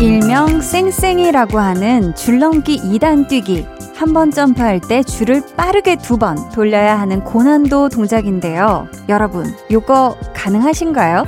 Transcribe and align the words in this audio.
일명 0.00 0.60
쌩쌩이라고 0.60 1.58
하는 1.58 2.14
줄넘기 2.14 2.78
2단 2.78 3.28
뛰기. 3.28 3.66
한 4.00 4.14
번 4.14 4.30
점프할 4.30 4.80
때 4.80 5.02
줄을 5.02 5.42
빠르게 5.58 5.96
두 5.96 6.16
번 6.16 6.36
돌려야 6.52 6.98
하는 6.98 7.22
고난도 7.22 7.90
동작인데요. 7.90 8.88
여러분, 9.10 9.44
요거 9.70 10.16
가능하신가요? 10.34 11.24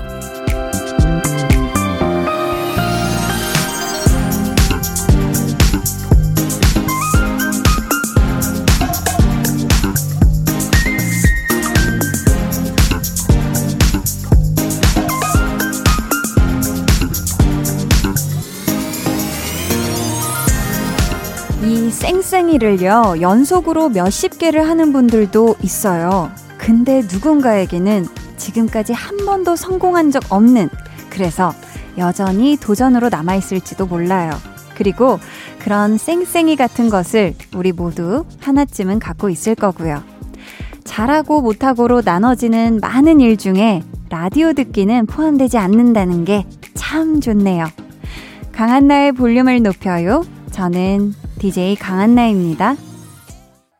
쌩쌩이를요, 22.52 23.16
연속으로 23.20 23.88
몇십 23.88 24.38
개를 24.38 24.68
하는 24.68 24.92
분들도 24.92 25.56
있어요. 25.62 26.30
근데 26.58 27.00
누군가에게는 27.00 28.06
지금까지 28.36 28.92
한 28.92 29.16
번도 29.24 29.56
성공한 29.56 30.10
적 30.10 30.22
없는, 30.30 30.68
그래서 31.10 31.52
여전히 31.98 32.56
도전으로 32.56 33.08
남아있을지도 33.08 33.86
몰라요. 33.86 34.30
그리고 34.76 35.18
그런 35.60 35.96
쌩쌩이 35.96 36.56
같은 36.56 36.90
것을 36.90 37.34
우리 37.54 37.72
모두 37.72 38.24
하나쯤은 38.40 38.98
갖고 38.98 39.28
있을 39.28 39.54
거고요. 39.54 40.02
잘하고 40.84 41.40
못하고로 41.40 42.02
나눠지는 42.04 42.80
많은 42.80 43.20
일 43.20 43.36
중에 43.36 43.82
라디오 44.10 44.52
듣기는 44.52 45.06
포함되지 45.06 45.58
않는다는 45.58 46.24
게 46.24 46.44
참 46.74 47.20
좋네요. 47.20 47.66
강한나의 48.52 49.12
볼륨을 49.12 49.62
높여요. 49.62 50.24
저는 50.50 51.14
DJ 51.42 51.74
강한나입니다. 51.74 52.76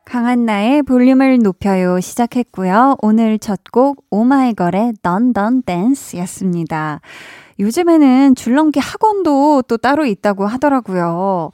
강한나의 0.03 0.83
볼륨을 0.83 1.39
높여요 1.39 2.01
시작했고요. 2.01 2.97
오늘 3.01 3.39
첫 3.39 3.61
곡 3.71 4.03
오마이걸의 4.09 4.95
던던 5.01 5.61
댄스였습니다. 5.61 6.99
요즘에는 7.59 8.35
줄넘기 8.35 8.81
학원도 8.81 9.61
또 9.69 9.77
따로 9.77 10.05
있다고 10.05 10.45
하더라고요. 10.45 11.51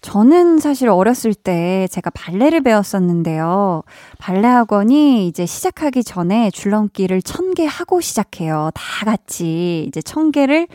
저는 0.00 0.58
사실 0.58 0.88
어렸을 0.88 1.34
때 1.34 1.86
제가 1.92 2.10
발레를 2.10 2.60
배웠었는데요. 2.60 3.84
발레 4.18 4.48
학원이 4.48 5.28
이제 5.28 5.46
시작하기 5.46 6.02
전에 6.02 6.50
줄넘기를 6.50 7.22
천 7.22 7.54
개 7.54 7.64
하고 7.64 8.00
시작해요. 8.00 8.70
다 8.74 9.04
같이 9.04 9.84
이제 9.86 10.02
천 10.02 10.32
개를 10.32 10.66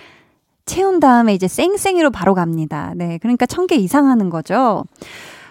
채운 0.69 0.99
다음에 0.99 1.33
이제 1.33 1.47
쌩쌩이로 1.47 2.11
바로 2.11 2.35
갑니다. 2.35 2.93
네. 2.95 3.17
그러니까 3.17 3.47
천 3.47 3.65
개 3.65 3.75
이상 3.75 4.07
하는 4.07 4.29
거죠. 4.29 4.85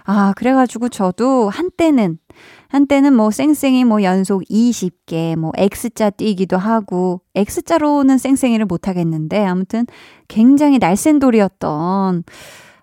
아, 0.05 0.33
그래가지고 0.37 0.89
저도 0.89 1.49
한때는, 1.51 2.19
한때는 2.69 3.15
뭐 3.17 3.33
쌩쌩이 3.33 3.83
뭐 3.85 4.05
연속 4.05 4.45
20개, 4.49 5.35
뭐 5.37 5.51
X자 5.57 6.11
뛰기도 6.11 6.57
하고, 6.57 7.21
X자로는 7.35 8.17
쌩쌩이를 8.17 8.65
못 8.67 8.87
하겠는데, 8.87 9.45
아무튼 9.45 9.87
굉장히 10.29 10.79
날쌘돌이었던, 10.79 12.23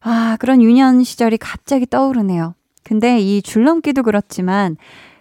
아, 0.01 0.37
그런 0.39 0.61
유년 0.61 1.03
시절이 1.03 1.37
갑자기 1.37 1.85
떠오르네요. 1.85 2.53
근데 2.83 3.17
이 3.19 3.41
줄넘기도 3.41 4.03
그렇지만 4.03 4.75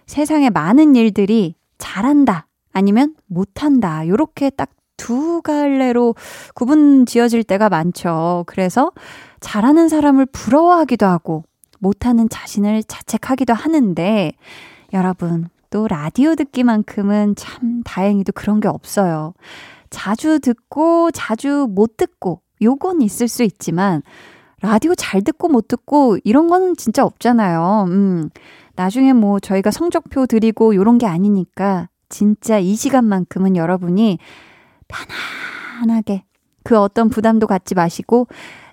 세상에 0.05 0.49
많은 0.49 0.95
일들이 0.95 1.55
잘한다, 1.77 2.47
아니면 2.73 3.15
못한다, 3.25 4.05
요렇게 4.05 4.51
딱 4.51 4.69
두 4.97 5.41
갈래로 5.41 6.15
구분 6.53 7.05
지어질 7.05 7.43
때가 7.43 7.69
많죠. 7.69 8.43
그래서 8.47 8.91
잘하는 9.39 9.89
사람을 9.89 10.25
부러워하기도 10.27 11.05
하고, 11.05 11.43
못하는 11.79 12.29
자신을 12.29 12.83
자책하기도 12.83 13.53
하는데, 13.53 14.31
여러분, 14.93 15.47
또 15.69 15.87
라디오 15.87 16.35
듣기만큼은 16.35 17.35
참 17.35 17.83
다행히도 17.83 18.31
그런 18.31 18.59
게 18.59 18.67
없어요. 18.67 19.33
자주 19.89 20.39
듣고, 20.39 21.11
자주 21.11 21.67
못 21.69 21.97
듣고, 21.97 22.41
요건 22.61 23.01
있을 23.01 23.27
수 23.27 23.43
있지만, 23.43 24.01
라디오 24.61 24.95
잘 24.95 25.21
듣고 25.21 25.49
못 25.49 25.67
듣고, 25.67 26.17
이런 26.23 26.47
거는 26.47 26.75
진짜 26.77 27.03
없잖아요. 27.03 27.85
음. 27.89 28.29
나중에 28.75 29.13
뭐 29.13 29.39
저희가 29.39 29.71
성적표 29.71 30.25
드리고 30.25 30.75
요런 30.75 30.97
게 30.97 31.05
아니니까, 31.05 31.89
진짜 32.09 32.57
이 32.57 32.75
시간만큼은 32.75 33.55
여러분이 33.55 34.19
편안하게 34.87 36.23
그 36.63 36.77
어떤 36.77 37.09
부담도 37.09 37.47
갖지 37.47 37.75
마시고 37.75 38.27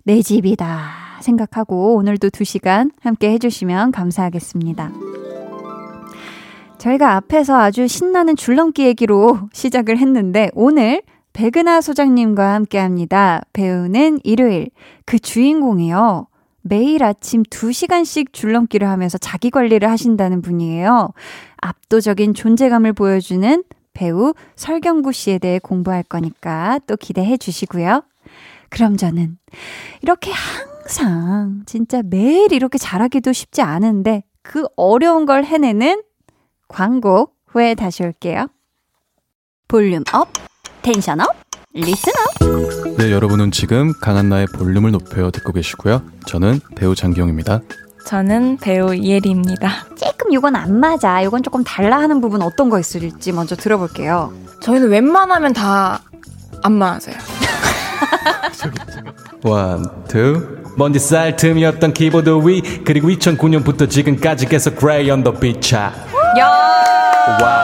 내 0.05 0.23
집이다 0.23 1.21
생각하고 1.21 1.95
오늘도 1.97 2.31
두 2.31 2.45
시간 2.45 2.91
함께 3.01 3.31
해주시면 3.33 3.93
감사하겠습니다. 3.93 4.91
저희가 6.79 7.15
앞에서 7.15 7.61
아주 7.61 7.87
신나는 7.87 8.35
줄넘기 8.35 8.85
얘기로 8.85 9.49
시작을 9.53 9.99
했는데 9.99 10.51
오늘 10.55 11.03
백은하 11.33 11.81
소장님과 11.81 12.55
함께 12.55 12.79
합니다. 12.79 13.41
배우는 13.53 14.21
일요일. 14.25 14.71
그 15.07 15.19
주인공이요. 15.19 16.27
매일 16.63 17.05
아침 17.05 17.43
2시간씩 17.43 18.33
줄넘기를 18.33 18.89
하면서 18.89 19.19
자기 19.19 19.51
관리를 19.51 19.89
하신다는 19.89 20.43
분이에요. 20.43 21.11
압도적인 21.61 22.35
존재감을 22.35 22.93
보여주는 22.93 23.63
배우 23.95 24.35
설경구 24.57 25.13
씨에 25.13 25.39
대해 25.39 25.59
공부할 25.59 26.03
거니까 26.03 26.79
또 26.87 26.97
기대해 26.97 27.37
주시고요. 27.37 28.03
그럼 28.69 28.97
저는 28.97 29.37
이렇게 30.01 30.33
항상 30.33 31.63
진짜 31.67 32.03
매일 32.03 32.53
이렇게 32.53 32.79
잘하기도 32.79 33.33
쉽지 33.33 33.63
않은데 33.63 34.25
그 34.43 34.65
어려운 34.77 35.27
걸 35.27 35.45
해내는 35.45 36.03
광고 36.69 37.33
후에 37.47 37.75
다시 37.75 38.03
올게요. 38.03 38.49
volume 39.69 40.03
up, 40.13 40.29
tension 40.83 41.21
up, 41.21 41.29
listen 41.75 42.13
up. 42.41 42.97
네, 42.99 43.13
여러분은 43.13 43.51
지금 43.51 43.93
강한나의 44.01 44.47
볼륨을 44.55 44.91
높여 44.91 45.31
듣고 45.31 45.53
계시고요. 45.53 46.03
저는 46.27 46.61
배우 46.77 46.95
장기용입니다. 46.95 47.61
저는 48.07 48.59
배우 48.59 48.95
이혜리입니다. 48.95 49.87
조금 49.97 50.33
이건 50.33 50.57
안 50.57 50.79
맞아. 50.81 51.21
이건 51.21 51.43
조금 51.43 51.65
달라 51.65 51.99
하는 51.99 52.21
부분 52.21 52.43
어떤 52.43 52.69
거 52.71 52.79
있을지 52.79 53.33
먼저 53.33 53.57
들어볼게요. 53.57 54.33
저희는 54.61 54.89
웬만하면 54.89 55.53
다 55.53 56.01
안 56.65 56.75
맞아요. 56.75 57.17
One, 59.43 60.05
two. 60.07 60.63
먼지 60.77 60.99
쌀 60.99 61.35
틈이었던 61.37 61.93
키보드 61.93 62.31
위 62.47 62.63
그리고 62.85 63.09
2009년부터 63.09 63.91
지금까지 63.91 64.47
계속 64.47 64.77
그레이 64.77 65.11
언더 65.11 65.33
비차 65.41 65.93
야! 66.39 66.53
찢었다. 67.27 67.62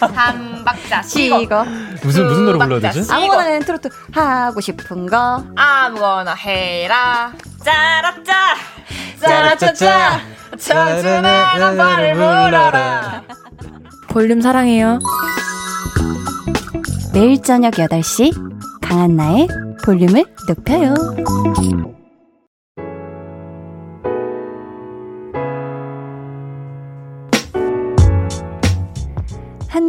한 0.00 0.64
박자 0.64 1.02
이거 1.18 1.64
무슨 2.02 2.26
무슨 2.26 2.44
노래 2.44 2.58
불러야 2.58 2.80
되지? 2.92 3.10
아무거나 3.12 3.44
그냥 3.44 3.60
트로트 3.60 3.88
하고 4.12 4.60
싶은 4.60 5.06
거 5.06 5.44
아무거나 5.56 6.34
해라. 6.34 7.32
짜라짜. 7.64 8.56
짜라짜짜 9.20 10.20
청춘의 10.58 11.22
남발을 11.22 12.14
불러라. 12.14 13.22
볼륨 14.08 14.40
사랑해요. 14.40 14.98
매일 17.14 17.40
저녁 17.42 17.74
8시 17.74 18.80
강한나의 18.82 19.48
볼륨을 19.84 20.24
높여요. 20.48 20.94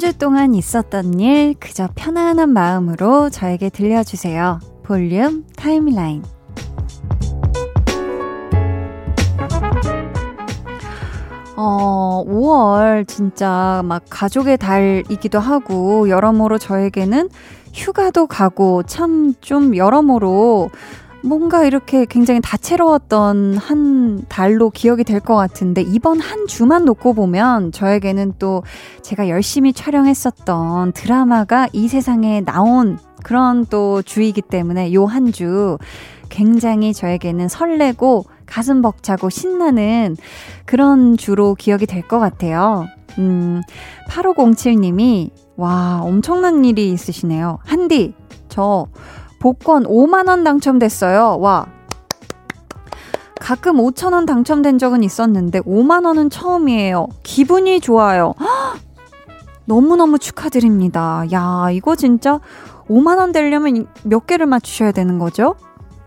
주 0.03 0.11
동안 0.17 0.53
있었던 0.53 1.17
일 1.21 1.55
그저 1.57 1.87
편안한 1.95 2.49
마음으로 2.49 3.29
저에게 3.29 3.69
들려주세요. 3.69 4.59
볼륨 4.83 5.45
타임라인. 5.55 6.21
어, 11.55 12.25
5월 12.27 13.07
진짜 13.07 13.81
막 13.85 14.03
가족의 14.09 14.57
달이기도 14.57 15.39
하고 15.39 16.09
여러모로 16.09 16.57
저에게는 16.57 17.29
휴가도 17.73 18.27
가고 18.27 18.83
참 18.83 19.35
좀 19.39 19.75
여러모로 19.77 20.69
뭔가 21.23 21.63
이렇게 21.65 22.05
굉장히 22.05 22.41
다채로웠던 22.41 23.55
한 23.57 24.25
달로 24.27 24.69
기억이 24.69 25.03
될 25.05 25.19
것 25.23 25.35
같은데 25.35 25.81
이번 25.81 26.19
한 26.19 26.47
주만 26.47 26.83
놓고 26.83 27.13
보면 27.13 27.71
저에게는 27.71 28.33
또 28.39 28.61
제가 29.01 29.29
열심히 29.29 29.71
촬영했었던 29.71 30.91
드라마가 30.91 31.69
이 31.71 31.87
세상에 31.87 32.41
나온 32.41 32.99
그런 33.23 33.65
또 33.67 34.01
주이기 34.01 34.41
때문에 34.41 34.93
요 34.93 35.05
한 35.05 35.31
주 35.31 35.77
굉장히 36.29 36.93
저에게는 36.93 37.47
설레고 37.47 38.25
가슴 38.45 38.81
벅차고 38.81 39.29
신나는 39.29 40.17
그런 40.65 41.15
주로 41.15 41.55
기억이 41.55 41.85
될 41.85 42.01
것 42.07 42.19
같아요. 42.19 42.85
음, 43.19 43.61
8507님이, 44.09 45.29
와, 45.55 46.01
엄청난 46.03 46.65
일이 46.65 46.91
있으시네요. 46.91 47.59
한디, 47.63 48.13
저 48.49 48.87
복권 49.43 49.83
5만원 49.83 50.45
당첨됐어요. 50.45 51.37
와. 51.41 51.65
가끔 53.41 53.75
5천원 53.75 54.25
당첨된 54.25 54.77
적은 54.77 55.03
있었는데 55.03 55.59
5만원은 55.59 56.31
처음이에요. 56.31 57.09
기분이 57.23 57.81
좋아요. 57.81 58.35
너무너무 59.67 60.17
축하드립니다. 60.17 61.25
야, 61.33 61.67
이거 61.73 61.97
진짜 61.97 62.39
5만원 62.87 63.33
되려면 63.33 63.85
몇 64.03 64.27
개를 64.27 64.45
맞추셔야 64.45 64.93
되는 64.93 65.19
거죠? 65.19 65.55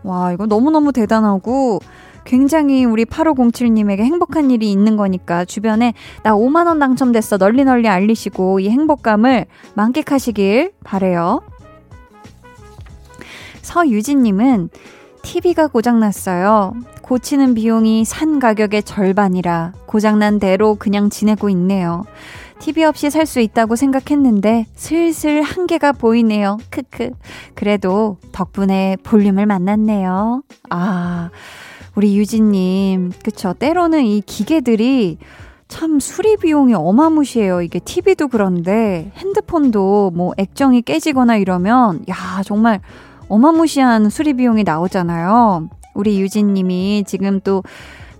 와, 0.01 0.31
이거 0.31 0.47
너무너무 0.47 0.91
대단하고 0.91 1.79
굉장히 2.25 2.85
우리 2.85 3.05
8507님에게 3.05 3.99
행복한 3.99 4.49
일이 4.49 4.71
있는 4.71 4.97
거니까 4.97 5.45
주변에 5.45 5.93
나 6.23 6.33
5만원 6.33 6.79
당첨됐어 6.79 7.37
널리 7.37 7.63
널리 7.65 7.87
알리시고 7.87 8.61
이 8.61 8.69
행복감을 8.69 9.45
만끽하시길 9.75 10.71
바래요. 10.83 11.41
서유진님은 13.67 14.69
TV가 15.23 15.67
고장났어요. 15.67 16.73
고치는 17.01 17.53
비용이 17.53 18.05
산 18.05 18.39
가격의 18.39 18.83
절반이라 18.83 19.73
고장난 19.85 20.39
대로 20.39 20.75
그냥 20.75 21.09
지내고 21.09 21.49
있네요. 21.49 22.05
TV 22.59 22.85
없이 22.85 23.09
살 23.09 23.25
수 23.25 23.41
있다고 23.41 23.75
생각했는데 23.75 24.67
슬슬 24.73 25.41
한계가 25.41 25.91
보이네요. 25.91 26.57
크크. 26.69 27.11
그래도 27.55 28.17
덕분에 28.31 28.95
볼륨을 29.03 29.45
만났네요. 29.45 30.43
아, 30.69 31.29
우리 31.95 32.17
유진님. 32.17 33.11
그쵸. 33.21 33.53
때로는 33.53 34.05
이 34.05 34.21
기계들이 34.21 35.17
참 35.67 35.99
수리 35.99 36.37
비용이 36.37 36.73
어마무시해요. 36.73 37.61
이게 37.61 37.79
TV도 37.79 38.29
그런데 38.29 39.11
핸드폰도 39.17 40.11
뭐 40.15 40.31
액정이 40.37 40.83
깨지거나 40.83 41.35
이러면 41.35 42.05
야, 42.09 42.41
정말 42.45 42.79
어마무시한 43.29 44.09
수리 44.09 44.33
비용이 44.33 44.63
나오잖아요. 44.63 45.69
우리 45.93 46.21
유진 46.21 46.53
님이 46.53 47.03
지금 47.07 47.39
또 47.41 47.63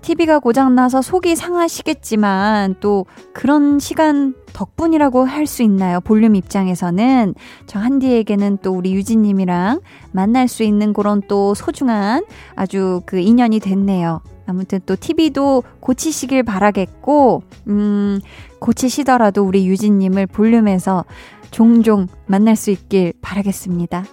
TV가 0.01 0.39
고장나서 0.39 1.01
속이 1.01 1.35
상하시겠지만 1.35 2.75
또 2.79 3.05
그런 3.33 3.77
시간 3.79 4.33
덕분이라고 4.53 5.25
할 5.25 5.45
수 5.47 5.63
있나요? 5.63 5.99
볼륨 5.99 6.35
입장에서는 6.35 7.35
저 7.65 7.79
한디에게는 7.79 8.59
또 8.61 8.71
우리 8.71 8.93
유진님이랑 8.93 9.81
만날 10.11 10.47
수 10.47 10.63
있는 10.63 10.93
그런 10.93 11.21
또 11.27 11.53
소중한 11.53 12.25
아주 12.55 13.01
그 13.05 13.19
인연이 13.19 13.59
됐네요. 13.59 14.21
아무튼 14.45 14.79
또 14.85 14.95
TV도 14.95 15.63
고치시길 15.81 16.43
바라겠고, 16.43 17.43
음, 17.67 18.19
고치시더라도 18.59 19.43
우리 19.43 19.67
유진님을 19.67 20.27
볼륨에서 20.27 21.03
종종 21.51 22.07
만날 22.27 22.55
수 22.55 22.71
있길 22.71 23.13
바라겠습니다. 23.21 24.05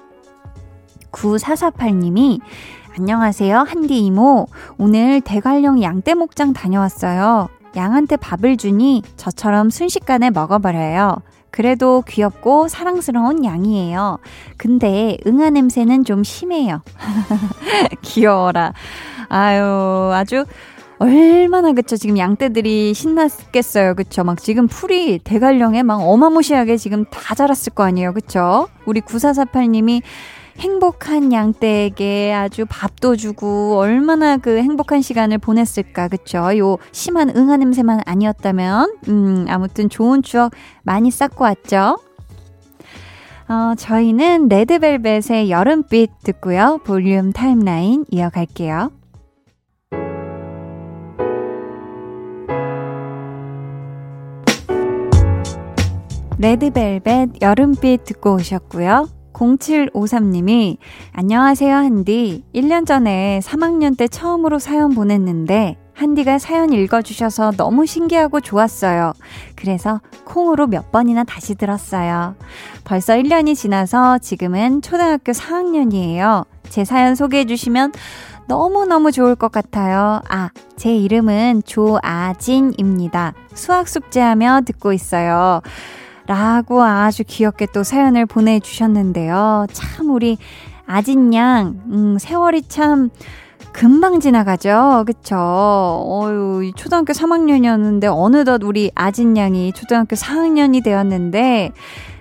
9448님이 1.14 2.40
안녕하세요. 2.96 3.58
한디 3.58 3.98
이모. 3.98 4.46
오늘 4.78 5.20
대관령 5.20 5.82
양떼 5.82 6.14
목장 6.14 6.52
다녀왔어요. 6.52 7.48
양한테 7.76 8.16
밥을 8.16 8.56
주니 8.56 9.02
저처럼 9.16 9.70
순식간에 9.70 10.30
먹어버려요. 10.30 11.16
그래도 11.50 12.02
귀엽고 12.06 12.68
사랑스러운 12.68 13.44
양이에요. 13.44 14.18
근데 14.56 15.16
응아 15.26 15.50
냄새는 15.50 16.04
좀 16.04 16.22
심해요. 16.22 16.82
귀여워라. 18.02 18.72
아유, 19.28 20.10
아주 20.12 20.44
얼마나 20.98 21.72
그쵸 21.72 21.96
지금 21.96 22.16
양떼들이 22.16 22.94
신났겠어요 22.94 23.94
그쵸 23.94 24.22
막 24.22 24.40
지금 24.40 24.68
풀이 24.68 25.18
대관령에 25.18 25.82
막 25.82 25.96
어마무시하게 25.96 26.76
지금 26.76 27.04
다 27.06 27.34
자랐을 27.34 27.74
거 27.74 27.82
아니에요 27.82 28.14
그쵸 28.14 28.68
우리 28.86 29.00
9448님이 29.00 30.02
행복한 30.58 31.32
양떼에게 31.32 32.32
아주 32.32 32.64
밥도 32.68 33.16
주고 33.16 33.78
얼마나 33.78 34.36
그 34.36 34.58
행복한 34.58 35.02
시간을 35.02 35.38
보냈을까 35.38 36.08
그쵸? 36.08 36.56
요 36.58 36.78
심한 36.92 37.34
응아 37.34 37.56
냄새만 37.56 38.00
아니었다면 38.06 38.96
음 39.08 39.46
아무튼 39.48 39.88
좋은 39.88 40.22
추억 40.22 40.52
많이 40.82 41.10
쌓고 41.10 41.44
왔죠? 41.44 41.98
어, 43.46 43.74
저희는 43.76 44.48
레드벨벳의 44.48 45.50
여름빛 45.50 46.10
듣고요. 46.22 46.80
볼륨 46.84 47.32
타임라인 47.32 48.06
이어갈게요. 48.10 48.90
레드벨벳 56.38 57.42
여름빛 57.42 58.04
듣고 58.04 58.34
오셨고요. 58.36 59.08
0753님이 59.34 60.78
안녕하세요 61.12 61.74
한디 61.74 62.44
1년 62.54 62.86
전에 62.86 63.40
3학년 63.42 63.98
때 63.98 64.08
처음으로 64.08 64.58
사연 64.58 64.94
보냈는데 64.94 65.76
한디가 65.94 66.38
사연 66.38 66.72
읽어주셔서 66.72 67.52
너무 67.52 67.86
신기하고 67.86 68.40
좋았어요. 68.40 69.12
그래서 69.54 70.00
콩으로 70.24 70.66
몇 70.66 70.90
번이나 70.90 71.22
다시 71.22 71.54
들었어요. 71.54 72.34
벌써 72.82 73.14
1년이 73.14 73.54
지나서 73.54 74.18
지금은 74.18 74.82
초등학교 74.82 75.30
4학년이에요. 75.32 76.46
제 76.68 76.84
사연 76.84 77.14
소개해주시면 77.14 77.92
너무너무 78.46 79.12
좋을 79.12 79.36
것 79.36 79.52
같아요. 79.52 80.20
아, 80.28 80.50
제 80.76 80.94
이름은 80.94 81.62
조아진입니다. 81.64 83.32
수학 83.54 83.88
숙제하며 83.88 84.62
듣고 84.66 84.92
있어요. 84.92 85.62
라고 86.26 86.82
아주 86.82 87.22
귀엽게 87.26 87.66
또 87.72 87.82
사연을 87.82 88.26
보내주셨는데요. 88.26 89.66
참, 89.72 90.10
우리 90.10 90.38
아진 90.86 91.34
양, 91.34 91.80
음, 91.90 92.16
세월이 92.18 92.62
참 92.68 93.10
금방 93.72 94.20
지나가죠. 94.20 95.04
그쵸? 95.06 95.36
어유 95.36 96.72
초등학교 96.76 97.12
3학년이었는데, 97.12 98.04
어느덧 98.10 98.62
우리 98.62 98.90
아진 98.94 99.36
양이 99.36 99.72
초등학교 99.72 100.16
4학년이 100.16 100.82
되었는데, 100.84 101.72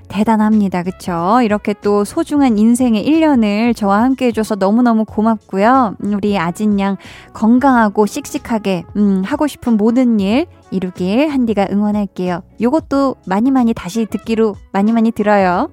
대단합니다. 0.09 0.83
그쵸? 0.83 1.39
이렇게 1.41 1.73
또 1.81 2.03
소중한 2.03 2.57
인생의 2.57 3.05
1년을 3.05 3.75
저와 3.75 4.03
함께 4.03 4.27
해줘서 4.27 4.55
너무너무 4.55 5.05
고맙고요. 5.05 5.95
우리 6.01 6.37
아진 6.37 6.79
양 6.79 6.97
건강하고 7.33 8.05
씩씩하게, 8.05 8.83
음, 8.97 9.23
하고 9.25 9.47
싶은 9.47 9.77
모든 9.77 10.19
일 10.19 10.45
이루길 10.73 11.29
한디가 11.29 11.67
응원할게요. 11.71 12.43
요것도 12.59 13.15
많이 13.27 13.51
많이 13.51 13.73
다시 13.73 14.05
듣기로 14.05 14.55
많이 14.71 14.91
많이 14.91 15.11
들어요. 15.11 15.69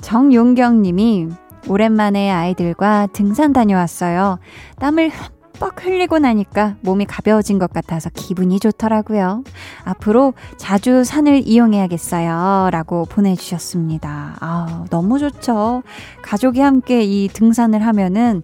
정용경 0.00 0.82
님이 0.82 1.28
오랜만에 1.68 2.30
아이들과 2.30 3.08
등산 3.12 3.52
다녀왔어요. 3.52 4.38
땀을 4.78 5.10
뻑 5.58 5.84
흘리고 5.84 6.20
나니까 6.20 6.76
몸이 6.82 7.04
가벼워진 7.04 7.58
것 7.58 7.72
같아서 7.72 8.10
기분이 8.10 8.60
좋더라고요. 8.60 9.42
앞으로 9.84 10.34
자주 10.56 11.02
산을 11.02 11.42
이용해야겠어요. 11.46 12.70
라고 12.70 13.06
보내주셨습니다. 13.06 14.36
아, 14.38 14.84
너무 14.90 15.18
좋죠. 15.18 15.82
가족이 16.22 16.60
함께 16.60 17.02
이 17.02 17.28
등산을 17.28 17.84
하면은 17.84 18.42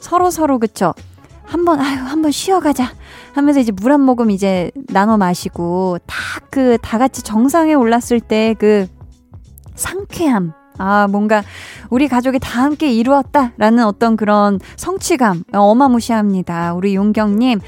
서로 0.00 0.30
서로 0.30 0.58
그쵸. 0.58 0.92
한번, 1.44 1.78
아유, 1.78 1.98
한번 1.98 2.32
쉬어가자. 2.32 2.92
하면서 3.36 3.60
이제 3.60 3.72
물 3.72 3.92
한 3.92 4.00
모금 4.00 4.30
이제 4.30 4.70
나눠 4.88 5.16
마시고, 5.16 5.98
다 6.06 6.16
그, 6.50 6.78
다 6.82 6.98
같이 6.98 7.22
정상에 7.22 7.74
올랐을 7.74 8.20
때 8.20 8.54
그 8.58 8.86
상쾌함. 9.74 10.52
아, 10.78 11.06
뭔가 11.10 11.42
우리 11.90 12.08
가족이 12.08 12.38
다 12.38 12.62
함께 12.62 12.92
이루었다라는 12.92 13.84
어떤 13.84 14.16
그런 14.16 14.58
성취감 14.76 15.44
어마무시합니다. 15.52 16.74
우리 16.74 16.94
용경님. 16.94 17.60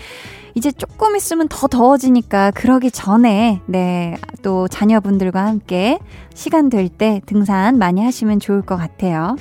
이제 0.55 0.73
조금 0.73 1.15
있으면 1.17 1.47
더 1.49 1.69
더워지니까 1.69 2.51
그러기 2.51 2.91
전에 2.91 3.61
네, 3.67 4.17
또 4.43 4.67
자녀분들과 4.69 5.47
함께 5.47 5.99
시간 6.35 6.69
될 6.69 6.89
때 6.89 7.21
등산 7.27 7.79
많이 7.79 8.03
하시면 8.03 8.41
좋을 8.41 8.63
것 8.63 8.77
같아요. 8.77 9.37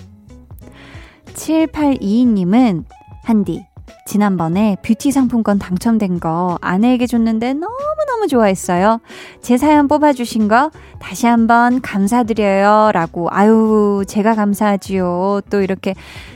7822님은 1.34 2.84
한디 3.24 3.66
지난번에 4.08 4.78
뷰티 4.84 5.12
상품권 5.12 5.60
당첨된 5.60 6.22
거 6.22 6.58
아내에게 6.62 7.08
줬는데 7.08 7.54
너무너무 7.54 8.28
좋아했어요. 8.30 9.02
제 9.42 9.58
사연 9.58 9.90
뽑아주신 9.90 10.48
거 10.48 10.72
다시 11.00 11.28
한번 11.28 11.82
감사드려요. 11.82 12.92
라고, 12.94 13.28
아유, 13.30 14.06
제가 14.08 14.34
감사하지요. 14.34 15.42
또 15.50 15.62
이렇게 15.62 15.94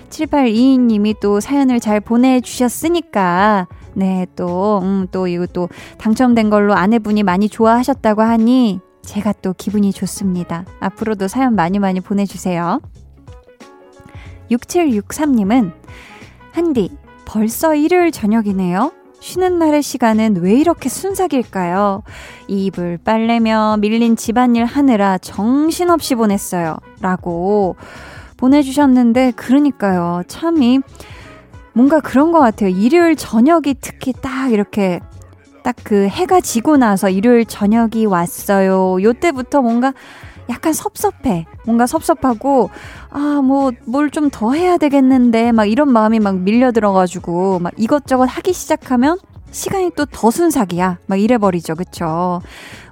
7822님이 0.10 1.16
또 1.22 1.40
사연을 1.40 1.80
잘 1.80 2.02
보내주셨으니까, 2.02 3.68
네, 3.94 4.28
또, 4.36 4.80
음, 4.84 5.08
또 5.10 5.28
이거 5.28 5.46
또 5.46 5.70
당첨된 5.98 6.50
걸로 6.50 6.74
아내분이 6.74 7.24
많이 7.24 7.48
좋아하셨다고 7.48 8.22
하니 8.22 8.82
제가 9.02 9.34
또 9.42 9.54
기분이 9.58 9.94
좋습니다. 9.94 10.66
앞으로도 10.82 11.30
사연 11.30 11.56
많이 11.56 11.80
많이 11.80 12.02
보내주세요. 12.02 12.82
6763님은 14.52 15.72
한디, 16.52 16.90
벌써 17.32 17.76
일요일 17.76 18.12
저녁이네요? 18.12 18.92
쉬는 19.22 19.58
날의 19.58 19.84
시간은 19.84 20.42
왜 20.42 20.54
이렇게 20.54 20.90
순삭일까요? 20.90 22.04
이불 22.50 22.98
빨래며 23.06 23.78
밀린 23.80 24.18
집안일 24.18 24.66
하느라 24.66 25.18
정신없이 25.18 26.16
보냈어요. 26.16 26.76
라고 27.00 27.78
보내주셨는데, 28.36 29.32
그러니까요. 29.38 30.24
참이, 30.28 30.82
뭔가 31.72 32.02
그런 32.02 32.34
것 32.34 32.42
같아요. 32.42 32.68
일요일 32.68 33.16
저녁이 33.16 33.76
특히 33.80 34.12
딱 34.12 34.52
이렇게 34.52 35.00
딱 35.64 35.76
그 35.84 36.08
해가 36.08 36.42
지고 36.42 36.76
나서 36.76 37.10
일요일 37.10 37.46
저녁이 37.46 38.08
왔어요. 38.08 39.02
요때부터 39.02 39.62
뭔가 39.62 39.94
약간 40.50 40.74
섭섭해. 40.74 41.46
뭔가 41.66 41.86
섭섭하고, 41.88 42.70
아, 43.10 43.42
뭐, 43.44 43.72
뭘 43.86 44.10
좀 44.12 44.30
더 44.30 44.54
해야 44.54 44.78
되겠는데, 44.78 45.52
막 45.52 45.66
이런 45.66 45.92
마음이 45.92 46.20
막 46.20 46.38
밀려들어가지고, 46.40 47.60
막 47.60 47.74
이것저것 47.78 48.26
하기 48.26 48.54
시작하면 48.54 49.18
시간이 49.52 49.92
또 49.96 50.06
더 50.06 50.32
순삭이야. 50.32 51.00
막 51.08 51.20
이래버리죠. 51.20 51.76
그쵸? 51.76 52.42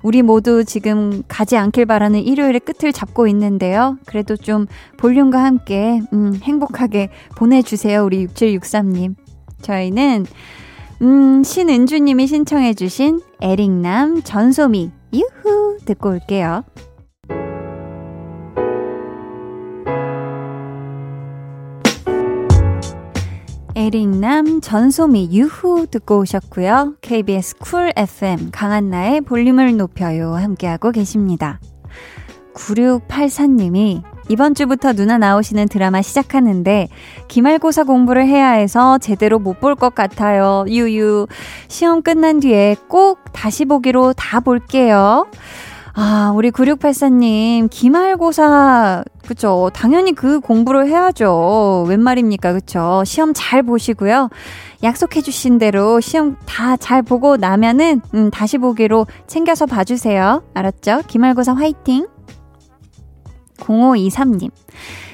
우리 0.03 0.22
모두 0.22 0.63
지금 0.65 1.24
가지 1.27 1.56
않길 1.58 1.86
바라는 1.86 2.20
일요일의 2.22 2.60
끝을 2.62 2.91
잡고 2.94 3.27
있는데요. 3.27 3.98
그래도 4.06 4.36
좀 4.36 4.68
볼륨과 4.98 5.41
함께, 5.44 6.01
음, 6.13 6.36
행복하게 6.41 7.10
보내주세요. 7.36 8.03
우리 8.03 8.27
6763님. 8.27 9.15
저희는, 9.62 10.25
음, 11.01 11.44
신은주님이 11.44 12.27
신청해주신 12.27 13.22
에릭남 13.41 14.22
전소미, 14.24 14.91
유후! 15.13 15.77
듣고 15.86 16.10
올게요. 16.10 16.63
에릭남, 23.89 24.62
전소미, 24.62 25.29
유후 25.31 25.88
듣고 25.89 26.19
오셨고요. 26.19 26.93
KBS 27.01 27.58
쿨 27.58 27.91
FM 27.96 28.51
강한나의 28.51 29.22
볼륨을 29.22 29.77
높여요 29.77 30.36
함께하고 30.36 30.91
계십니다. 30.91 31.60
9684님이 32.53 34.03
이번 34.29 34.53
주부터 34.53 34.93
누나 34.93 35.17
나오시는 35.17 35.69
드라마 35.69 36.03
시작하는데 36.03 36.88
기말고사 37.27 37.86
공부를 37.86 38.27
해야 38.27 38.51
해서 38.51 39.00
제대로 39.00 39.39
못 39.39 39.60
볼 39.60 39.74
것 39.74 39.96
같아요. 39.96 40.65
유유. 40.67 41.25
시험 41.67 42.03
끝난 42.03 42.39
뒤에 42.39 42.75
꼭 42.88 43.17
다시 43.34 43.65
보기로 43.65 44.13
다 44.13 44.39
볼게요. 44.39 45.25
아, 45.93 46.31
우리 46.36 46.51
9684님, 46.51 47.67
기말고사, 47.69 49.03
그쵸. 49.27 49.69
당연히 49.74 50.13
그 50.13 50.39
공부를 50.39 50.88
해야죠. 50.88 51.86
웬 51.88 52.01
말입니까, 52.01 52.53
그쵸. 52.53 53.03
시험 53.05 53.34
잘 53.36 53.63
보시고요. 53.63 54.29
약속해주신 54.84 55.58
대로 55.58 56.00
시험 56.00 56.38
다 56.46 56.77
잘 56.77 57.01
보고 57.01 57.38
나면은, 57.38 58.01
음, 58.13 58.29
다시 58.31 58.58
보기로 58.58 59.08
챙겨서 59.27 59.65
봐주세요. 59.65 60.43
알았죠? 60.53 61.01
기말고사 61.08 61.53
화이팅! 61.53 62.08
0523님, 63.58 64.51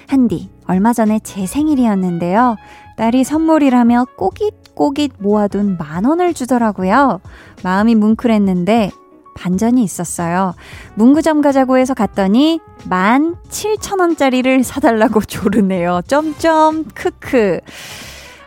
한디, 0.08 0.50
얼마 0.68 0.94
전에 0.94 1.20
제 1.24 1.46
생일이었는데요. 1.48 2.58
딸이 2.98 3.24
선물이라며 3.24 4.06
꼬깃꼬깃 4.18 5.14
모아둔 5.20 5.78
만 5.78 6.06
원을 6.06 6.34
주더라고요. 6.34 7.22
마음이 7.64 7.96
뭉클했는데 7.96 8.92
반전이 9.40 9.84
있었어요. 9.84 10.56
문구점 10.96 11.42
가자고 11.42 11.78
해서 11.78 11.94
갔더니 11.94 12.60
만 12.90 13.36
칠천 13.50 14.00
원짜리를 14.00 14.64
사달라고 14.64 15.22
조르네요. 15.26 16.02
점점 16.08 16.86
크크. 16.86 17.60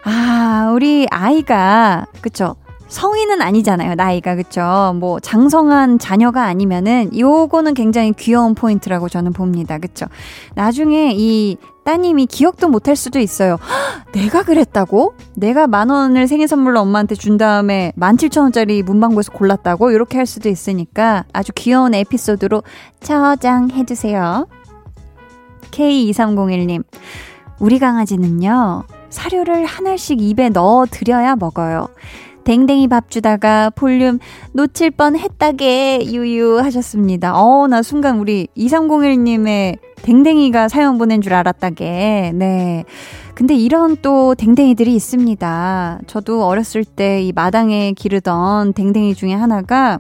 아, 0.04 0.70
우리 0.74 1.06
아이가 1.10 2.06
그쵸? 2.20 2.56
성인은 2.88 3.42
아니잖아요, 3.42 3.94
나이가. 3.94 4.34
그쵸? 4.34 4.94
뭐, 4.98 5.20
장성한 5.20 5.98
자녀가 5.98 6.44
아니면은, 6.44 7.10
요거는 7.16 7.74
굉장히 7.74 8.12
귀여운 8.12 8.54
포인트라고 8.54 9.08
저는 9.08 9.32
봅니다. 9.32 9.78
그쵸? 9.78 10.06
나중에 10.54 11.12
이 11.14 11.56
따님이 11.84 12.26
기억도 12.26 12.68
못할 12.68 12.96
수도 12.96 13.18
있어요. 13.18 13.52
헉, 13.62 14.12
내가 14.12 14.42
그랬다고? 14.42 15.14
내가 15.34 15.66
만 15.66 15.88
원을 15.88 16.28
생일 16.28 16.48
선물로 16.48 16.80
엄마한테 16.80 17.14
준 17.14 17.38
다음에 17.38 17.92
만 17.96 18.18
칠천 18.18 18.42
원짜리 18.42 18.82
문방구에서 18.82 19.32
골랐다고? 19.32 19.90
이렇게 19.92 20.18
할 20.18 20.26
수도 20.26 20.50
있으니까 20.50 21.24
아주 21.32 21.52
귀여운 21.54 21.94
에피소드로 21.94 22.62
저장해주세요. 23.00 24.46
K2301님. 25.70 26.84
우리 27.58 27.78
강아지는요, 27.78 28.84
사료를 29.08 29.64
하나씩 29.64 30.20
입에 30.20 30.48
넣어 30.50 30.86
드려야 30.90 31.36
먹어요. 31.36 31.88
댕댕이 32.48 32.88
밥 32.88 33.10
주다가 33.10 33.68
볼륨 33.68 34.18
놓칠 34.52 34.92
뻔 34.92 35.18
했다게 35.18 36.06
유유 36.06 36.60
하셨습니다. 36.60 37.38
어, 37.38 37.66
나 37.66 37.82
순간 37.82 38.18
우리 38.18 38.48
2301님의 38.56 39.76
댕댕이가 40.00 40.68
사연 40.68 40.96
보낸 40.96 41.20
줄 41.20 41.34
알았다게. 41.34 42.32
네. 42.34 42.84
근데 43.34 43.54
이런 43.54 43.98
또 44.00 44.34
댕댕이들이 44.34 44.94
있습니다. 44.94 46.00
저도 46.06 46.46
어렸을 46.46 46.84
때 46.84 47.18
이 47.18 47.32
마당에 47.34 47.92
기르던 47.92 48.72
댕댕이 48.72 49.14
중에 49.14 49.34
하나가 49.34 49.98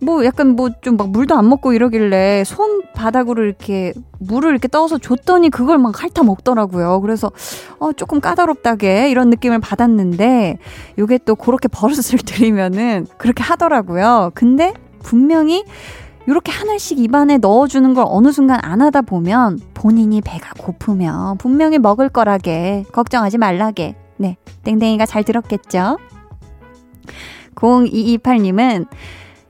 뭐 0.00 0.24
약간 0.24 0.56
뭐 0.56 0.70
좀 0.82 0.96
막 0.96 1.10
물도 1.10 1.34
안 1.34 1.48
먹고 1.48 1.72
이러길래 1.72 2.44
손 2.44 2.82
바닥으로 2.94 3.44
이렇게 3.44 3.92
물을 4.18 4.50
이렇게 4.50 4.68
떠서 4.68 4.98
줬더니 4.98 5.50
그걸 5.50 5.78
막 5.78 6.02
핥아 6.02 6.24
먹더라고요. 6.24 7.00
그래서 7.00 7.30
어 7.78 7.92
조금 7.92 8.20
까다롭다게 8.20 9.10
이런 9.10 9.30
느낌을 9.30 9.58
받았는데 9.60 10.58
요게 10.98 11.20
또 11.24 11.34
그렇게 11.34 11.68
버릇을 11.68 12.18
들이면은 12.24 13.06
그렇게 13.18 13.42
하더라고요. 13.42 14.30
근데 14.34 14.74
분명히 15.02 15.64
이렇게 16.26 16.50
하나씩 16.50 16.98
입안에 16.98 17.38
넣어주는 17.38 17.94
걸 17.94 18.04
어느 18.08 18.32
순간 18.32 18.58
안 18.62 18.82
하다 18.82 19.02
보면 19.02 19.60
본인이 19.74 20.20
배가 20.20 20.50
고프면 20.58 21.38
분명히 21.38 21.78
먹을 21.78 22.08
거라게 22.08 22.84
걱정하지 22.92 23.38
말라게 23.38 23.94
네 24.16 24.36
땡땡이가 24.64 25.06
잘 25.06 25.22
들었겠죠? 25.22 25.98
0228님은 27.54 28.86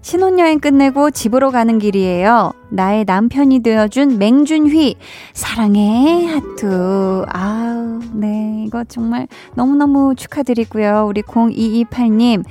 신혼여행 0.06 0.60
끝내고 0.60 1.10
집으로 1.10 1.50
가는 1.50 1.80
길이에요. 1.80 2.52
나의 2.68 3.04
남편이 3.06 3.58
되어준 3.58 4.18
맹준휘. 4.18 4.94
사랑해, 5.32 6.26
하트. 6.26 7.24
아우, 7.26 7.98
네. 8.12 8.62
이거 8.64 8.84
정말 8.84 9.26
너무너무 9.56 10.14
축하드리고요. 10.14 11.06
우리 11.08 11.22
0228님. 11.22 12.44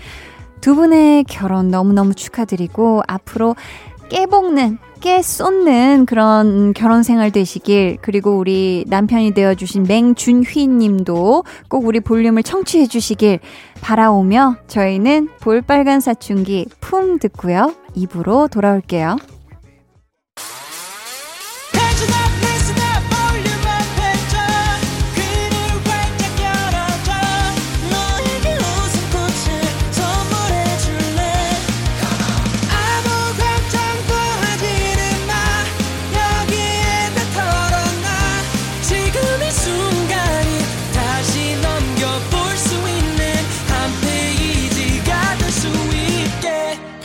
두 0.60 0.76
분의 0.76 1.24
결혼 1.30 1.70
너무너무 1.70 2.14
축하드리고, 2.14 3.04
앞으로 3.08 3.56
깨볶는, 4.10 4.78
깨 5.02 5.22
쏟는 5.22 6.06
그런 6.06 6.74
결혼 6.74 7.04
생활 7.04 7.32
되시길, 7.32 7.98
그리고 8.02 8.38
우리 8.38 8.86
남편이 8.88 9.34
되어주신 9.34 9.84
맹준휘 9.84 10.68
님도 10.68 11.44
꼭 11.70 11.86
우리 11.86 12.00
볼륨을 12.00 12.44
청취해 12.44 12.88
주시길 12.88 13.40
바라오며 13.82 14.58
저희는 14.68 15.30
볼빨간 15.42 16.00
사춘기 16.00 16.66
품 16.80 17.20
듣고요. 17.20 17.74
입으로 17.94 18.48
돌아올게요. 18.48 19.18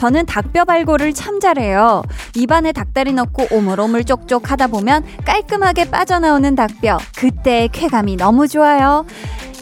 저는 0.00 0.24
닭뼈 0.24 0.64
발골을 0.64 1.12
참 1.12 1.40
잘해요. 1.40 2.02
입안에 2.34 2.72
닭다리 2.72 3.12
넣고 3.12 3.48
오물오물 3.50 4.04
쪽쪽 4.04 4.50
하다 4.50 4.68
보면 4.68 5.04
깔끔하게 5.26 5.90
빠져나오는 5.90 6.54
닭뼈. 6.54 6.96
그때의 7.18 7.68
쾌감이 7.68 8.16
너무 8.16 8.48
좋아요. 8.48 9.04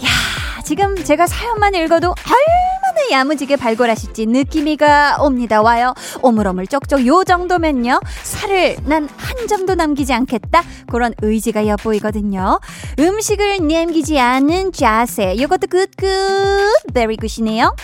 야, 0.05 0.63
지금 0.63 0.95
제가 0.95 1.27
사연만 1.27 1.75
읽어도 1.75 2.11
얼마나 2.11 2.78
야무지게 3.11 3.57
발골하실지 3.57 4.27
느낌이가 4.27 5.19
옵니다. 5.21 5.63
와요. 5.63 5.95
오물오물 6.23 6.67
쪽쪽 6.67 7.07
요 7.07 7.25
정도면요. 7.25 8.01
살을 8.23 8.77
난 8.85 9.09
한 9.17 9.47
점도 9.47 9.75
남기지 9.75 10.13
않겠다. 10.13 10.63
그런 10.91 11.13
의지가 11.23 11.67
엿보이거든요. 11.67 12.61
음식을 12.99 13.67
남기지 13.67 14.19
않는 14.19 14.73
자세. 14.73 15.35
이것도 15.35 15.67
good 15.69 16.24
good. 16.24 16.93
Very 16.95 17.17
good이네요. 17.17 17.75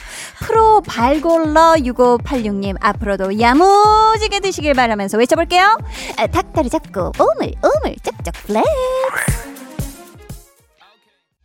프로 0.40 0.80
발골러 0.82 1.74
6586님 1.78 2.76
앞으로도 2.80 3.38
야무지게 3.40 4.40
드시길 4.40 4.74
바라면서 4.74 5.18
외쳐볼게요. 5.18 5.78
아, 6.16 6.26
닭다리 6.26 6.70
잡고 6.70 7.12
오물 7.18 7.52
오물 7.62 7.96
쪽쪽 8.02 8.34
flex. 8.46 9.53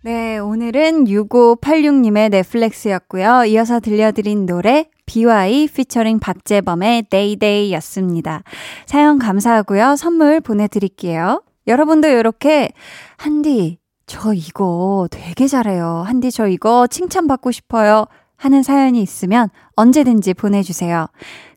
네, 0.02 0.38
오늘은 0.38 1.06
6586님의 1.08 2.30
넷flex였고요. 2.30 3.44
이어서 3.48 3.82
들려드린 3.82 4.46
노래 4.46 4.90
비와이 5.06 5.68
featuring 5.68 6.20
박재범의 6.20 7.08
Day 7.10 7.42
Day 7.42 7.74
였습니다. 7.74 8.44
사연 8.86 9.20
감사하고요. 9.20 9.98
선물 9.98 10.40
보내드릴게요. 10.40 11.44
여러분도 11.68 12.08
이렇게 12.08 12.70
한디 13.18 13.80
저 14.06 14.34
이거 14.34 15.10
되게 15.12 15.48
잘해요. 15.48 16.04
한디 16.06 16.32
저 16.32 16.48
이거 16.48 16.88
칭찬받고 16.88 17.52
싶어요. 17.52 18.06
하는 18.40 18.64
사연이 18.64 19.02
있으면 19.02 19.50
언제든지 19.76 20.34
보내주세요. 20.34 21.08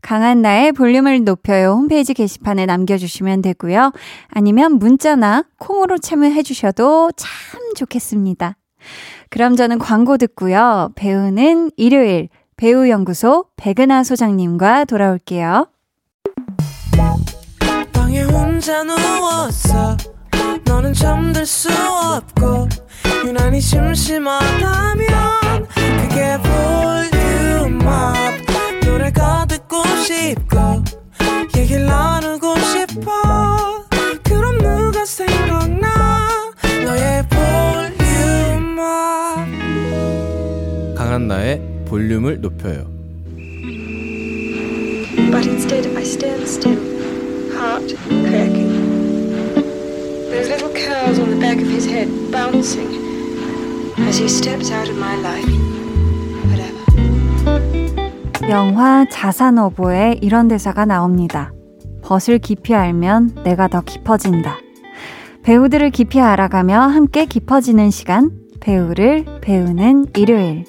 강한 0.03 0.43
나의 0.43 0.73
볼륨을 0.73 1.23
높여요 1.23 1.75
홈페이지 1.75 2.13
게시판에 2.13 2.67
남겨주시면 2.67 3.41
되고요. 3.41 3.93
아니면 4.29 4.79
문자나 4.79 5.45
콩으로 5.59 5.99
참여해 5.99 6.43
주셔도 6.43 7.13
참 7.17 7.31
좋겠습니다. 7.77 8.57
그럼 9.31 9.55
저는 9.55 9.79
광고 9.79 10.17
듣고요. 10.17 10.91
배우는 10.97 11.71
일요일 11.77 12.29
배우연구소 12.57 13.47
백은하 13.57 14.03
소장님과 14.03 14.87
돌아올게요. 14.87 15.69
심심하다면 26.13 26.33
그게 26.33 26.37
볼륨업 27.71 27.95
노래가 28.85 29.47
듣고 29.47 29.83
싶고 30.05 30.85
얘기를 31.57 31.87
나누고 31.87 32.55
싶어 32.59 33.87
그럼 34.23 34.59
누가 34.59 35.05
생각나 35.05 36.53
너의 36.85 37.25
볼륨업 38.69 38.87
강한나의 40.97 41.63
볼륨을 41.87 42.41
높여요 42.41 42.93
But 45.31 45.47
instead 45.47 45.87
I 45.97 46.03
stand 46.03 46.47
still, 46.47 46.79
heart 47.55 47.95
cracking. 48.07 48.71
Those 50.31 50.49
little 50.49 50.69
curls 50.75 51.19
on 51.19 51.31
the 51.31 51.37
back 51.41 51.57
of 51.57 51.69
his 51.69 51.87
head 51.87 52.09
bouncing 52.31 52.93
as 53.99 54.19
he 54.19 54.29
steps 54.29 54.71
out 54.71 54.91
of 54.91 54.99
my 54.99 55.17
life. 55.17 55.82
영화 58.49 59.05
자산어보에 59.09 60.19
이런 60.21 60.49
대사가 60.49 60.85
나옵니다. 60.85 61.53
벗을 62.03 62.39
깊이 62.39 62.75
알면 62.75 63.43
내가 63.45 63.69
더 63.69 63.81
깊어진다. 63.83 64.57
배우들을 65.43 65.91
깊이 65.91 66.21
알아가며 66.21 66.81
함께 66.81 67.25
깊어지는 67.25 67.91
시간, 67.91 68.31
배우를 68.61 69.25
배우는 69.41 70.07
일요일. 70.17 70.65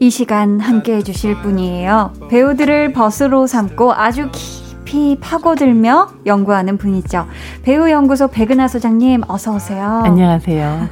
이 0.00 0.10
시간 0.10 0.60
함께 0.60 0.96
해주실 0.96 1.40
분이에요. 1.40 2.12
배우들을 2.28 2.92
벗으로 2.92 3.46
삼고 3.46 3.94
아주 3.94 4.28
깊이 4.84 5.16
파고들며 5.18 6.08
연구하는 6.26 6.76
분이죠. 6.76 7.26
배우연구소 7.62 8.28
백은하 8.28 8.68
소장님, 8.68 9.22
어서오세요. 9.26 10.02
안녕하세요. 10.04 10.88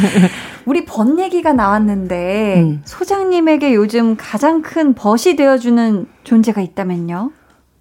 우리 0.64 0.84
벗 0.86 1.18
얘기가 1.18 1.52
나왔는데, 1.52 2.62
음. 2.62 2.82
소장님에게 2.84 3.74
요즘 3.74 4.16
가장 4.16 4.62
큰 4.62 4.94
벗이 4.94 5.36
되어주는 5.36 6.06
존재가 6.24 6.62
있다면요? 6.62 7.30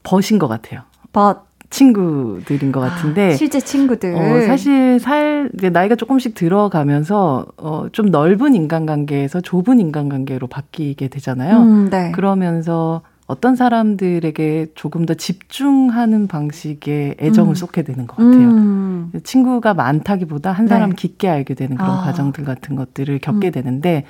벗인 0.03 0.37
것 0.37 0.47
같아요. 0.47 0.81
벗. 1.11 1.51
친구들인 1.69 2.71
것 2.71 2.81
같은데 2.81 3.31
아, 3.31 3.35
실제 3.35 3.59
친구들 3.59 4.13
어, 4.13 4.41
사실 4.45 4.99
살 4.99 5.49
나이가 5.55 5.95
조금씩 5.95 6.35
들어가면서 6.35 7.47
어, 7.57 7.87
좀 7.91 8.11
넓은 8.11 8.53
인간관계에서 8.53 9.41
좁은 9.41 9.79
인간관계로 9.79 10.45
바뀌게 10.45 11.07
되잖아요. 11.07 11.57
음, 11.57 11.89
네. 11.89 12.11
그러면서 12.11 13.01
어떤 13.27 13.55
사람들에게 13.55 14.67
조금 14.75 15.05
더 15.05 15.13
집중하는 15.13 16.27
방식의 16.27 17.15
애정을 17.19 17.51
음. 17.51 17.55
쏟게 17.55 17.83
되는 17.83 18.05
것 18.05 18.17
같아요. 18.17 18.49
음. 18.49 19.11
친구가 19.23 19.73
많다기보다 19.73 20.51
한 20.51 20.67
사람 20.67 20.89
네. 20.89 20.95
깊게 20.95 21.29
알게 21.29 21.53
되는 21.53 21.77
그런 21.77 21.91
아. 21.91 22.01
과정들 22.01 22.43
같은 22.43 22.75
것들을 22.75 23.19
겪게 23.19 23.49
음. 23.49 23.51
되는데 23.51 24.05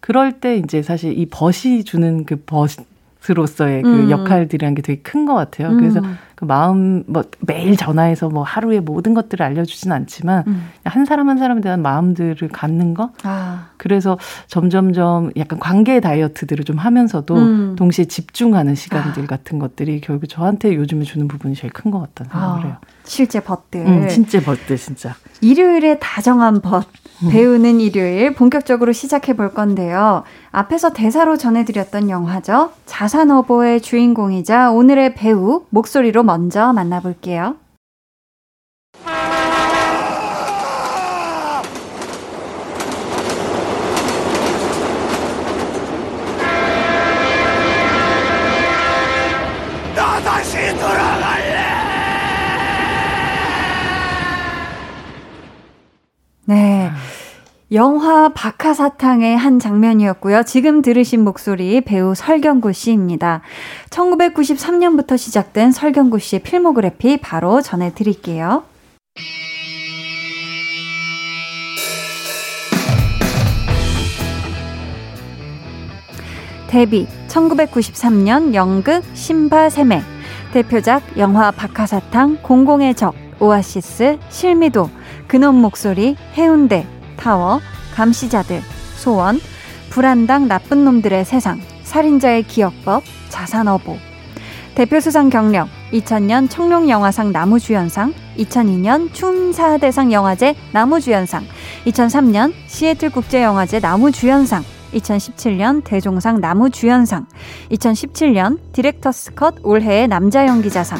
그럴 0.00 0.40
때 0.40 0.56
이제 0.56 0.82
사실 0.82 1.16
이 1.16 1.26
벗이 1.26 1.84
주는 1.84 2.24
그 2.24 2.36
벗, 2.44 2.70
로서의 3.28 3.82
그 3.82 3.88
음. 3.88 4.10
역할들이란 4.10 4.74
게 4.74 4.82
되게 4.82 5.00
큰 5.02 5.26
것 5.26 5.34
같아요. 5.34 5.76
그래서 5.76 6.00
음. 6.00 6.16
그 6.36 6.44
마음 6.44 7.02
뭐 7.06 7.24
매일 7.40 7.76
전화해서 7.78 8.28
뭐 8.28 8.42
하루에 8.42 8.78
모든 8.80 9.14
것들을 9.14 9.44
알려주진 9.44 9.90
않지만 9.90 10.44
음. 10.46 10.68
한 10.84 11.06
사람 11.06 11.30
한 11.30 11.38
사람에 11.38 11.62
대한 11.62 11.80
마음들을 11.80 12.48
갖는 12.52 12.92
거. 12.92 13.10
아. 13.22 13.68
그래서 13.78 14.18
점점점 14.46 15.32
약간 15.38 15.58
관계 15.58 15.98
다이어트들을 15.98 16.64
좀 16.64 16.76
하면서도 16.76 17.34
음. 17.34 17.76
동시에 17.76 18.04
집중하는 18.04 18.74
시간들 18.74 19.24
아. 19.24 19.26
같은 19.26 19.58
것들이 19.58 20.00
결국 20.02 20.26
저한테 20.28 20.74
요즘에 20.74 21.04
주는 21.04 21.26
부분이 21.26 21.54
제일 21.54 21.72
큰 21.72 21.90
것 21.90 22.00
같다는 22.00 22.30
생각을 22.30 22.60
아. 22.60 22.66
해요. 22.66 22.76
실제 23.04 23.40
벗들. 23.40 23.86
음, 23.86 24.08
진짜 24.08 24.40
벗들 24.40 24.76
진짜. 24.76 25.14
일요일에 25.40 25.98
다정한 26.00 26.60
벗. 26.60 26.84
음. 27.22 27.30
배우는 27.30 27.80
일요일 27.80 28.34
본격적으로 28.34 28.92
시작해 28.92 29.32
볼 29.32 29.54
건데요. 29.54 30.24
앞에서 30.52 30.92
대사로 30.92 31.38
전해드렸던 31.38 32.10
영화죠. 32.10 32.72
자산어보의 32.84 33.80
주인공이자 33.80 34.70
오늘의 34.70 35.14
배우 35.14 35.64
목소리로 35.70 36.24
먼저 36.26 36.72
만나볼게요. 36.72 37.56
나 49.94 50.20
다시 50.20 50.58
돌아갈래! 50.76 51.66
네. 56.46 56.75
영화 57.72 58.28
박하사탕의 58.28 59.36
한 59.36 59.58
장면이었고요. 59.58 60.44
지금 60.44 60.82
들으신 60.82 61.24
목소리 61.24 61.80
배우 61.80 62.14
설경구 62.14 62.72
씨입니다. 62.72 63.40
1993년부터 63.90 65.18
시작된 65.18 65.72
설경구 65.72 66.20
씨의 66.20 66.42
필모그래피 66.42 67.16
바로 67.16 67.60
전해드릴게요. 67.60 68.62
데뷔 76.68 77.08
1993년 77.26 78.54
연극 78.54 79.02
신바세메 79.14 80.02
대표작 80.52 81.18
영화 81.18 81.50
박하사탕 81.50 82.38
공공의 82.42 82.94
적 82.94 83.14
오아시스 83.40 84.18
실미도 84.28 84.88
근원 85.26 85.56
목소리 85.56 86.16
해운대 86.34 86.86
타워, 87.16 87.60
감시자들, 87.94 88.62
소원, 88.96 89.40
불안당 89.90 90.48
나쁜 90.48 90.84
놈들의 90.84 91.24
세상, 91.24 91.60
살인자의 91.82 92.42
기억법, 92.44 93.02
자산어보. 93.28 93.96
대표 94.74 95.00
수상 95.00 95.30
경력 95.30 95.68
2000년 95.92 96.50
청룡영화상 96.50 97.32
나무주연상, 97.32 98.12
2002년 98.36 99.14
춘사대상 99.14 100.12
영화제 100.12 100.54
나무주연상, 100.72 101.44
2003년 101.86 102.52
시애틀 102.66 103.10
국제영화제 103.10 103.80
나무주연상, 103.80 104.62
2017년 104.92 105.82
대종상 105.82 106.40
나무주연상, 106.40 107.26
2017년 107.70 108.58
디렉터스 108.72 109.34
컷 109.34 109.54
올해의 109.62 110.08
남자 110.08 110.46
연기자상, 110.46 110.98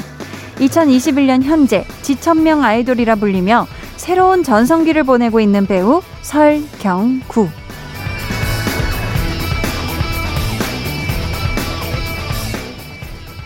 2021년 0.57 1.43
현재 1.43 1.85
지천명 2.01 2.65
아이돌이라 2.65 3.17
불리며 3.17 3.67
새로운 4.07 4.45
전성기를 4.45 5.03
보내고 5.03 5.41
있는 5.41 5.67
배우 5.67 6.01
설경구. 6.23 7.49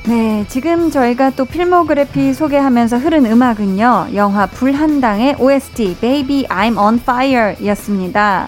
네, 0.07 0.44
지금 0.49 0.90
저희가 0.90 1.31
또 1.31 1.46
필모그래피 1.46 2.35
소개하면서 2.35 2.99
흐른 2.99 3.25
음악은요. 3.25 4.09
영화 4.12 4.44
불한당의 4.44 5.37
OST 5.40 5.96
Baby 5.99 6.44
I'm 6.49 6.77
on 6.77 6.96
Fire 6.96 7.57
였습니다. 7.68 8.46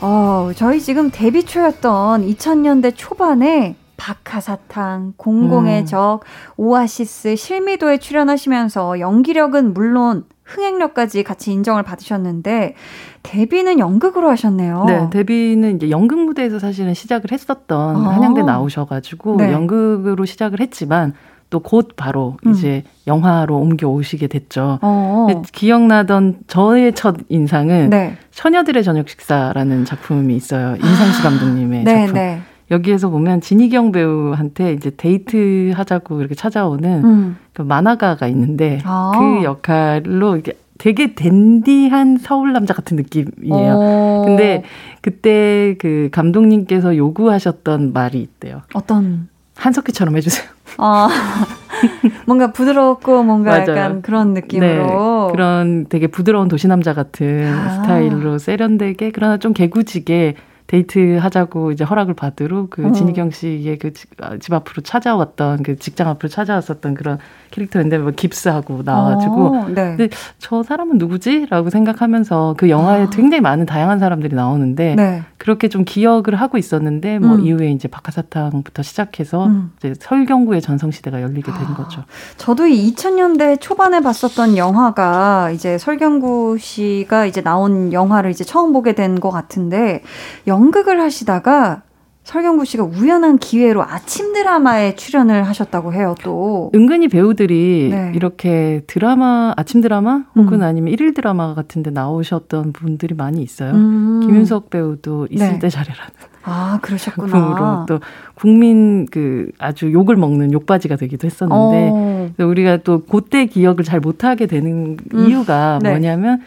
어, 0.00 0.52
저희 0.56 0.80
지금 0.80 1.10
데뷔 1.10 1.44
초였던 1.44 2.26
2000년대 2.26 2.94
초반에 2.96 3.76
박하사탕, 3.98 5.12
공공의 5.18 5.80
음. 5.80 5.84
적, 5.84 6.20
오아시스, 6.56 7.36
실미도에 7.36 7.98
출연하시면서 7.98 8.98
연기력은 8.98 9.74
물론 9.74 10.24
흥행력까지 10.50 11.22
같이 11.22 11.52
인정을 11.52 11.82
받으셨는데 11.82 12.74
데뷔는 13.22 13.78
연극으로 13.78 14.28
하셨네요. 14.30 14.84
네, 14.86 15.10
데뷔는 15.10 15.76
이제 15.76 15.90
연극 15.90 16.18
무대에서 16.18 16.58
사실은 16.58 16.94
시작을 16.94 17.32
했었던 17.32 17.96
아. 17.96 18.10
한양대 18.10 18.42
나오셔가지고 18.42 19.36
네. 19.36 19.52
연극으로 19.52 20.24
시작을 20.24 20.60
했지만 20.60 21.14
또곧 21.50 21.96
바로 21.96 22.36
음. 22.46 22.52
이제 22.52 22.84
영화로 23.06 23.56
옮겨 23.56 23.88
오시게 23.88 24.28
됐죠. 24.28 24.78
어. 24.80 25.42
기억나던 25.52 26.38
저의 26.46 26.94
첫 26.94 27.16
인상은 27.28 27.90
네. 27.90 28.16
처녀들의 28.30 28.82
저녁 28.84 29.08
식사라는 29.08 29.84
작품이 29.84 30.34
있어요. 30.36 30.76
임상수 30.76 31.22
감독님의 31.22 31.84
네, 31.84 31.94
작품. 32.06 32.14
네. 32.14 32.40
여기에서 32.70 33.08
보면 33.08 33.40
진희경 33.40 33.92
배우한테 33.92 34.72
이제 34.72 34.90
데이트 34.96 35.72
하자고 35.74 36.20
이렇게 36.20 36.34
찾아오는 36.34 37.04
음. 37.04 37.36
그 37.52 37.62
만화가가 37.62 38.28
있는데 38.28 38.78
아. 38.84 39.12
그 39.14 39.44
역할로 39.44 40.36
이게 40.36 40.52
되게 40.78 41.14
댄디한 41.14 42.18
서울 42.18 42.52
남자 42.52 42.72
같은 42.72 42.96
느낌이에요. 42.96 43.74
오. 43.74 44.22
근데 44.24 44.62
그때 45.02 45.76
그 45.78 46.08
감독님께서 46.10 46.96
요구하셨던 46.96 47.92
말이 47.92 48.20
있대요. 48.20 48.62
어떤? 48.72 49.28
한석희처럼 49.56 50.16
해주세요. 50.16 50.48
아, 50.78 51.08
뭔가 52.26 52.52
부드럽고 52.52 53.22
뭔가 53.24 53.50
맞아요. 53.50 53.70
약간 53.72 54.02
그런 54.02 54.32
느낌으로. 54.32 55.26
네, 55.26 55.32
그런 55.32 55.86
되게 55.88 56.06
부드러운 56.06 56.48
도시 56.48 56.66
남자 56.66 56.94
같은 56.94 57.46
아. 57.46 57.70
스타일로 57.82 58.38
세련되게 58.38 59.10
그러나 59.12 59.36
좀 59.36 59.52
개구지게 59.52 60.36
데이트 60.70 61.16
하자고 61.16 61.72
이제 61.72 61.82
허락을 61.82 62.14
받으러 62.14 62.68
그 62.70 62.86
어. 62.86 62.92
진희경 62.92 63.32
씨의 63.32 63.76
그집 63.78 64.08
아, 64.22 64.38
앞으로 64.52 64.82
찾아왔던 64.84 65.64
그 65.64 65.76
직장 65.76 66.06
앞으로 66.08 66.28
찾아왔었던 66.28 66.94
그런 66.94 67.18
캐릭터인데 67.50 67.98
뭐 67.98 68.10
깁스하고 68.10 68.82
나와가지고 68.84 69.46
어, 69.46 69.68
네. 69.68 69.96
근데 69.96 70.08
저 70.38 70.62
사람은 70.62 70.98
누구지?라고 70.98 71.70
생각하면서 71.70 72.54
그 72.56 72.68
영화에 72.70 73.02
아. 73.04 73.10
굉장히 73.10 73.40
많은 73.40 73.66
다양한 73.66 73.98
사람들이 73.98 74.34
나오는데 74.34 74.94
네. 74.96 75.22
그렇게 75.36 75.68
좀 75.68 75.84
기억을 75.84 76.34
하고 76.34 76.58
있었는데 76.58 77.18
뭐 77.18 77.36
음. 77.36 77.44
이후에 77.46 77.70
이제 77.70 77.88
박하사탕부터 77.88 78.82
시작해서 78.82 79.46
음. 79.46 79.72
이제 79.78 79.94
설경구의 79.98 80.60
전성시대가 80.60 81.22
열리게 81.22 81.52
된 81.52 81.62
아. 81.62 81.74
거죠. 81.74 82.04
저도 82.36 82.66
이 82.66 82.92
2000년대 82.92 83.60
초반에 83.60 84.00
봤었던 84.00 84.56
영화가 84.56 85.50
이제 85.52 85.78
설경구 85.78 86.58
씨가 86.58 87.26
이제 87.26 87.42
나온 87.42 87.92
영화를 87.92 88.30
이제 88.30 88.44
처음 88.44 88.72
보게 88.72 88.94
된 88.94 89.10
것 89.20 89.30
같은데 89.30 90.02
연극을 90.46 91.00
하시다가 91.00 91.82
설경구 92.30 92.64
씨가 92.64 92.84
우연한 92.84 93.38
기회로 93.38 93.82
아침 93.82 94.32
드라마에 94.32 94.94
출연을 94.94 95.42
하셨다고 95.42 95.92
해요, 95.92 96.14
또. 96.22 96.70
은근히 96.76 97.08
배우들이 97.08 97.88
네. 97.90 98.12
이렇게 98.14 98.82
드라마, 98.86 99.52
아침 99.56 99.80
드라마 99.80 100.22
혹은 100.36 100.60
음. 100.60 100.62
아니면 100.62 100.92
일일 100.92 101.12
드라마 101.12 101.56
같은 101.56 101.82
데 101.82 101.90
나오셨던 101.90 102.72
분들이 102.72 103.16
많이 103.16 103.42
있어요. 103.42 103.72
음. 103.72 104.20
김윤석 104.20 104.70
배우도 104.70 105.26
있을 105.32 105.54
네. 105.54 105.58
때 105.58 105.68
잘해라는. 105.68 106.12
아, 106.44 106.78
그러셨구나. 106.82 107.32
작품으로 107.32 107.86
또 107.88 108.00
국민 108.36 109.06
그 109.06 109.50
아주 109.58 109.92
욕을 109.92 110.14
먹는 110.14 110.52
욕바지가 110.52 110.94
되기도 110.94 111.26
했었는데 111.26 111.90
어. 111.92 112.30
우리가 112.38 112.78
또 112.78 113.02
그때 113.02 113.46
기억을 113.46 113.82
잘 113.82 113.98
못하게 113.98 114.46
되는 114.46 114.96
음. 115.14 115.28
이유가 115.28 115.80
네. 115.82 115.90
뭐냐면 115.90 116.40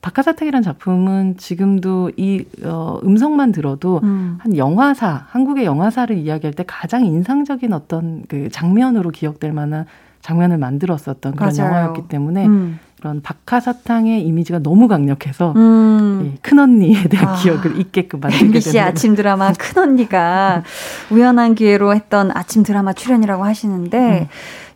박하사탕이라는 0.00 0.62
작품은 0.62 1.36
지금도 1.38 2.12
이 2.16 2.44
어, 2.64 3.00
음성만 3.04 3.52
들어도 3.52 4.00
음. 4.02 4.38
한 4.40 4.56
영화사, 4.56 5.26
한국의 5.30 5.64
영화사를 5.64 6.16
이야기할 6.16 6.54
때 6.54 6.64
가장 6.66 7.04
인상적인 7.04 7.72
어떤 7.72 8.22
그 8.28 8.48
장면으로 8.50 9.10
기억될 9.10 9.52
만한 9.52 9.86
장면을 10.20 10.58
만들었었던 10.58 11.34
그런 11.36 11.52
맞아요. 11.56 11.68
영화였기 11.68 12.08
때문에 12.08 12.46
음. 12.46 12.78
그런 12.98 13.22
박하사탕의 13.22 14.22
이미지가 14.26 14.58
너무 14.60 14.88
강력해서 14.88 15.52
음. 15.56 16.36
큰 16.42 16.58
언니에 16.58 17.04
대한 17.08 17.28
아. 17.28 17.34
기억을 17.36 17.78
잊게끔 17.78 18.20
만들게 18.20 18.44
MBC 18.46 18.72
되는 18.72 18.86
아침 18.86 19.14
드라마 19.14 19.52
큰 19.58 19.82
언니가 19.82 20.62
우연한 21.10 21.54
기회로 21.54 21.94
했던 21.94 22.30
아침 22.34 22.62
드라마 22.62 22.92
출연이라고 22.92 23.44
하시는데 23.44 23.98
음. 23.98 24.26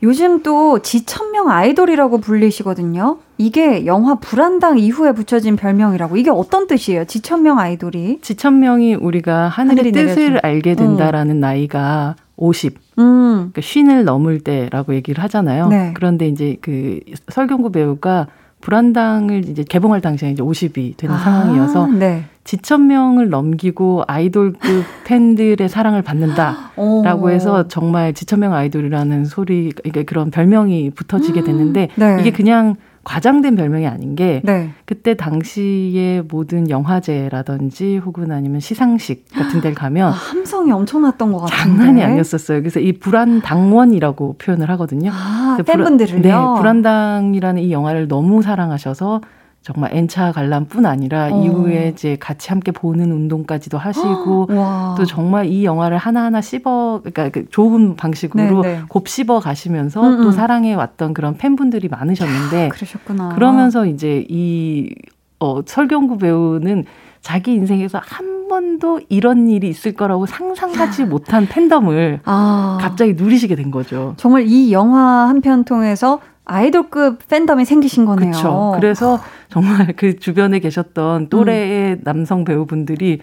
요즘 0.04 0.42
또 0.42 0.80
지천명 0.80 1.48
아이돌이라고 1.50 2.18
불리시거든요. 2.18 3.18
이게 3.38 3.86
영화 3.86 4.16
불안당 4.16 4.78
이후에 4.78 5.12
붙여진 5.12 5.56
별명이라고. 5.56 6.16
이게 6.16 6.30
어떤 6.30 6.66
뜻이에요? 6.66 7.04
지천명 7.04 7.58
아이돌이? 7.58 8.18
지천명이 8.20 8.96
우리가 8.96 9.48
하늘의 9.48 9.92
뜻을 9.92 10.06
내려준. 10.06 10.38
알게 10.42 10.74
된다라는 10.74 11.36
음. 11.36 11.40
나이가 11.40 12.16
50. 12.42 12.74
음. 12.98 13.50
그러니까 13.52 13.60
쉰을 13.60 14.04
넘을 14.04 14.40
때라고 14.40 14.94
얘기를 14.94 15.22
하잖아요. 15.22 15.68
네. 15.68 15.92
그런데 15.94 16.26
이제 16.26 16.56
그 16.60 17.00
설경구 17.28 17.70
배우가 17.70 18.26
불안당을 18.60 19.48
이제 19.48 19.64
개봉할 19.64 20.00
당시에 20.00 20.30
이제 20.30 20.42
50이 20.42 20.96
되는 20.96 21.14
아, 21.14 21.18
상황이어서 21.18 21.86
네. 21.88 22.24
지천명을 22.44 23.28
넘기고 23.28 24.04
아이돌급 24.06 24.60
팬들의 25.04 25.68
사랑을 25.68 26.02
받는다라고 26.02 27.30
해서 27.30 27.68
정말 27.68 28.14
지천명 28.14 28.54
아이돌이라는 28.54 29.24
소리, 29.24 29.70
그러니까 29.70 30.02
그런 30.04 30.30
별명이 30.30 30.90
붙어지게 30.90 31.42
됐는데 31.42 31.88
네. 31.94 32.16
이게 32.20 32.30
그냥 32.30 32.76
과장된 33.04 33.56
별명이 33.56 33.86
아닌 33.86 34.14
게 34.14 34.42
네. 34.44 34.70
그때 34.84 35.14
당시에 35.14 36.22
모든 36.28 36.70
영화제라든지 36.70 37.98
혹은 37.98 38.30
아니면 38.30 38.60
시상식 38.60 39.26
같은 39.34 39.60
데를 39.60 39.74
가면 39.74 40.08
아, 40.08 40.10
함성이 40.10 40.70
엄청났던 40.72 41.32
것 41.32 41.38
같은데 41.40 41.58
장난이 41.58 42.02
아니었었어요. 42.02 42.60
그래서 42.60 42.80
이 42.80 42.92
불안당원이라고 42.92 44.36
표현을 44.38 44.70
하거든요. 44.70 45.10
아, 45.12 45.58
팬분들을요? 45.64 46.20
네, 46.22 46.32
불안당이라는 46.32 47.62
이 47.62 47.72
영화를 47.72 48.08
너무 48.08 48.42
사랑하셔서 48.42 49.20
정말 49.62 49.94
N차 49.94 50.32
관람뿐 50.32 50.84
아니라 50.86 51.28
어. 51.32 51.42
이후에 51.44 51.90
이제 51.94 52.16
같이 52.18 52.48
함께 52.48 52.72
보는 52.72 53.12
운동까지도 53.12 53.78
하시고 53.78 54.48
또 54.98 55.04
정말 55.04 55.46
이 55.46 55.64
영화를 55.64 55.98
하나하나 55.98 56.40
씹어 56.40 57.00
그러니까 57.04 57.28
그 57.28 57.48
좋은 57.48 57.94
방식으로 57.94 58.62
네네. 58.62 58.76
네. 58.76 58.82
곱 58.88 59.08
씹어 59.08 59.38
가시면서 59.40 60.02
음음. 60.02 60.22
또 60.22 60.26
음. 60.28 60.32
사랑해 60.32 60.74
왔던 60.74 61.14
그런 61.14 61.36
팬분들이 61.36 61.88
많으셨는데 61.88 62.70
그러셨구나. 62.70 63.30
그러면서 63.36 63.86
이제 63.86 64.24
이 64.28 64.92
어, 65.38 65.60
설경구 65.64 66.18
배우는 66.18 66.84
자기 67.20 67.52
인생에서 67.54 68.00
한 68.02 68.48
번도 68.48 69.00
이런 69.08 69.48
일이 69.48 69.68
있을 69.68 69.92
거라고 69.94 70.26
상상하지 70.26 71.04
못한 71.04 71.46
팬덤을 71.46 72.20
아. 72.24 72.78
갑자기 72.80 73.14
누리시게 73.14 73.54
된 73.56 73.70
거죠. 73.70 74.14
정말 74.16 74.42
이 74.46 74.72
영화 74.72 75.28
한 75.28 75.40
편 75.40 75.64
통해서 75.64 76.20
아이돌급 76.44 77.26
팬덤이 77.28 77.64
생기신 77.64 78.04
거네요. 78.04 78.30
그렇죠. 78.30 78.72
그래서 78.74 79.20
정말 79.48 79.92
그 79.96 80.18
주변에 80.18 80.58
계셨던 80.58 81.28
또래의 81.28 81.92
음. 81.94 82.00
남성 82.02 82.44
배우분들이 82.44 83.20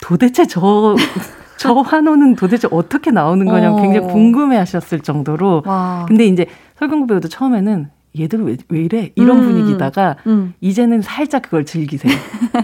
도대체 0.00 0.46
저, 0.46 0.94
저 1.58 1.72
환호는 1.74 2.36
도대체 2.36 2.68
어떻게 2.70 3.10
나오는 3.10 3.44
거냐고 3.46 3.78
어. 3.78 3.82
굉장히 3.82 4.06
궁금해 4.06 4.56
하셨을 4.56 5.00
정도로. 5.00 5.62
와. 5.66 6.04
근데 6.06 6.26
이제 6.26 6.46
설경구 6.78 7.06
배우도 7.08 7.28
처음에는 7.28 7.88
얘들 8.18 8.42
왜, 8.44 8.56
왜 8.68 8.80
이래? 8.80 9.10
이런 9.16 9.38
음, 9.38 9.42
분위기다가 9.42 10.16
음. 10.26 10.54
이제는 10.60 11.02
살짝 11.02 11.42
그걸 11.42 11.64
즐기세요. 11.64 12.12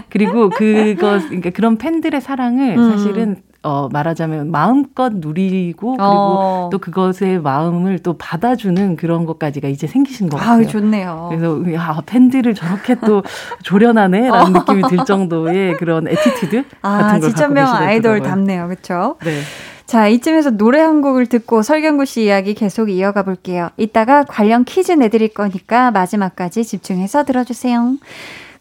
그리고 0.09 0.49
그거 0.49 1.19
그러니까 1.19 1.49
그런 1.49 1.77
팬들의 1.77 2.21
사랑을 2.21 2.77
음. 2.77 2.91
사실은 2.91 3.35
어, 3.63 3.89
말하자면 3.91 4.49
마음껏 4.49 5.13
누리고 5.13 5.91
그리고 5.91 6.03
어. 6.03 6.69
또 6.71 6.79
그것의 6.79 7.41
마음을 7.41 7.99
또 7.99 8.17
받아주는 8.17 8.95
그런 8.95 9.25
것까지가 9.25 9.67
이제 9.67 9.85
생기신 9.85 10.29
것 10.29 10.37
같아요. 10.37 10.63
아, 10.63 10.67
좋네요. 10.67 11.27
그래서 11.29 11.73
야 11.73 12.01
팬들을 12.05 12.55
저렇게 12.55 12.95
또 13.05 13.21
조련하네라는 13.63 14.55
어. 14.55 14.59
느낌이 14.59 14.81
들 14.89 15.05
정도의 15.05 15.77
그런 15.77 16.07
attitude 16.07 16.63
아, 16.81 16.97
같은 16.97 17.19
걸 17.19 17.29
지천명 17.29 17.67
아이돌 17.67 18.21
답네요, 18.21 18.67
그렇죠? 18.67 19.17
네. 19.23 19.41
자, 19.85 20.07
이쯤에서 20.07 20.51
노래 20.51 20.79
한 20.79 21.01
곡을 21.01 21.25
듣고 21.27 21.63
설경구 21.63 22.05
씨 22.05 22.23
이야기 22.23 22.53
계속 22.53 22.89
이어가 22.89 23.23
볼게요. 23.23 23.69
이따가 23.75 24.23
관련 24.23 24.63
퀴즈 24.63 24.93
내드릴 24.93 25.33
거니까 25.33 25.91
마지막까지 25.91 26.63
집중해서 26.63 27.25
들어주세요. 27.25 27.97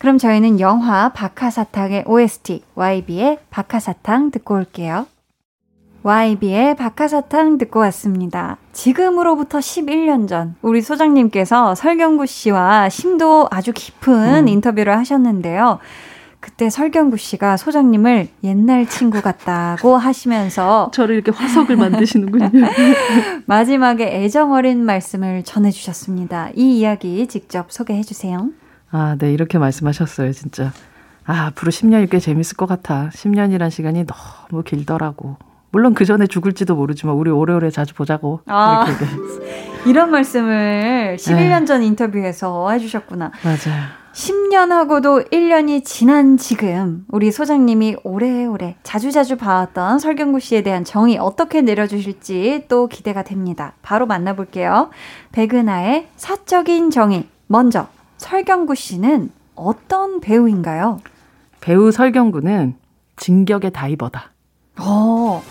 그럼 0.01 0.17
저희는 0.17 0.61
영화 0.61 1.11
박하사탕의 1.11 2.05
OST 2.07 2.63
YB의 2.75 3.39
박하사탕 3.51 4.31
듣고 4.31 4.55
올게요. 4.55 5.07
YB의 6.03 6.75
박하사탕 6.77 7.59
듣고 7.59 7.81
왔습니다. 7.81 8.57
지금으로부터 8.73 9.59
11년 9.59 10.27
전 10.27 10.55
우리 10.63 10.81
소장님께서 10.81 11.75
설경구 11.75 12.25
씨와 12.25 12.89
심도 12.89 13.47
아주 13.51 13.75
깊은 13.75 14.45
음. 14.45 14.49
인터뷰를 14.49 14.97
하셨는데요. 14.97 15.81
그때 16.41 16.71
설경구 16.71 17.19
씨가 17.19 17.59
소장님을 17.59 18.29
옛날 18.43 18.87
친구 18.87 19.21
같다고 19.21 19.99
하시면서 20.01 20.91
저를 20.95 21.17
이렇게 21.17 21.31
화석을 21.31 21.77
만드시는군요. 21.77 22.49
마지막에 23.45 24.07
애정 24.25 24.53
어린 24.53 24.83
말씀을 24.83 25.43
전해 25.43 25.71
주셨습니다. 25.71 26.49
이 26.55 26.79
이야기 26.79 27.27
직접 27.27 27.71
소개해 27.71 28.03
주세요. 28.03 28.49
아, 28.91 29.17
네, 29.19 29.33
이렇게 29.33 29.59
말씀하셨어요, 29.59 30.33
진짜. 30.33 30.73
아, 31.25 31.47
앞으로 31.47 31.71
10년이 31.71 32.11
꽤 32.11 32.19
재밌을 32.19 32.57
것 32.57 32.67
같아. 32.67 33.11
10년이란 33.13 33.71
시간이 33.71 34.05
너무 34.07 34.63
길더라고. 34.63 35.37
물론 35.73 35.95
그 35.95 36.05
전에 36.05 36.27
죽을지도 36.27 36.75
모르지만 36.75 37.15
우리 37.15 37.31
오래오래 37.31 37.71
자주 37.71 37.95
보자고. 37.95 38.41
아, 38.47 38.85
이런 39.87 40.11
말씀을 40.11 41.17
11년 41.19 41.61
네. 41.61 41.65
전 41.65 41.83
인터뷰에서 41.83 42.71
해주셨구나. 42.71 43.31
맞아요. 43.45 44.01
10년 44.13 44.71
하고도 44.71 45.23
1년이 45.31 45.85
지난 45.85 46.37
지금 46.37 47.05
우리 47.09 47.31
소장님이 47.31 47.99
오래오래 48.03 48.75
자주자주 48.83 49.37
봐왔던 49.37 50.01
설경구 50.01 50.41
씨에 50.41 50.63
대한 50.63 50.83
정의 50.83 51.17
어떻게 51.17 51.63
내려주실지 51.63 52.65
또 52.67 52.89
기대가 52.89 53.23
됩니다. 53.23 53.75
바로 53.83 54.07
만나볼게요. 54.07 54.91
백은하의 55.31 56.09
사적인 56.17 56.91
정의. 56.91 57.29
먼저 57.47 57.89
설경구 58.21 58.75
씨는 58.75 59.31
어떤 59.55 60.21
배우인가요? 60.21 61.01
배우 61.63 61.91
설경구는 61.91 62.75
진격의 63.17 63.73
다이버다. 63.73 64.33
어, 64.79 65.43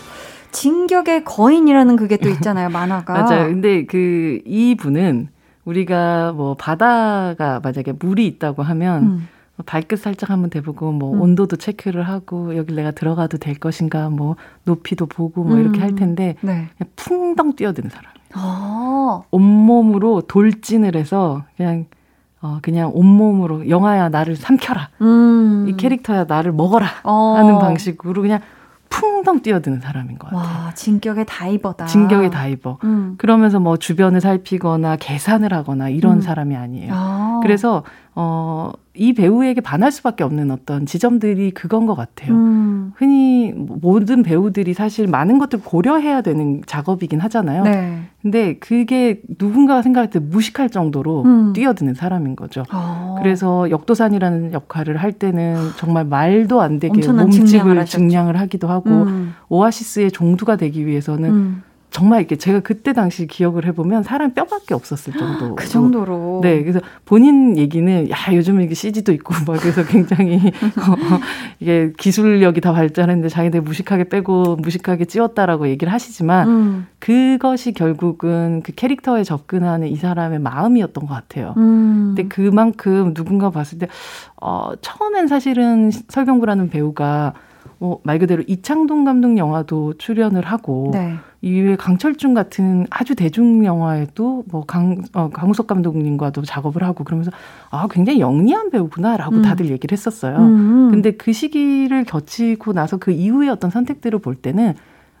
진격의 0.52 1.24
거인이라는 1.24 1.96
그게 1.96 2.16
또 2.16 2.28
있잖아요, 2.28 2.68
만화가. 2.70 3.12
맞아요. 3.12 3.48
근데 3.48 3.84
그 3.86 4.40
이분은 4.46 5.28
우리가 5.64 6.32
뭐 6.32 6.54
바다가 6.54 7.58
만약에 7.60 7.92
물이 7.98 8.24
있다고 8.26 8.62
하면 8.62 9.02
음. 9.02 9.28
발끝 9.66 9.98
살짝 9.98 10.30
한번 10.30 10.48
대보고 10.48 10.92
뭐 10.92 11.12
음. 11.14 11.22
온도도 11.22 11.56
체크를 11.56 12.04
하고 12.04 12.56
여기 12.56 12.72
내가 12.72 12.92
들어가도 12.92 13.38
될 13.38 13.56
것인가 13.56 14.10
뭐 14.10 14.36
높이도 14.62 15.06
보고 15.06 15.42
뭐 15.42 15.56
음. 15.56 15.60
이렇게 15.60 15.80
할 15.80 15.96
텐데 15.96 16.36
네. 16.40 16.68
풍덩 16.94 17.56
뛰어드는 17.56 17.90
사람. 17.90 18.12
아. 18.32 19.22
온몸으로 19.32 20.22
돌진을 20.22 20.94
해서 20.94 21.42
그냥 21.56 21.86
어, 22.42 22.58
그냥 22.62 22.90
온몸으로 22.94 23.68
영화야 23.68 24.08
나를 24.08 24.36
삼켜라. 24.36 24.88
음. 25.02 25.66
이 25.68 25.76
캐릭터야 25.76 26.24
나를 26.24 26.52
먹어라. 26.52 26.86
어. 27.04 27.34
하는 27.36 27.58
방식으로 27.58 28.22
그냥 28.22 28.40
풍덩 28.88 29.40
뛰어드는 29.40 29.80
사람인 29.80 30.18
것 30.18 30.30
같아요. 30.30 30.64
와, 30.64 30.74
진격의 30.74 31.26
다이버다. 31.26 31.86
진격의 31.86 32.30
다이버. 32.30 32.78
음. 32.84 33.14
그러면서 33.18 33.60
뭐 33.60 33.76
주변을 33.76 34.20
살피거나 34.20 34.96
계산을 34.96 35.52
하거나 35.52 35.88
이런 35.88 36.14
음. 36.16 36.20
사람이 36.20 36.56
아니에요. 36.56 36.92
아. 36.94 37.40
그래서 37.42 37.84
어, 38.14 38.72
이 38.94 39.12
배우에게 39.12 39.60
반할 39.60 39.92
수밖에 39.92 40.24
없는 40.24 40.50
어떤 40.50 40.84
지점들이 40.84 41.52
그건 41.52 41.86
것 41.86 41.94
같아요. 41.94 42.34
음. 42.34 42.92
흔히 42.96 43.52
모든 43.54 44.22
배우들이 44.22 44.74
사실 44.74 45.06
많은 45.06 45.38
것들 45.38 45.60
고려해야 45.62 46.20
되는 46.22 46.60
작업이긴 46.66 47.20
하잖아요. 47.20 47.62
네. 47.62 48.02
근데 48.20 48.58
그게 48.58 49.22
누군가가 49.38 49.82
생각할 49.82 50.10
때 50.10 50.18
무식할 50.18 50.70
정도로 50.70 51.22
음. 51.22 51.52
뛰어드는 51.52 51.94
사람인 51.94 52.34
거죠. 52.34 52.64
어. 52.72 53.14
그래서 53.22 53.70
역도산이라는 53.70 54.52
역할을 54.52 54.96
할 54.96 55.12
때는 55.12 55.56
정말 55.76 56.04
말도 56.04 56.60
안 56.60 56.80
되게 56.80 57.06
몸집을 57.10 57.86
증량을 57.86 58.38
하기도 58.40 58.68
하고 58.68 58.90
음. 58.90 59.34
오아시스의 59.48 60.10
종두가 60.10 60.56
되기 60.56 60.84
위해서는 60.84 61.30
음. 61.30 61.62
정말 61.90 62.20
이렇게 62.20 62.36
제가 62.36 62.60
그때 62.60 62.92
당시 62.92 63.26
기억을 63.26 63.66
해보면 63.66 64.04
사람 64.04 64.32
뼈밖에 64.32 64.74
없었을 64.74 65.12
정도. 65.12 65.56
그 65.56 65.66
정도로. 65.66 66.40
네. 66.42 66.62
그래서 66.62 66.80
본인 67.04 67.58
얘기는 67.58 68.08
야, 68.10 68.16
요즘에 68.32 68.64
이게 68.64 68.74
CG도 68.74 69.12
있고 69.12 69.34
막 69.46 69.58
그래서 69.60 69.84
굉장히 69.84 70.36
어, 70.78 71.20
이게 71.58 71.92
기술력이 71.98 72.60
다 72.60 72.72
발전했는데 72.72 73.28
자기들 73.28 73.62
무식하게 73.62 74.04
빼고 74.04 74.56
무식하게 74.56 75.06
찌웠다라고 75.06 75.68
얘기를 75.68 75.92
하시지만 75.92 76.48
음. 76.48 76.86
그것이 77.00 77.72
결국은 77.72 78.62
그 78.62 78.72
캐릭터에 78.72 79.24
접근하는 79.24 79.88
이 79.88 79.96
사람의 79.96 80.38
마음이었던 80.38 81.06
것 81.06 81.12
같아요. 81.12 81.54
음. 81.56 82.14
근데 82.14 82.28
그만큼 82.28 83.14
누군가 83.14 83.50
봤을 83.50 83.78
때, 83.78 83.88
어, 84.40 84.72
처음엔 84.80 85.26
사실은 85.26 85.90
설경구라는 85.90 86.70
배우가 86.70 87.34
어, 87.80 87.98
말 88.04 88.18
그대로 88.18 88.42
이창동 88.46 89.04
감독 89.04 89.38
영화도 89.38 89.94
출연을 89.94 90.44
하고 90.44 90.90
네. 90.92 91.16
이외에 91.42 91.76
강철중 91.76 92.34
같은 92.34 92.86
아주 92.90 93.14
대중 93.14 93.64
영화에도 93.64 94.44
뭐 94.50 94.64
강, 94.66 95.02
어, 95.14 95.30
강우석 95.30 95.66
감독님과도 95.66 96.42
작업을 96.42 96.82
하고 96.82 97.02
그러면서 97.04 97.30
아, 97.70 97.88
굉장히 97.90 98.20
영리한 98.20 98.70
배우구나라고 98.70 99.36
음. 99.36 99.42
다들 99.42 99.70
얘기를 99.70 99.96
했었어요. 99.96 100.36
음. 100.36 100.90
근데 100.90 101.12
그 101.12 101.32
시기를 101.32 102.04
거치고 102.04 102.74
나서 102.74 102.98
그 102.98 103.10
이후에 103.10 103.48
어떤 103.48 103.70
선택들을 103.70 104.18
볼 104.18 104.34
때는 104.34 104.74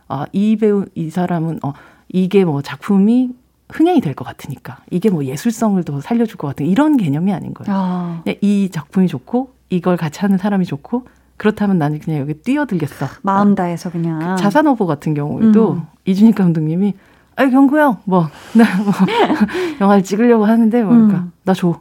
아, 0.08 0.26
이 0.32 0.56
배우, 0.56 0.84
이 0.94 1.08
사람은 1.08 1.60
어, 1.62 1.72
이게 2.08 2.44
뭐 2.44 2.60
작품이 2.60 3.30
흥행이 3.72 4.00
될 4.00 4.14
것 4.14 4.24
같으니까 4.24 4.78
이게 4.90 5.08
뭐 5.10 5.24
예술성을 5.24 5.82
더 5.84 6.00
살려줄 6.00 6.36
것 6.36 6.48
같은 6.48 6.66
이런 6.66 6.96
개념이 6.96 7.32
아닌 7.32 7.54
거예요. 7.54 7.72
아. 7.72 8.22
이 8.40 8.68
작품이 8.70 9.06
좋고 9.06 9.52
이걸 9.70 9.96
같이 9.96 10.20
하는 10.20 10.36
사람이 10.36 10.66
좋고 10.66 11.06
그렇다면 11.40 11.78
나는 11.78 11.98
그냥 12.00 12.20
여기 12.20 12.34
뛰어들겠어. 12.34 13.06
마음 13.22 13.54
다해서 13.54 13.90
그냥. 13.90 14.36
그 14.36 14.42
자산 14.42 14.66
오보 14.66 14.84
같은 14.86 15.14
경우에도 15.14 15.72
음. 15.72 15.82
이준익 16.04 16.34
감독님이 16.34 16.92
아 17.36 17.46
경구 17.48 17.78
형, 17.78 17.96
뭐, 18.04 18.28
나 18.52 18.64
뭐 18.82 18.92
영화를 19.80 20.02
찍으려고 20.04 20.44
하는데, 20.44 20.82
뭐, 20.82 20.92
그러니까, 20.92 21.18
음. 21.20 21.32
나 21.44 21.54
줘. 21.54 21.80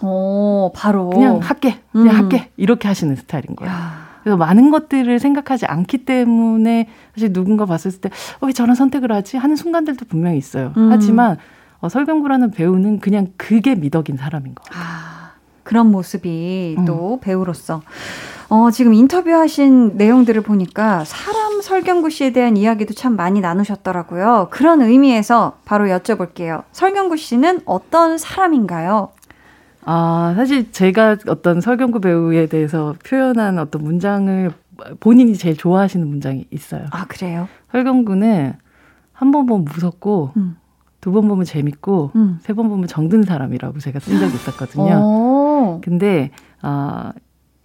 오, 0.00 0.72
바로. 0.74 1.10
그냥 1.10 1.38
할게. 1.42 1.80
그냥 1.92 2.14
음. 2.14 2.18
할게. 2.22 2.50
이렇게 2.56 2.88
하시는 2.88 3.14
스타일인 3.14 3.54
거예요. 3.56 3.70
야. 3.70 4.06
그래서 4.22 4.38
많은 4.38 4.70
것들을 4.70 5.18
생각하지 5.18 5.66
않기 5.66 6.06
때문에 6.06 6.88
사실 7.14 7.34
누군가 7.34 7.66
봤을 7.66 7.92
때, 7.92 8.08
어, 8.40 8.46
왜 8.46 8.52
저런 8.54 8.74
선택을 8.74 9.12
하지? 9.12 9.36
하는 9.36 9.54
순간들도 9.56 10.06
분명히 10.06 10.38
있어요. 10.38 10.72
음. 10.78 10.88
하지만, 10.90 11.36
어, 11.80 11.90
설경구라는 11.90 12.52
배우는 12.52 13.00
그냥 13.00 13.26
그게 13.36 13.74
미덕인 13.74 14.16
사람인 14.16 14.54
거예요. 14.54 14.82
아, 14.82 15.13
그런 15.64 15.90
모습이 15.90 16.76
또 16.86 17.14
음. 17.14 17.20
배우로서. 17.20 17.82
어, 18.50 18.70
지금 18.70 18.94
인터뷰하신 18.94 19.96
내용들을 19.96 20.42
보니까 20.42 21.04
사람 21.04 21.60
설경구 21.62 22.10
씨에 22.10 22.30
대한 22.32 22.56
이야기도 22.56 22.94
참 22.94 23.16
많이 23.16 23.40
나누셨더라고요. 23.40 24.48
그런 24.50 24.82
의미에서 24.82 25.54
바로 25.64 25.86
여쭤볼게요. 25.86 26.62
설경구 26.72 27.16
씨는 27.16 27.60
어떤 27.64 28.18
사람인가요? 28.18 29.08
아, 29.86 30.34
사실 30.36 30.70
제가 30.72 31.16
어떤 31.26 31.60
설경구 31.60 32.00
배우에 32.00 32.46
대해서 32.46 32.94
표현한 33.06 33.58
어떤 33.58 33.82
문장을 33.82 34.52
본인이 35.00 35.34
제일 35.34 35.56
좋아하시는 35.56 36.06
문장이 36.06 36.46
있어요. 36.50 36.84
아, 36.90 37.06
그래요? 37.06 37.48
설경구는 37.72 38.54
한 39.12 39.30
번 39.30 39.46
보면 39.46 39.64
무섭고, 39.64 40.32
음. 40.36 40.56
두번 41.00 41.28
보면 41.28 41.44
재밌고, 41.44 42.10
음. 42.16 42.38
세번 42.42 42.68
보면 42.68 42.88
정든 42.88 43.22
사람이라고 43.22 43.78
제가 43.78 44.00
쓴 44.00 44.18
적이 44.18 44.34
있었거든요. 44.34 45.00
오. 45.64 45.80
근데, 45.82 46.30
어, 46.62 47.10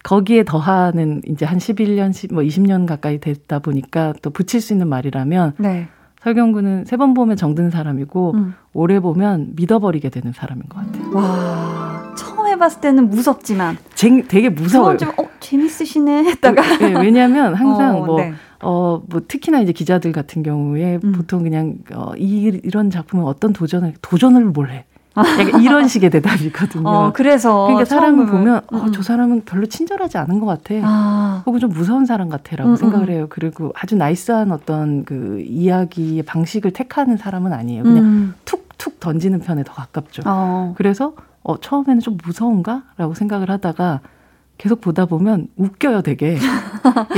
거기에 0.04 0.44
더하는 0.44 1.22
이제 1.28 1.46
한 1.46 1.58
11년, 1.58 2.34
뭐 2.34 2.42
20년 2.44 2.86
가까이 2.88 3.20
됐다 3.20 3.60
보니까 3.60 4.14
또 4.22 4.30
붙일 4.30 4.62
수 4.62 4.74
있는 4.74 4.88
말이라면 4.88 5.54
네. 5.58 5.88
설경구는 6.22 6.86
세 6.86 6.98
번 6.98 7.14
보면 7.14 7.36
정든 7.38 7.70
사람이고 7.70 8.32
음. 8.36 8.54
오래 8.74 9.00
보면 9.00 9.52
믿어버리게 9.56 10.10
되는 10.10 10.32
사람인 10.34 10.64
것 10.70 10.78
같아요. 10.86 11.16
와 11.16 12.14
처음 12.18 12.48
해봤을 12.48 12.82
때는 12.82 13.10
무섭지만 13.10 13.78
쟁, 13.96 14.28
되게 14.28 14.50
무서워요. 14.50 14.98
좀 14.98 15.10
어, 15.18 15.28
재밌으시네 15.40 16.24
했다가 16.26 16.78
네, 16.80 16.94
왜냐하면 17.02 17.54
항상 17.56 18.02
어, 18.02 18.06
뭐 18.06 18.18
네. 18.22 18.34
어, 18.62 19.02
뭐, 19.08 19.22
특히나 19.26 19.62
이제 19.62 19.72
기자들 19.72 20.12
같은 20.12 20.44
경우에 20.44 21.00
음. 21.02 21.14
보통 21.14 21.44
그냥, 21.44 21.76
어, 21.94 22.12
이, 22.18 22.60
이런 22.64 22.90
작품은 22.90 23.24
어떤 23.24 23.54
도전을, 23.54 23.94
도전을 24.02 24.44
뭘 24.46 24.70
해. 24.72 24.84
약간 25.17 25.62
이런 25.62 25.88
식의 25.88 26.10
대답이거든요. 26.12 26.88
어, 26.88 27.12
그래서 27.13 27.63
그러니까 27.67 27.86
사람을 27.86 28.28
보면 28.28 28.62
어, 28.72 28.78
음. 28.78 28.91
저 28.93 29.02
사람은 29.02 29.41
별로 29.43 29.65
친절하지 29.65 30.17
않은 30.17 30.39
것 30.39 30.45
같아. 30.45 30.76
아. 30.84 31.43
혹은 31.45 31.60
좀 31.60 31.72
무서운 31.72 32.06
사람 32.06 32.30
같아라고 32.30 32.69
음, 32.69 32.74
음. 32.74 32.76
생각을 32.76 33.10
해요. 33.10 33.28
그리고 33.30 33.74
아주 33.76 33.95
나이스한 33.95 34.52
어떤 34.52 35.04
그 35.06 35.41
이야기의 35.45 36.24
방식을 36.24 36.72
택하는 36.72 37.17
사람은 37.17 37.52
아니에요. 37.54 37.84
그냥 37.84 38.04
음. 38.04 38.34
툭툭 38.45 39.00
던지는 39.00 39.39
편에 39.39 39.63
더 39.63 39.74
가깝죠. 39.74 40.22
어. 40.26 40.74
그래서 40.78 41.13
어, 41.43 41.58
처음에는 41.60 42.00
좀 42.02 42.17
무서운가라고 42.24 43.13
생각을 43.13 43.50
하다가 43.50 44.02
계속 44.58 44.82
보다 44.82 45.06
보면 45.06 45.48
웃겨요, 45.56 46.02
되게. 46.02 46.38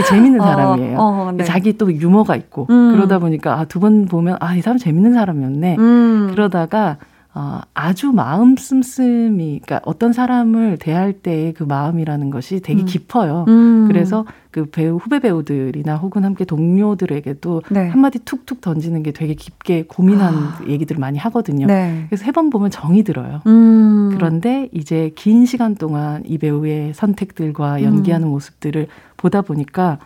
재밌는 0.08 0.40
어, 0.42 0.44
사람이에요. 0.46 0.98
어, 1.00 1.04
어, 1.04 1.32
네. 1.32 1.44
자기 1.44 1.76
또 1.76 1.92
유머가 1.92 2.36
있고. 2.36 2.68
음. 2.70 2.92
그러다 2.94 3.18
보니까, 3.18 3.60
아, 3.60 3.66
두 3.66 3.80
번 3.80 4.06
보면, 4.06 4.38
아, 4.40 4.54
이 4.56 4.62
사람 4.62 4.78
재밌는 4.78 5.14
사람이었네. 5.14 5.76
음. 5.80 6.28
그러다가, 6.30 6.98
어, 7.34 7.62
아주 7.74 8.12
마음 8.12 8.58
씀씀이, 8.58 9.62
그러니까 9.64 9.80
어떤 9.86 10.12
사람을 10.12 10.78
대할 10.80 11.14
때의 11.14 11.54
그 11.54 11.64
마음이라는 11.64 12.30
것이 12.30 12.60
되게 12.60 12.82
음. 12.82 12.86
깊어요. 12.86 13.46
음. 13.48 13.88
그래서 13.88 14.26
그 14.52 14.66
배우, 14.66 14.98
후배 14.98 15.20
배우들이나 15.20 15.96
혹은 15.96 16.26
함께 16.26 16.44
동료들에게도 16.44 17.62
네. 17.70 17.88
한마디 17.88 18.20
툭툭 18.20 18.60
던지는 18.60 19.02
게 19.02 19.12
되게 19.14 19.34
깊게 19.34 19.86
고민한 19.88 20.34
아. 20.36 20.60
얘기들을 20.68 21.00
많이 21.00 21.18
하거든요. 21.20 21.68
네. 21.68 22.04
그래서 22.10 22.26
세 22.26 22.32
번 22.34 22.50
보면 22.50 22.70
정이 22.70 23.04
들어요. 23.04 23.40
음. 23.48 24.10
그런데 24.14 24.68
이제 24.74 25.12
긴 25.16 25.46
시간 25.46 25.76
동안 25.76 26.24
이 26.26 26.38
배우의 26.38 26.94
선택들과 26.94 27.82
연기하는 27.84 28.28
음. 28.28 28.32
모습들을 28.32 28.88
보다 29.16 29.42
보니까 29.42 30.00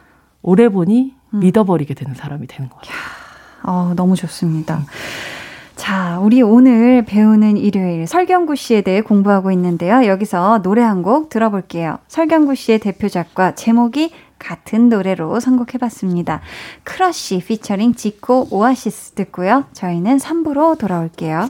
오래 0.44 0.70
보니 0.70 1.16
음. 1.34 1.40
믿어버리게 1.40 1.96
되는 1.96 2.14
사람이 2.14 2.46
되는 2.46 2.70
거예요. 2.70 2.84
어, 3.64 3.94
너무 3.96 4.16
좋습니다. 4.16 4.84
음. 5.76 5.78
자, 5.78 6.20
우리 6.22 6.42
오늘 6.42 7.04
배우는 7.06 7.58
일요일 7.58 8.08
설경구 8.08 8.56
씨에 8.56 8.82
대해 8.82 9.02
공부하고 9.02 9.52
있는데요. 9.52 10.06
여기서 10.06 10.62
노래 10.64 10.82
한 10.82 10.96
곡 11.04 11.30
들어볼게요. 11.30 12.00
설경구 12.08 12.56
씨의 12.56 12.80
대표작과 12.80 13.54
제목이 13.56 14.12
같은 14.40 14.90
노래로 14.90 15.40
선곡해봤습니다. 15.40 16.42
크러쉬 16.84 17.40
피처링 17.40 17.94
지코 17.96 18.48
오아시스 18.50 19.12
듣고요. 19.12 19.66
저희는 19.74 20.18
3부로 20.18 20.78
돌아올게요. 20.78 21.50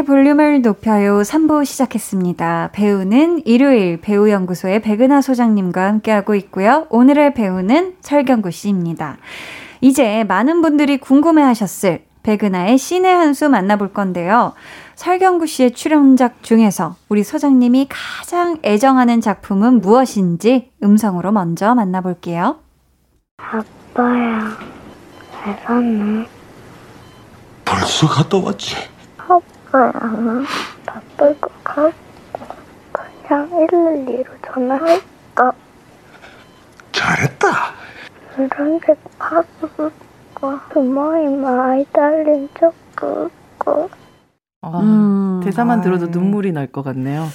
한나의 0.00 0.04
볼륨을 0.04 0.62
높여요 0.62 1.20
3부 1.20 1.64
시작했습니다. 1.64 2.70
배우는 2.72 3.42
일요일 3.44 4.00
배우연구소의 4.00 4.82
백은하 4.82 5.20
소장님과 5.20 5.86
함께하고 5.86 6.34
있고요. 6.36 6.86
오늘의 6.90 7.34
배우는 7.34 7.96
설경구 8.00 8.50
씨입니다. 8.50 9.18
이제 9.80 10.24
많은 10.24 10.62
분들이 10.62 10.98
궁금해 10.98 11.42
하셨을 11.42 12.04
백은하의 12.22 12.78
신의 12.78 13.14
한 13.14 13.34
수 13.34 13.48
만나볼 13.48 13.92
건데요. 13.92 14.54
설경구 14.94 15.46
씨의 15.46 15.72
출연작 15.72 16.42
중에서 16.42 16.96
우리 17.08 17.22
소장님이 17.22 17.88
가장 17.88 18.58
애정하는 18.64 19.20
작품은 19.20 19.80
무엇인지 19.80 20.70
음성으로 20.82 21.32
먼저 21.32 21.74
만나볼게요. 21.74 22.58
아빠야, 23.38 24.56
잘 25.32 25.58
샀네. 25.66 26.26
벌써 27.64 28.08
갔다 28.08 28.38
왔지? 28.38 28.76
아빠야, 29.72 29.92
바쁠 30.86 31.40
것 31.40 31.64
같고 31.64 31.92
그냥 32.92 33.48
112로 33.50 34.26
전화할까? 34.44 35.52
잘했다. 36.92 37.48
노란색 38.36 38.98
파스과 39.18 39.90
부모님 40.70 41.44
아이 41.44 41.84
적 42.58 42.74
그거. 42.94 43.88
아, 44.62 44.80
음, 44.80 45.40
대사만 45.44 45.80
들어도 45.80 46.06
눈물이 46.06 46.52
날 46.52 46.66
것 46.70 46.82
같네요. 46.82 47.26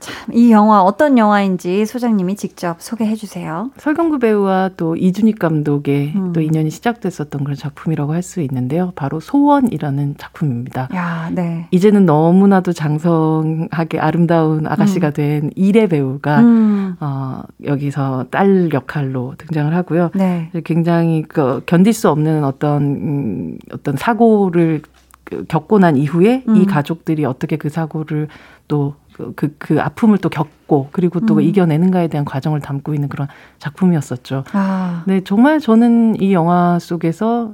참, 0.00 0.34
이 0.34 0.50
영화 0.50 0.82
어떤 0.82 1.18
영화인지 1.18 1.84
소장님이 1.86 2.36
직접 2.36 2.80
소개해 2.80 3.14
주세요. 3.14 3.70
설경구 3.76 4.18
배우와 4.18 4.70
또 4.76 4.96
이준익 4.96 5.38
감독의 5.38 6.12
음. 6.16 6.32
또 6.32 6.40
인연이 6.40 6.70
시작됐었던 6.70 7.44
그런 7.44 7.56
작품이라고 7.56 8.12
할 8.14 8.20
수 8.22 8.40
있는데요. 8.42 8.92
바로 8.96 9.18
소원이라는 9.18 10.16
작품입니다. 10.18 10.88
야, 10.94 11.30
네. 11.32 11.66
이제는 11.70 12.04
너무나도 12.04 12.72
장성하게 12.74 13.98
아름다운 13.98 14.66
아가씨가 14.66 15.08
음. 15.08 15.12
된 15.12 15.50
이래 15.56 15.86
배우가 15.86 16.40
음. 16.40 16.96
어, 17.00 17.42
여기서 17.64 18.26
딸 18.30 18.70
역할로 18.72 19.34
등장을 19.38 19.74
하고요. 19.74 20.10
네. 20.14 20.50
굉장히 20.64 21.22
그 21.22 21.62
견딜 21.66 21.92
수 21.94 22.10
없는 22.10 22.44
어떤 22.44 22.82
음, 22.82 23.58
어떤 23.72 23.96
사고를 23.96 24.82
그 25.24 25.44
겪고 25.46 25.78
난 25.78 25.96
이후에 25.96 26.44
이 26.46 26.50
음. 26.50 26.66
가족들이 26.66 27.24
어떻게 27.24 27.56
그 27.56 27.68
사고를 27.70 28.28
또 28.68 28.94
그, 29.20 29.32
그, 29.36 29.54
그 29.58 29.80
아픔을 29.80 30.18
또 30.18 30.28
겪고 30.28 30.88
그리고 30.92 31.20
또 31.20 31.36
음. 31.36 31.40
이겨내는가에 31.40 32.08
대한 32.08 32.24
과정을 32.24 32.60
담고 32.60 32.94
있는 32.94 33.08
그런 33.08 33.28
작품이었었죠. 33.58 34.44
아. 34.52 35.04
네, 35.06 35.22
정말 35.22 35.60
저는 35.60 36.20
이 36.20 36.32
영화 36.32 36.78
속에서 36.78 37.52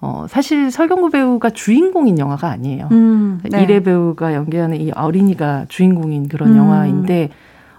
어, 0.00 0.26
사실 0.28 0.70
설경구 0.70 1.10
배우가 1.10 1.50
주인공인 1.50 2.18
영화가 2.18 2.48
아니에요. 2.48 2.88
음, 2.92 3.40
네. 3.50 3.62
이래 3.62 3.80
배우가 3.80 4.34
연기하는 4.34 4.78
이 4.80 4.90
어린이가 4.90 5.66
주인공인 5.68 6.28
그런 6.28 6.50
음. 6.50 6.56
영화인데 6.58 7.30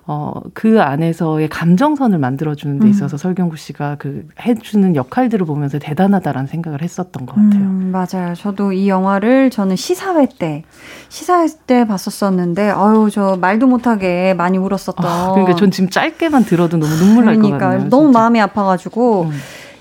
어, 0.08 0.34
그 0.54 0.82
안에서의 0.82 1.50
감정선을 1.50 2.20
만들어주는 2.20 2.78
데 2.80 2.86
음. 2.86 2.90
있어서 2.90 3.16
음. 3.16 3.18
설경구 3.18 3.58
씨가 3.58 3.96
그 3.98 4.28
해주는 4.40 4.96
역할들을 4.96 5.48
보면서 5.48 5.80
대단하다라는 5.80 6.48
생각을 6.48 6.84
했었던 6.84 7.26
것 7.26 7.34
같아요. 7.34 7.62
음, 7.62 7.92
맞아요. 7.92 8.36
저도 8.36 8.72
이 8.72 8.88
영화를 8.88 9.50
저는 9.50 9.76
시사회 9.76 10.28
때, 10.38 10.64
시사회 11.10 11.48
때 11.66 11.88
봤었었는데, 11.88 12.70
아유, 12.70 13.10
저 13.12 13.36
말도 13.42 13.66
못하게 13.66 14.36
많이 14.36 14.60
울었었던. 14.60 15.06
아, 15.06 15.32
그러니까 15.32 15.56
전 15.56 15.72
지금 15.72 15.90
짧게만 15.90 16.46
들어도 16.46 16.78
너무 16.78 16.94
눈물 16.96 17.26
날것 17.26 17.52
같아요. 17.52 17.70
그러니까 17.70 17.90
너무 17.90 18.12
마음이 18.12 18.40
아파가지고. 18.40 19.24
음. 19.24 19.32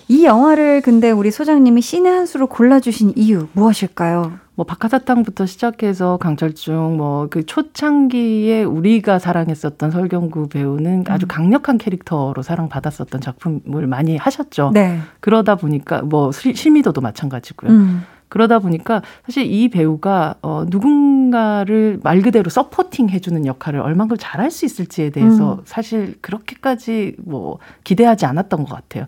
이 0.06 0.26
영화를 0.26 0.82
근데 0.82 1.10
우리 1.10 1.30
소장님이 1.30 1.80
신의 1.80 2.12
한 2.12 2.26
수로 2.26 2.46
골라주신 2.46 3.14
이유 3.16 3.48
무엇일까요? 3.52 4.43
뭐 4.56 4.64
박하사탕부터 4.64 5.46
시작해서 5.46 6.16
강철중 6.18 6.96
뭐 6.96 7.24
그 7.30 7.44
초창기에 7.44 8.64
우리가 8.64 9.18
사랑했었던 9.18 9.90
설경구 9.90 10.48
배우는 10.48 11.04
아주 11.08 11.26
음. 11.26 11.28
강력한 11.28 11.78
캐릭터로 11.78 12.42
사랑받았었던 12.42 13.20
작품을 13.20 13.86
많이 13.86 14.16
하셨죠. 14.16 14.70
네. 14.72 15.00
그러다 15.20 15.56
보니까 15.56 16.02
뭐 16.02 16.30
실미도도 16.32 17.00
마찬가지고요. 17.00 17.70
음. 17.70 18.02
그러다 18.28 18.58
보니까 18.58 19.02
사실 19.26 19.46
이 19.50 19.68
배우가 19.68 20.36
어 20.42 20.64
누군가를 20.68 22.00
말 22.02 22.20
그대로 22.22 22.50
서포팅 22.50 23.08
해주는 23.08 23.46
역할을 23.46 23.80
얼만큼 23.80 24.16
잘할 24.18 24.50
수 24.50 24.64
있을지에 24.64 25.10
대해서 25.10 25.54
음. 25.54 25.60
사실 25.64 26.14
그렇게까지 26.20 27.16
뭐 27.18 27.58
기대하지 27.84 28.26
않았던 28.26 28.64
것 28.64 28.74
같아요. 28.74 29.06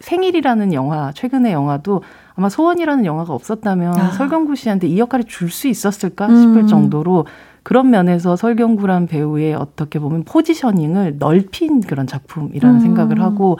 생일이라는 0.00 0.72
영화, 0.72 1.12
최근의 1.12 1.52
영화도 1.52 2.02
아마 2.34 2.48
소원이라는 2.48 3.04
영화가 3.04 3.32
없었다면 3.34 3.96
아. 3.96 4.10
설경구 4.12 4.56
씨한테 4.56 4.86
이 4.88 4.98
역할을 4.98 5.24
줄 5.24 5.50
수 5.50 5.68
있었을까 5.68 6.28
싶을 6.28 6.58
음. 6.58 6.66
정도로 6.66 7.26
그런 7.62 7.90
면에서 7.90 8.36
설경구란 8.36 9.06
배우의 9.06 9.54
어떻게 9.54 9.98
보면 9.98 10.24
포지셔닝을 10.24 11.16
넓힌 11.18 11.80
그런 11.80 12.06
작품이라는 12.06 12.76
음. 12.76 12.80
생각을 12.80 13.20
하고 13.20 13.58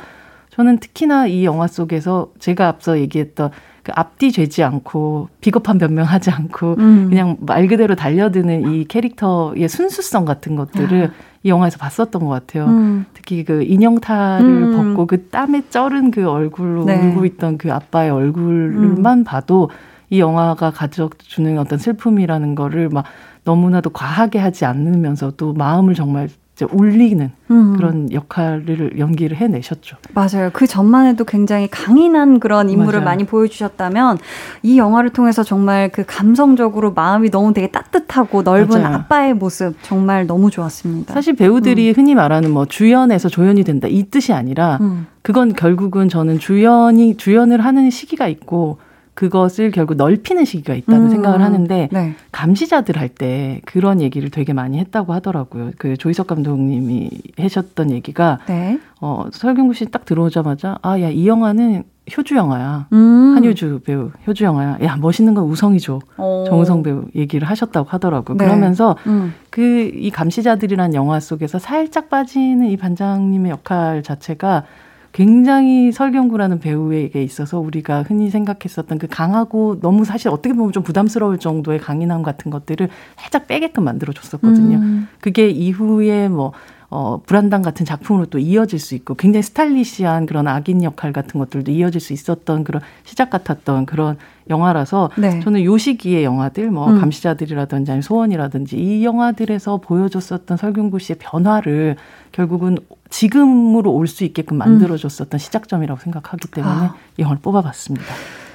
저는 0.51 0.79
특히나 0.79 1.27
이 1.27 1.45
영화 1.45 1.67
속에서 1.67 2.31
제가 2.39 2.69
앞서 2.69 2.99
얘기했던 2.99 3.51
그 3.83 3.93
앞뒤 3.95 4.31
죄지 4.31 4.63
않고 4.63 5.29
비겁한 5.41 5.79
변명하지 5.79 6.31
않고 6.31 6.77
음. 6.79 7.09
그냥 7.09 7.37
말 7.41 7.67
그대로 7.67 7.95
달려드는 7.95 8.73
이 8.73 8.85
캐릭터의 8.85 9.69
순수성 9.69 10.25
같은 10.25 10.57
것들을 10.57 11.11
아. 11.13 11.30
이 11.43 11.49
영화에서 11.49 11.79
봤었던 11.79 12.23
것 12.23 12.29
같아요. 12.29 12.67
음. 12.67 13.07
특히 13.15 13.45
그 13.45 13.63
인형탈을 13.63 14.45
음. 14.45 14.77
벗고 14.77 15.07
그 15.07 15.29
땀에 15.29 15.63
쩔은 15.71 16.11
그 16.11 16.29
얼굴로 16.29 16.85
네. 16.85 16.97
울고 16.97 17.25
있던 17.25 17.57
그 17.57 17.73
아빠의 17.73 18.11
얼굴만 18.11 19.19
음. 19.19 19.25
봐도 19.25 19.71
이 20.11 20.21
영화가 20.21 20.73
가져주는 20.73 21.59
어떤 21.59 21.79
슬픔이라는 21.79 22.55
거를 22.55 22.89
막 22.89 23.05
너무나도 23.45 23.91
과하게 23.91 24.39
하지 24.39 24.65
않으면서도 24.67 25.55
마음을 25.55 25.95
정말 25.95 26.29
울리는 26.71 27.31
음. 27.51 27.77
그런 27.77 28.13
역할을 28.13 28.99
연기를 28.99 29.37
해내셨죠. 29.37 29.97
맞아요. 30.15 30.51
그 30.53 30.67
전만 30.67 31.07
해도 31.07 31.25
굉장히 31.25 31.69
강인한 31.69 32.41
그런 32.41 32.71
인물을 32.71 33.01
맞아요. 33.01 33.05
많이 33.05 33.25
보여주셨다면 33.25 34.19
이 34.63 34.79
영화를 34.79 35.11
통해서 35.11 35.43
정말 35.43 35.91
그 35.91 36.05
감성적으로 36.07 36.93
마음이 36.93 37.31
너무 37.31 37.53
되게 37.53 37.69
따뜻하고 37.71 38.43
넓은 38.43 38.83
맞아요. 38.83 38.97
아빠의 38.97 39.35
모습 39.35 39.75
정말 39.83 40.27
너무 40.27 40.51
좋았습니다. 40.51 41.15
사실 41.15 41.35
배우들이 41.35 41.91
음. 41.91 41.95
흔히 41.97 42.15
말하는 42.15 42.51
뭐 42.51 42.67
주연에서 42.67 43.29
조연이 43.29 43.65
된다 43.65 43.89
이 43.89 44.05
뜻이 44.05 44.33
아니라 44.33 44.79
음. 44.81 45.07
그건 45.23 45.53
결국은 45.55 46.09
저는 46.09 46.39
주연이 46.39 47.17
주연을 47.17 47.65
하는 47.65 47.91
시기가 47.91 48.29
있고 48.29 48.79
그것을 49.21 49.71
결국 49.71 49.97
넓히는 49.99 50.47
시기가 50.47 50.73
있다는 50.75 51.03
음, 51.03 51.11
생각을 51.11 51.43
하는데 51.43 51.91
네. 51.93 52.15
감시자들 52.33 52.97
할 52.97 53.11
때 53.11 53.61
그런 53.67 54.01
얘기를 54.01 54.31
되게 54.31 54.55
많이 54.55 54.79
했다고 54.79 55.13
하더라고요. 55.13 55.73
그 55.77 55.97
조희석 55.99 56.27
감독님이 56.29 57.11
하셨던 57.39 57.91
얘기가 57.91 58.39
네. 58.47 58.79
어 59.01 59.27
설경구 59.31 59.75
씨 59.75 59.85
딱 59.91 60.07
들어오자마자 60.07 60.79
아 60.81 60.99
야 61.01 61.11
이 61.11 61.27
영화는 61.27 61.83
효주 62.17 62.35
영화야. 62.35 62.87
음. 62.95 63.35
한효주 63.37 63.81
배우 63.85 64.11
효주 64.27 64.45
영화야. 64.45 64.79
야 64.83 64.97
멋있는 64.97 65.35
건 65.35 65.45
우성이죠. 65.45 66.01
오. 66.17 66.45
정우성 66.49 66.83
배우 66.83 67.05
얘기를 67.15 67.47
하셨다고 67.47 67.89
하더라고요. 67.91 68.39
네. 68.39 68.45
그러면서 68.47 68.97
음. 69.07 69.35
그이 69.51 70.09
감시자들이란 70.11 70.95
영화 70.95 71.21
속에서 71.21 71.59
살짝 71.59 72.09
빠지는 72.09 72.69
이 72.69 72.77
반장님의 72.79 73.51
역할 73.51 74.03
자체가 74.03 74.65
굉장히 75.13 75.91
설경구라는 75.91 76.61
배우에게 76.61 77.23
있어서 77.23 77.59
우리가 77.59 78.03
흔히 78.03 78.31
생각했었던 78.31 78.99
그 78.99 79.07
강하고 79.09 79.81
너무 79.81 80.05
사실 80.05 80.29
어떻게 80.29 80.55
보면 80.55 80.73
좀 80.73 80.83
부담스러울 80.83 81.39
정도의 81.39 81.81
강인함 81.81 82.23
같은 82.23 82.51
것들을 82.51 82.89
살짝 83.17 83.49
빼게끔 83.49 83.85
만들어 83.85 84.13
줬었거든요. 84.13 84.79
음. 84.79 85.09
그게 85.21 85.49
이후에 85.49 86.29
뭐 86.29 86.53
어, 86.91 87.23
불안당 87.25 87.63
같은 87.63 87.87
작품으로 87.87 88.27
또 88.27 88.41
이어질 88.41 88.81
수 88.81 88.97
있고 88.97 89.15
굉장히 89.15 89.45
스타일리시한 89.45 90.27
그런 90.27 90.49
악인 90.49 90.83
역할 90.83 91.13
같은 91.13 91.39
것들도 91.39 91.71
이어질 91.71 92.01
수 92.01 92.13
있었던 92.13 92.65
그런 92.65 92.83
시작 93.05 93.31
같았던 93.31 93.87
그런 93.87 94.19
영화라서 94.49 95.11
네. 95.17 95.39
저는 95.39 95.63
요 95.63 95.79
시기의 95.79 96.25
영화들 96.25 96.73
뭐 96.73 96.91
음. 96.91 97.01
감시자들이라든지 97.01 97.93
아니 97.93 98.03
소원이라든지 98.03 98.77
이 98.77 99.05
영화들에서 99.05 99.77
보여줬었던 99.77 100.57
설경구 100.57 100.99
씨의 100.99 101.19
변화를 101.21 101.95
결국은 102.33 102.77
지금으로 103.09 103.93
올 103.93 104.09
수 104.09 104.25
있게끔 104.25 104.59
만들어줬었던 104.59 105.37
음. 105.37 105.39
시작점이라고 105.39 106.01
생각하기 106.01 106.49
때문에 106.49 106.75
아. 106.75 106.95
이 107.17 107.23
영화를 107.23 107.41
뽑아봤습니다. 107.41 108.05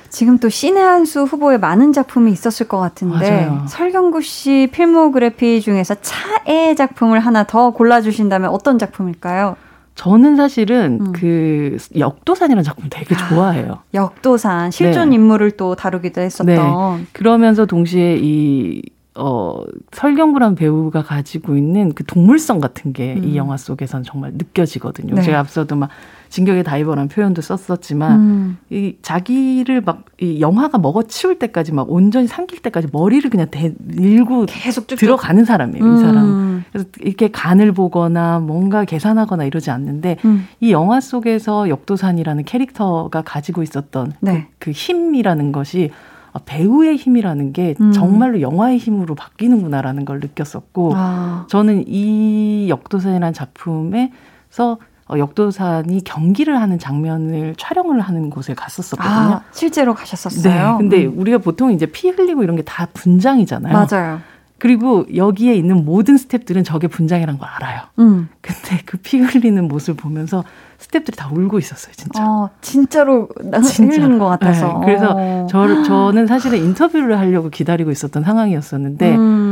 지금 0.09 0.37
또 0.37 0.49
신의 0.49 0.81
한 0.81 1.05
수 1.05 1.23
후보에 1.23 1.57
많은 1.57 1.93
작품이 1.93 2.31
있었을 2.31 2.67
것 2.67 2.79
같은데 2.79 3.29
맞아요. 3.47 3.65
설경구 3.67 4.21
씨 4.21 4.69
필모그래피 4.71 5.61
중에서 5.61 5.95
차의 6.01 6.75
작품을 6.75 7.19
하나 7.19 7.43
더 7.43 7.71
골라주신다면 7.71 8.49
어떤 8.49 8.79
작품일까요? 8.79 9.55
저는 9.95 10.35
사실은 10.35 10.99
음. 11.01 11.11
그 11.13 11.77
역도산이라는 11.97 12.63
작품 12.63 12.87
되게 12.89 13.15
아, 13.15 13.29
좋아해요. 13.29 13.79
역도산 13.93 14.71
실존 14.71 15.09
네. 15.11 15.15
인물을 15.15 15.51
또 15.51 15.75
다루기도 15.75 16.21
했었던. 16.21 16.47
네. 16.47 17.05
그러면서 17.13 17.65
동시에 17.65 18.17
이 18.19 18.81
어, 19.17 19.61
설경구란 19.93 20.55
배우가 20.55 21.01
가지고 21.03 21.55
있는 21.55 21.93
그 21.93 22.03
동물성 22.03 22.59
같은 22.59 22.91
게이 22.91 23.15
음. 23.17 23.35
영화 23.37 23.55
속에서는 23.55 24.03
정말 24.03 24.33
느껴지거든요. 24.33 25.15
네. 25.15 25.21
제가 25.21 25.39
앞서도 25.39 25.75
막 25.77 25.89
진격의 26.35 26.63
다이버라는 26.63 27.07
표현도 27.07 27.41
썼었지만 27.41 28.19
음. 28.19 28.57
이 28.69 28.97
자기를 29.01 29.81
막 29.81 30.05
이 30.21 30.39
영화가 30.39 30.77
먹어치울 30.77 31.39
때까지 31.39 31.73
막 31.73 31.91
온전히 31.91 32.27
삼킬 32.27 32.61
때까지 32.61 32.87
머리를 32.93 33.29
그냥 33.29 33.47
대, 33.51 33.73
밀고 33.79 34.45
계속 34.47 34.87
쭉 34.87 34.95
들어가는 34.95 35.43
사람이에요. 35.43 35.83
음. 35.83 35.95
이 35.95 35.99
사람은. 35.99 36.63
그래서 36.71 36.87
이렇게 37.01 37.29
간을 37.29 37.73
보거나 37.73 38.39
뭔가 38.39 38.85
계산하거나 38.85 39.43
이러지 39.43 39.71
않는데 39.71 40.15
음. 40.23 40.47
이 40.61 40.71
영화 40.71 41.01
속에서 41.01 41.67
역도산이라는 41.67 42.45
캐릭터가 42.45 43.23
가지고 43.23 43.61
있었던 43.61 44.13
네. 44.21 44.47
그, 44.57 44.65
그 44.65 44.71
힘이라는 44.71 45.51
것이 45.51 45.91
아, 46.31 46.39
배우의 46.45 46.95
힘이라는 46.95 47.51
게 47.51 47.75
음. 47.81 47.91
정말로 47.91 48.39
영화의 48.39 48.77
힘으로 48.77 49.15
바뀌는구나라는 49.15 50.05
걸 50.05 50.21
느꼈었고 50.21 50.93
아. 50.95 51.45
저는 51.49 51.83
이 51.87 52.67
역도산이라는 52.69 53.33
작품에서 53.33 54.77
어, 55.07 55.17
역도산이 55.19 56.03
경기를 56.03 56.59
하는 56.59 56.79
장면을 56.79 57.53
촬영을 57.57 57.99
하는 58.01 58.29
곳에 58.31 58.53
갔었었거든요. 58.55 59.35
아, 59.35 59.41
실제로 59.51 59.93
가셨었어요. 59.93 60.71
네. 60.71 60.77
근데 60.77 61.05
음. 61.05 61.13
우리가 61.19 61.37
보통 61.37 61.71
이제 61.71 61.85
피 61.85 62.09
흘리고 62.09 62.43
이런 62.43 62.55
게 62.55 62.63
다 62.65 62.87
분장이잖아요. 62.93 63.71
맞아요. 63.73 64.19
그리고 64.57 65.05
여기에 65.15 65.53
있는 65.53 65.85
모든 65.85 66.15
스탭들은 66.15 66.65
저게 66.65 66.87
분장이란 66.87 67.37
걸 67.37 67.47
알아요. 67.47 67.81
음. 67.99 68.29
근데 68.41 68.81
그 68.85 68.97
피 68.97 69.19
흘리는 69.19 69.67
모습을 69.67 69.95
보면서 70.01 70.43
스탭들이 70.79 71.15
다 71.15 71.29
울고 71.31 71.59
있었어요, 71.59 71.93
진짜. 71.95 72.23
어, 72.25 72.49
진짜로 72.61 73.27
흘리는 73.37 74.17
것 74.17 74.25
같아서. 74.27 74.79
네, 74.79 74.85
그래서 74.85 75.13
어. 75.15 75.47
저, 75.49 75.83
저는 75.83 76.25
사실은 76.27 76.57
인터뷰를 76.59 77.19
하려고 77.19 77.49
기다리고 77.49 77.91
있었던 77.91 78.23
상황이었었는데, 78.23 79.15
음. 79.15 79.44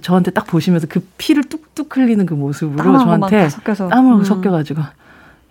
저한테 0.00 0.30
딱 0.30 0.46
보시면서 0.46 0.86
그 0.88 1.06
피를 1.18 1.44
뚝뚝 1.44 1.96
흘리는 1.96 2.24
그 2.26 2.34
모습으로 2.34 2.98
저한테 2.98 3.48
땀을 3.88 4.20
음. 4.20 4.24
섞여가지고 4.24 4.82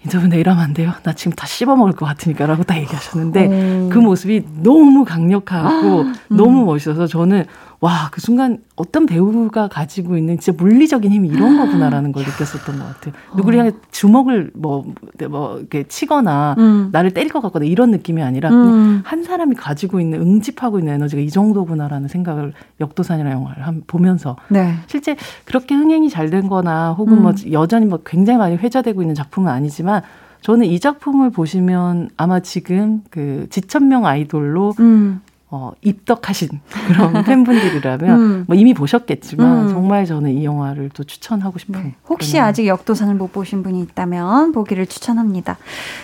인터뷰 0.04 0.28
내일 0.28 0.50
하면 0.50 0.64
안 0.64 0.74
돼요? 0.74 0.92
나 1.04 1.14
지금 1.14 1.32
다 1.32 1.48
씹어 1.48 1.76
먹을 1.76 1.94
것 1.94 2.06
같으니까 2.06 2.46
라고 2.46 2.64
딱 2.64 2.78
얘기하셨는데 2.78 3.86
오. 3.86 3.90
그 3.90 4.00
모습이 4.00 4.44
너무 4.62 5.06
강력하고 5.06 6.02
음. 6.02 6.14
너무 6.30 6.66
멋있어서 6.66 7.08
저는 7.08 7.46
와, 7.84 8.08
그 8.14 8.22
순간 8.22 8.60
어떤 8.78 9.06
배우가 9.06 9.68
가지고 9.68 10.16
있는 10.16 10.40
진짜 10.40 10.56
물리적인 10.58 11.12
힘이 11.12 11.28
이런 11.28 11.58
거구나라는 11.58 12.14
걸 12.14 12.24
느꼈었던 12.24 12.80
것 12.80 12.86
같아요. 12.86 13.14
누구를 13.36 13.60
향해 13.60 13.72
주먹을 13.92 14.52
뭐, 14.54 14.86
뭐, 15.30 15.58
이렇게 15.58 15.84
치거나 15.84 16.56
음. 16.60 16.88
나를 16.94 17.12
때릴 17.12 17.30
것 17.30 17.42
같거나 17.42 17.66
이런 17.66 17.92
느낌이 17.92 18.24
아니라 18.24 18.52
음. 18.52 19.02
한 19.04 19.24
사람이 19.24 19.56
가지고 19.56 20.00
있는 20.00 20.22
응집하고 20.22 20.80
있는 20.80 20.94
에너지가 20.94 21.22
이 21.22 21.30
정도구나라는 21.30 22.08
생각을 22.08 22.54
역도산이라는 22.80 23.38
영화를 23.38 23.68
한, 23.68 23.84
보면서 23.86 24.38
네. 24.48 24.76
실제 24.88 25.18
그렇게 25.44 25.76
흥행이 25.76 26.10
잘 26.10 26.30
된 26.30 26.48
거나 26.48 26.94
혹은 26.94 27.22
뭐 27.22 27.32
음. 27.32 27.36
뭐 27.36 27.52
여전히 27.52 27.86
뭐 27.86 28.00
굉장히 28.06 28.40
많이 28.40 28.56
회자되고 28.56 29.02
있는 29.02 29.14
작품은 29.14 29.52
아니지만 29.52 30.04
저는 30.40 30.68
이 30.68 30.80
작품을 30.80 31.32
보시면 31.32 32.12
아마 32.16 32.40
지금 32.40 33.02
그 33.10 33.46
지천명 33.50 34.06
아이돌로 34.06 34.74
음. 34.80 35.20
어, 35.56 35.72
입덕하신 35.84 36.50
그런 36.88 37.14
팬분들이라면 37.26 38.20
음. 38.20 38.44
뭐 38.48 38.56
이미 38.56 38.74
보셨겠지만 38.74 39.68
음. 39.68 39.70
정말 39.70 40.04
저는 40.04 40.32
이 40.32 40.44
영화를 40.44 40.90
또 40.96 41.04
추천하고 41.04 41.60
싶은. 41.60 41.84
네. 41.84 41.96
혹시 42.10 42.40
아직 42.40 42.66
역도산을 42.66 43.14
못 43.14 43.32
보신 43.32 43.62
분이 43.62 43.80
있다면 43.82 44.52
보기를 44.52 44.88
추천합니다. 44.88 45.60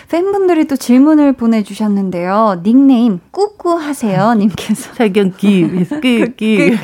팬분들이 0.08 0.68
또 0.68 0.76
질문을 0.76 1.32
보내주셨는데요. 1.32 2.60
닉네임 2.62 3.18
꾸꾸하세요 3.32 4.34
님께서. 4.34 4.94
설경기 4.94 5.86
끼끼. 6.00 6.76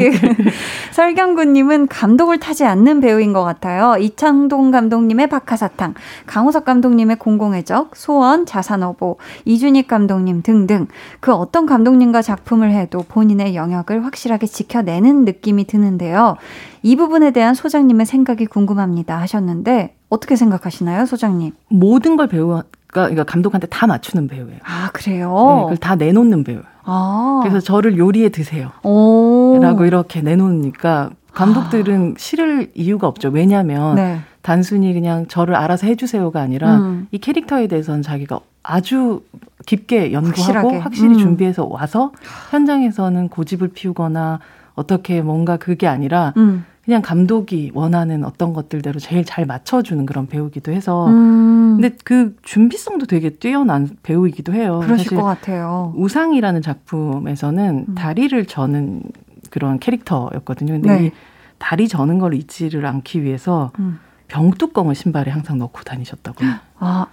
설경구님은 0.91 1.87
감독을 1.87 2.41
타지 2.41 2.65
않는 2.65 3.01
배우인 3.01 3.33
것 3.33 3.45
같아요. 3.45 3.97
이창동 3.97 4.73
감독님의 4.73 5.29
박하사탕, 5.29 5.95
강호석 6.27 6.65
감독님의 6.65 7.21
공공의 7.21 7.63
적, 7.63 7.95
소원, 7.95 8.45
자산어보, 8.45 9.19
이준익 9.45 9.87
감독님 9.87 10.43
등등 10.43 10.89
그 11.21 11.33
어떤 11.33 11.67
감독님과 11.67 12.23
작품 12.23 12.56
작품을 12.57 12.73
해도 12.73 13.05
본인의 13.07 13.55
영역을 13.55 14.05
확실하게 14.05 14.47
지켜내는 14.47 15.25
느낌이 15.25 15.67
드는데요. 15.67 16.37
이 16.83 16.97
부분에 16.97 17.31
대한 17.31 17.55
소장님의 17.55 18.07
생각이 18.07 18.47
궁금합니다 18.47 19.19
하셨는데 19.21 19.95
어떻게 20.09 20.37
생각하시나요, 20.37 21.07
소장님? 21.07 21.53
모든 21.69 22.17
걸 22.17 22.27
배우가 22.27 22.65
그러니까 22.87 23.25
감독한테 23.25 23.67
다 23.67 23.87
맞추는 23.87 24.29
배우예요. 24.29 24.59
아 24.65 24.91
그래요? 24.93 25.29
네, 25.29 25.63
그걸 25.63 25.77
다 25.77 25.95
내놓는 25.97 26.45
배우. 26.45 26.61
아. 26.85 27.41
그래서 27.43 27.61
저를 27.61 27.99
요리에 27.99 28.31
드세요. 28.31 28.71
오. 28.83 29.59
라고 29.61 29.85
이렇게 29.85 30.23
내놓으니까 30.23 31.11
감독들은 31.35 32.13
아. 32.13 32.15
싫을 32.17 32.71
이유가 32.75 33.07
없죠. 33.07 33.29
왜냐하면 33.29 33.97
네. 33.97 34.21
단순히 34.41 34.95
그냥 34.95 35.27
저를 35.27 35.55
알아서 35.57 35.87
해주세요가 35.87 36.41
아니라 36.41 36.77
음. 36.77 37.09
이 37.11 37.19
캐릭터에 37.19 37.67
대해서는 37.67 38.03
자기가 38.03 38.41
아주 38.67 39.23
깊게 39.67 40.13
연구하고 40.13 40.41
확실하게. 40.41 40.79
확실히 40.79 41.15
음. 41.15 41.19
준비해서 41.19 41.67
와서 41.67 42.13
현장에서는 42.51 43.29
고집을 43.29 43.69
피우거나 43.69 44.41
어떻게 44.75 45.23
뭔가 45.23 45.57
그게 45.57 45.87
아니라 45.87 46.33
음. 46.37 46.65
그냥 46.85 47.03
감독이 47.03 47.73
원하는 47.75 48.25
어떤 48.25 48.53
것들대로 48.53 49.01
제일 49.01 49.25
잘 49.25 49.45
맞춰주는 49.45 50.07
그런 50.07 50.29
배우기도 50.29 50.71
해서 50.71 51.09
음. 51.09 51.79
근데 51.81 51.97
그 52.05 52.37
준비성도 52.43 53.07
되게 53.07 53.31
뛰어난 53.31 53.91
배우이기도 54.05 54.53
해요. 54.53 54.81
그러실 54.85 55.17
것 55.17 55.25
같아요. 55.25 55.93
우상이라는 55.97 56.63
작품에서는 56.63 57.87
음. 57.89 57.95
다리를 57.97 58.47
저는 58.47 59.03
그런 59.51 59.81
캐릭터였거든요. 59.81 60.75
근데 60.75 61.01
네. 61.01 61.07
이 61.07 61.13
다리 61.59 61.89
저는 61.89 62.19
걸 62.19 62.35
잊지를 62.35 62.87
않기 62.87 63.23
위해서 63.25 63.73
음. 63.81 63.99
병뚜껑을 64.29 64.95
신발에 64.95 65.31
항상 65.31 65.59
넣고 65.59 65.83
다니셨다고요. 65.83 66.51
아, 66.79 67.07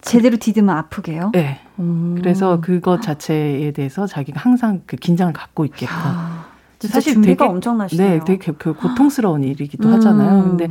제대로 0.00 0.36
디디면 0.36 0.76
아프게요? 0.76 1.30
네. 1.32 1.60
음. 1.78 2.14
그래서 2.16 2.60
그것 2.60 3.02
자체에 3.02 3.70
대해서 3.72 4.06
자기가 4.06 4.40
항상 4.40 4.82
그 4.86 4.96
긴장을 4.96 5.32
갖고 5.32 5.64
있게끔. 5.64 5.94
아, 5.94 6.46
사실 6.80 7.20
되게 7.20 7.44
엄청나시네요. 7.44 8.18
네, 8.18 8.24
되게 8.24 8.52
그 8.52 8.72
고통스러운 8.74 9.44
일이기도 9.44 9.88
음. 9.88 9.94
하잖아요. 9.94 10.42
근데 10.44 10.68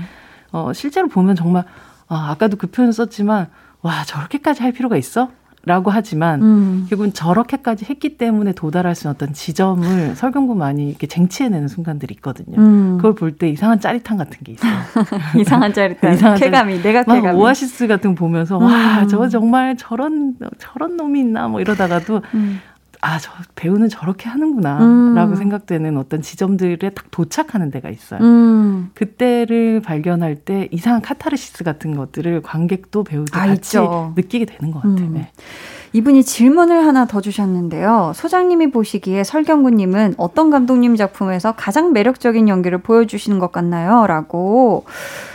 어 0.51 0.73
실제로 0.73 1.07
보면 1.07 1.36
정말 1.36 1.65
아, 2.07 2.32
아까도 2.32 2.57
그 2.57 2.67
표현 2.67 2.91
썼지만 2.91 3.47
와 3.82 4.03
저렇게까지 4.03 4.63
할 4.63 4.71
필요가 4.71 4.97
있어? 4.97 5.30
라고 5.70 5.91
하지만 5.91 6.41
음. 6.41 6.86
결국은 6.89 7.13
저렇게까지 7.13 7.86
했기 7.88 8.17
때문에 8.17 8.53
도달할 8.53 8.95
수 8.95 9.05
있는 9.05 9.13
어떤 9.13 9.34
지점을 9.34 10.15
설경구많이 10.17 10.89
이렇게 10.89 11.05
쟁취해내는 11.05 11.67
순간들이 11.67 12.15
있거든요. 12.15 12.57
음. 12.57 12.97
그걸 12.97 13.13
볼 13.13 13.38
때 13.38 13.47
이상한 13.47 13.80
짜릿함 13.80 14.17
같은 14.17 14.39
게 14.43 14.53
있어요. 14.53 14.72
이상한 15.39 15.72
짜릿함. 15.72 16.13
이상한 16.13 16.39
쾌감이 16.39 16.82
내가 16.82 17.03
쾌감이. 17.03 17.38
오아시스 17.39 17.86
같은 17.88 18.15
거 18.15 18.20
보면서 18.20 18.57
음. 18.57 18.63
와저 18.63 19.30
정말 19.30 19.78
저런 19.78 20.34
저런 20.57 20.97
놈이 20.97 21.20
있나 21.20 21.47
뭐 21.47 21.61
이러다가도 21.61 22.22
음. 22.34 22.59
아, 23.02 23.18
저 23.18 23.32
배우는 23.56 23.88
저렇게 23.88 24.28
하는구나, 24.28 24.80
음. 24.80 25.16
라고 25.16 25.36
생각되는 25.36 25.95
어떤 25.97 26.22
지점들에 26.22 26.78
딱 26.89 27.06
도착하는 27.12 27.72
데가 27.72 27.89
있어요. 27.89 28.20
음. 28.22 28.91
그때를 28.93 29.82
발견할 29.82 30.36
때 30.36 30.68
이상한 30.72 31.02
카타르시스 31.02 31.64
같은 31.64 31.95
것들을 31.95 32.41
관객도 32.41 33.06
배우도 33.06 33.38
아, 33.38 33.47
같이 33.47 33.78
있죠. 33.78 34.14
느끼게 34.16 34.45
되는 34.45 34.72
것 34.74 34.82
같아요. 34.82 35.08
음. 35.08 35.14
네. 35.14 35.32
이분이 35.93 36.24
질문을 36.24 36.86
하나 36.86 37.06
더 37.06 37.20
주셨는데요. 37.22 38.12
소장님이 38.16 38.70
보시기에 38.72 39.24
설경구님은 39.24 40.16
어떤 40.18 40.50
감독님 40.50 40.95
작품에서 40.95 41.54
가장 41.54 41.93
매력적인 41.93 42.47
연기를 42.47 42.80
보여주시는 42.80 43.39
것 43.39 43.52
같나요? 43.52 44.06
라고 44.08 44.86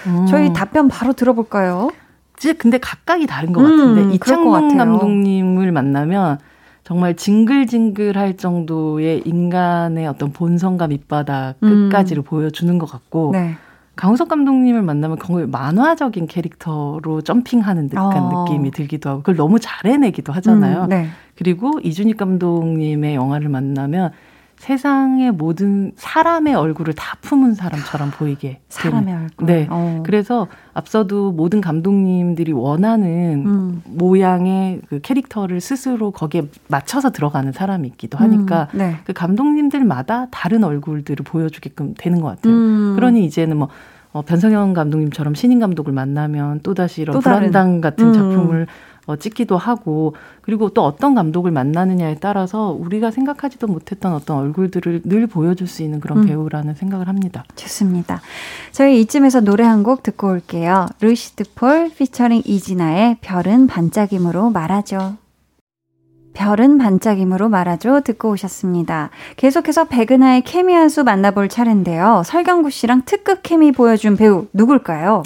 음. 0.06 0.26
저희 0.28 0.52
답변 0.52 0.88
바로 0.88 1.12
들어볼까요? 1.12 1.90
진짜 2.36 2.56
근데 2.58 2.78
각각이 2.78 3.26
다른 3.26 3.52
것 3.52 3.62
같은데 3.62 4.02
음, 4.02 4.12
이창동 4.12 4.76
감독님을 4.76 5.72
만나면 5.72 6.38
정말 6.84 7.16
징글징글할 7.16 8.36
정도의 8.36 9.22
인간의 9.24 10.06
어떤 10.06 10.32
본성과 10.32 10.88
밑바닥 10.88 11.56
음. 11.62 11.88
끝까지를 11.88 12.22
음. 12.22 12.24
보여주는 12.24 12.78
것 12.78 12.86
같고 12.86 13.30
네. 13.32 13.54
강우석 13.96 14.28
감독님을 14.28 14.82
만나면 14.82 15.18
거의 15.18 15.46
만화적인 15.46 16.26
캐릭터로 16.26 17.22
점핑하는 17.22 17.88
듯한 17.88 18.06
어. 18.06 18.44
느낌이 18.44 18.70
들기도 18.70 19.08
하고 19.08 19.20
그걸 19.20 19.36
너무 19.36 19.58
잘 19.60 19.90
해내기도 19.90 20.32
하잖아요. 20.34 20.84
음, 20.84 20.88
네. 20.88 21.08
그리고 21.36 21.80
이준익 21.82 22.16
감독님의 22.16 23.14
영화를 23.14 23.48
만나면 23.48 24.10
세상의 24.58 25.32
모든 25.32 25.92
사람의 25.96 26.54
얼굴을 26.54 26.94
다 26.94 27.16
품은 27.20 27.54
사람처럼 27.54 28.10
보이게 28.10 28.60
사람의 28.68 29.14
얼굴. 29.14 29.46
네. 29.46 29.66
어. 29.70 30.02
그래서 30.04 30.48
앞서도 30.72 31.32
모든 31.32 31.60
감독님들이 31.60 32.52
원하는 32.52 33.44
음. 33.46 33.82
모양의 33.84 34.80
그 34.88 35.00
캐릭터를 35.00 35.60
스스로 35.60 36.10
거기에 36.10 36.48
맞춰서 36.68 37.10
들어가는 37.10 37.52
사람이 37.52 37.88
있기도 37.88 38.18
하니까 38.18 38.68
음. 38.74 38.78
네. 38.78 38.96
그 39.04 39.12
감독님들마다 39.12 40.28
다른 40.30 40.64
얼굴들을 40.64 41.24
보여주게끔 41.24 41.94
되는 41.98 42.20
것 42.20 42.28
같아요. 42.28 42.52
음. 42.52 42.92
그러니 42.96 43.24
이제는 43.24 43.56
뭐 43.56 43.68
어, 44.14 44.22
변성현 44.22 44.74
감독님처럼 44.74 45.34
신인 45.34 45.58
감독을 45.58 45.92
만나면 45.92 46.60
또 46.62 46.72
다시 46.72 47.02
이런 47.02 47.14
또 47.14 47.20
불안당 47.20 47.80
같은 47.80 48.08
음. 48.08 48.12
작품을 48.12 48.68
어, 49.06 49.16
찍기도 49.16 49.56
하고 49.56 50.14
그리고 50.40 50.70
또 50.70 50.84
어떤 50.84 51.14
감독을 51.14 51.50
만나느냐에 51.50 52.16
따라서 52.20 52.70
우리가 52.70 53.10
생각하지도 53.10 53.66
못했던 53.66 54.12
어떤 54.14 54.38
얼굴들을 54.38 55.02
늘 55.04 55.26
보여줄 55.26 55.66
수 55.66 55.82
있는 55.82 56.00
그런 56.00 56.18
음. 56.18 56.26
배우라는 56.26 56.74
생각을 56.74 57.08
합니다. 57.08 57.44
좋습니다. 57.54 58.20
저희 58.72 59.00
이쯤에서 59.00 59.40
노래 59.40 59.62
한 59.64 59.84
곡 59.84 60.02
듣고 60.02 60.28
올게요. 60.28 60.86
루시드 61.00 61.44
폴 61.54 61.90
피처링 61.90 62.42
이진아의 62.46 63.18
별은 63.20 63.66
반짝임으로 63.66 64.48
말하죠. 64.50 65.16
별은 66.32 66.78
반짝임으로 66.78 67.48
말하죠. 67.48 68.00
듣고 68.00 68.30
오셨습니다. 68.30 69.10
계속해서 69.36 69.84
백은하의 69.84 70.42
케미 70.42 70.72
한 70.72 70.88
수 70.88 71.04
만나볼 71.04 71.48
차례인데요. 71.48 72.22
설경구 72.24 72.70
씨랑 72.70 73.02
특급 73.04 73.40
케미 73.42 73.72
보여준 73.72 74.16
배우 74.16 74.46
누굴까요? 74.52 75.22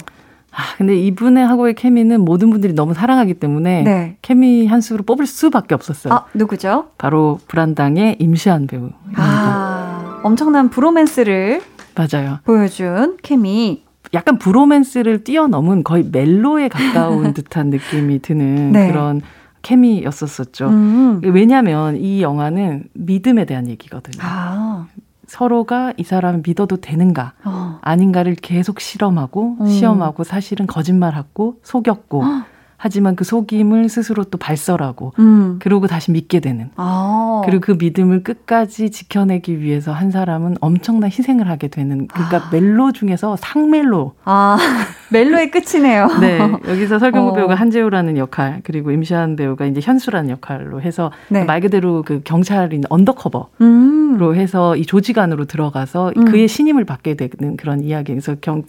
아, 0.51 0.75
근데 0.77 0.95
이분의 0.95 1.45
하고의 1.45 1.75
케미는 1.75 2.21
모든 2.21 2.49
분들이 2.49 2.73
너무 2.73 2.93
사랑하기 2.93 3.35
때문에 3.35 3.83
네. 3.83 4.17
케미 4.21 4.65
한 4.67 4.81
수로 4.81 5.03
뽑을 5.03 5.25
수밖에 5.25 5.75
없었어요. 5.75 6.13
아, 6.13 6.25
누구죠? 6.33 6.87
바로 6.97 7.39
불안당의 7.47 8.17
임시한 8.19 8.67
배우. 8.67 8.89
아, 9.15 10.21
엄청난 10.23 10.69
브로맨스를 10.69 11.61
맞아요. 11.95 12.39
보여준 12.45 13.17
케미. 13.21 13.83
약간 14.13 14.39
브로맨스를 14.39 15.23
뛰어넘은 15.23 15.83
거의 15.83 16.03
멜로에 16.11 16.67
가까운 16.67 17.33
듯한 17.35 17.69
느낌이 17.69 18.19
드는 18.19 18.71
네. 18.71 18.87
그런 18.91 19.21
케미였었었죠. 19.61 20.67
음. 20.67 21.21
왜냐하면 21.23 21.97
이 21.97 22.21
영화는 22.21 22.85
믿음에 22.93 23.45
대한 23.45 23.67
얘기거든요. 23.67 24.17
아. 24.23 24.87
서로가 25.29 25.93
이 25.97 26.03
사람을 26.03 26.41
믿어도 26.45 26.77
되는가 26.77 27.33
어. 27.45 27.79
아닌가를 27.81 28.35
계속 28.35 28.81
실험하고 28.81 29.57
음. 29.61 29.67
시험하고 29.67 30.23
사실은 30.23 30.65
거짓말하고 30.67 31.59
속였고 31.63 32.23
어. 32.23 32.43
하지만 32.81 33.17
그 33.17 33.25
속임을 33.25 33.89
스스로 33.89 34.23
또 34.23 34.37
발설하고 34.37 35.11
음. 35.19 35.59
그러고 35.59 35.87
다시 35.87 36.11
믿게 36.13 36.39
되는 36.39 36.69
아. 36.77 37.41
그리고 37.43 37.59
그 37.59 37.75
믿음을 37.77 38.23
끝까지 38.23 38.89
지켜내기 38.89 39.59
위해서 39.59 39.91
한 39.91 40.11
사람은 40.11 40.55
엄청난 40.61 41.09
희생을 41.09 41.49
하게 41.49 41.67
되는 41.67 42.07
그러니까 42.07 42.37
아. 42.37 42.49
멜로 42.53 42.93
중에서 42.93 43.35
상멜로 43.35 44.13
아 44.23 44.57
멜로의 45.11 45.51
끝이네요. 45.51 46.07
네 46.21 46.39
여기서 46.39 46.99
설경구 46.99 47.31
어. 47.31 47.33
배우가 47.33 47.55
한재우라는 47.55 48.17
역할 48.17 48.61
그리고 48.63 48.91
임시한 48.91 49.35
배우가 49.35 49.65
이제 49.65 49.81
현수라는 49.83 50.29
역할로 50.29 50.81
해서 50.81 51.11
네. 51.27 51.43
말 51.43 51.59
그대로 51.59 52.03
그 52.03 52.21
경찰인 52.23 52.83
언더커버로 52.89 53.49
음. 53.59 54.35
해서 54.35 54.77
이 54.77 54.85
조직 54.85 55.17
안으로 55.17 55.43
들어가서 55.43 56.13
음. 56.15 56.25
그의 56.25 56.47
신임을 56.47 56.85
받게 56.85 57.15
되는 57.15 57.57
그런 57.57 57.81
이야기에서 57.81 58.35
경 58.35 58.63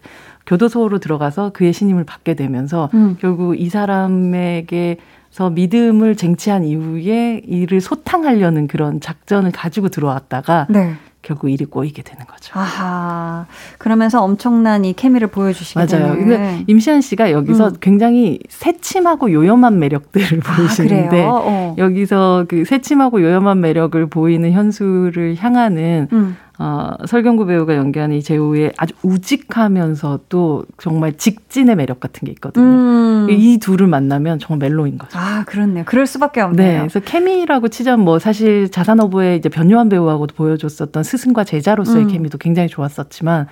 교도소로 0.51 0.99
들어가서 0.99 1.51
그의 1.51 1.73
신임을 1.73 2.03
받게 2.03 2.35
되면서 2.35 2.91
음. 2.95 3.17
결국 3.21 3.59
이 3.59 3.69
사람에게 3.69 4.97
서 5.31 5.49
믿음을 5.49 6.17
쟁취한 6.17 6.65
이후에 6.65 7.43
이를 7.47 7.81
소탕하려는 7.81 8.67
그런 8.67 9.01
작전을 9.01 9.53
가지고 9.53 9.89
들어왔다가 9.89 10.67
네. 10.69 10.95
결국 11.23 11.51
일이 11.51 11.67
꼬이게 11.67 12.03
되는 12.03 12.27
거죠. 12.27 12.59
아하. 12.59 13.47
그러면서 13.79 14.25
엄청난 14.25 14.85
이 14.85 14.93
케미를 14.93 15.29
보여주시게 15.29 15.79
맞아요. 15.79 16.17
근데 16.17 16.65
임시한 16.67 17.01
씨가 17.01 17.31
여기서 17.31 17.69
음. 17.69 17.73
굉장히 17.81 18.41
새침하고 18.49 19.33
요염한 19.33 19.79
매력들을 19.79 20.41
아, 20.45 20.57
보이시는데 20.57 21.25
아, 21.25 21.31
어. 21.31 21.75
여기서 21.79 22.47
그 22.49 22.65
새침하고 22.65 23.23
요염한 23.23 23.61
매력을 23.61 24.05
보이는 24.09 24.51
현수를 24.51 25.37
향하는 25.39 26.09
음. 26.13 26.37
어, 26.63 26.93
설경구 27.07 27.47
배우가 27.47 27.75
연기하는 27.75 28.17
이 28.17 28.23
제우의 28.23 28.75
아주 28.77 28.93
우직하면서도 29.03 30.67
정말 30.77 31.17
직진의 31.17 31.75
매력 31.75 32.01
같은 32.01 32.27
게 32.27 32.33
있거든요. 32.33 32.67
음. 32.67 33.29
이 33.31 33.57
둘을 33.59 33.87
만나면 33.87 34.39
정말 34.39 34.69
멜로인 34.69 34.99
거죠. 34.99 35.19
아, 35.19 35.43
그렇네요. 35.47 35.85
그럴 35.87 36.07
수밖에 36.07 36.43
없네요. 36.43 36.73
네. 36.73 36.79
그래서 36.81 37.01
케미라고 37.01 37.69
치자면 37.69 38.05
뭐 38.05 38.19
사실 38.19 38.71
자산어부의 38.71 39.39
이제 39.39 39.49
변요한 39.49 39.89
배우하고도 39.89 40.35
보여줬었던 40.35 41.03
스승과 41.03 41.45
제자로서의 41.45 42.05
음. 42.05 42.09
케미도 42.09 42.37
굉장히 42.37 42.69
좋았었지만 42.69 43.47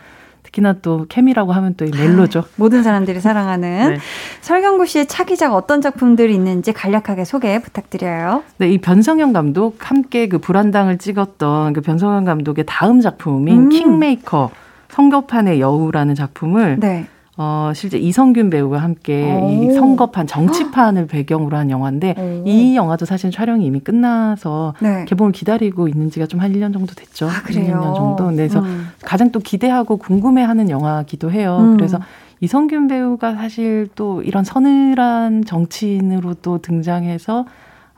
특히나 0.48 0.74
또 0.82 1.06
케미라고 1.08 1.52
하면 1.52 1.74
또이 1.74 1.90
멜로죠. 1.90 2.44
모든 2.56 2.82
사람들이 2.82 3.20
사랑하는 3.20 3.94
네. 3.94 3.98
설경구 4.40 4.86
씨의 4.86 5.06
차기작 5.06 5.54
어떤 5.54 5.80
작품들이 5.80 6.34
있는지 6.34 6.72
간략하게 6.72 7.24
소개 7.24 7.60
부탁드려요. 7.60 8.42
네, 8.58 8.70
이 8.70 8.78
변성현 8.78 9.32
감독 9.32 9.76
함께 9.90 10.28
그 10.28 10.38
불안당을 10.38 10.98
찍었던 10.98 11.72
그 11.74 11.80
변성현 11.80 12.24
감독의 12.24 12.64
다음 12.66 13.00
작품인 13.00 13.58
음. 13.58 13.68
킹메이커 13.68 14.50
성교판의 14.88 15.60
여우라는 15.60 16.14
작품을 16.14 16.78
네. 16.80 17.06
어, 17.40 17.70
실제 17.72 17.98
이성균 17.98 18.50
배우가 18.50 18.78
함께 18.78 19.38
오. 19.40 19.48
이 19.48 19.72
선거판, 19.72 20.26
정치판을 20.26 21.06
배경으로 21.06 21.56
한 21.56 21.70
영화인데 21.70 22.16
오. 22.18 22.42
이 22.44 22.74
영화도 22.74 23.06
사실 23.06 23.30
촬영이 23.30 23.64
이미 23.64 23.78
끝나서 23.78 24.74
네. 24.80 25.04
개봉을 25.04 25.30
기다리고 25.30 25.86
있는 25.86 26.10
지가 26.10 26.26
좀 26.26 26.38
한 26.40 26.52
1년 26.52 26.72
정도 26.72 26.94
됐죠. 26.94 27.26
아, 27.28 27.42
그래요? 27.44 27.80
1년 27.80 27.94
정도. 27.94 28.30
네, 28.30 28.36
그래서 28.36 28.60
음. 28.60 28.88
가장 29.02 29.30
또 29.32 29.40
기대하고 29.40 29.96
궁금해하는 29.98 30.68
영화기도 30.68 31.30
해요. 31.30 31.58
음. 31.60 31.76
그래서 31.76 31.98
이성균 32.40 32.86
배우가 32.88 33.34
사실 33.34 33.88
또 33.94 34.22
이런 34.22 34.44
서늘한 34.44 35.44
정치인으로 35.44 36.34
또 36.42 36.58
등장해서 36.58 37.46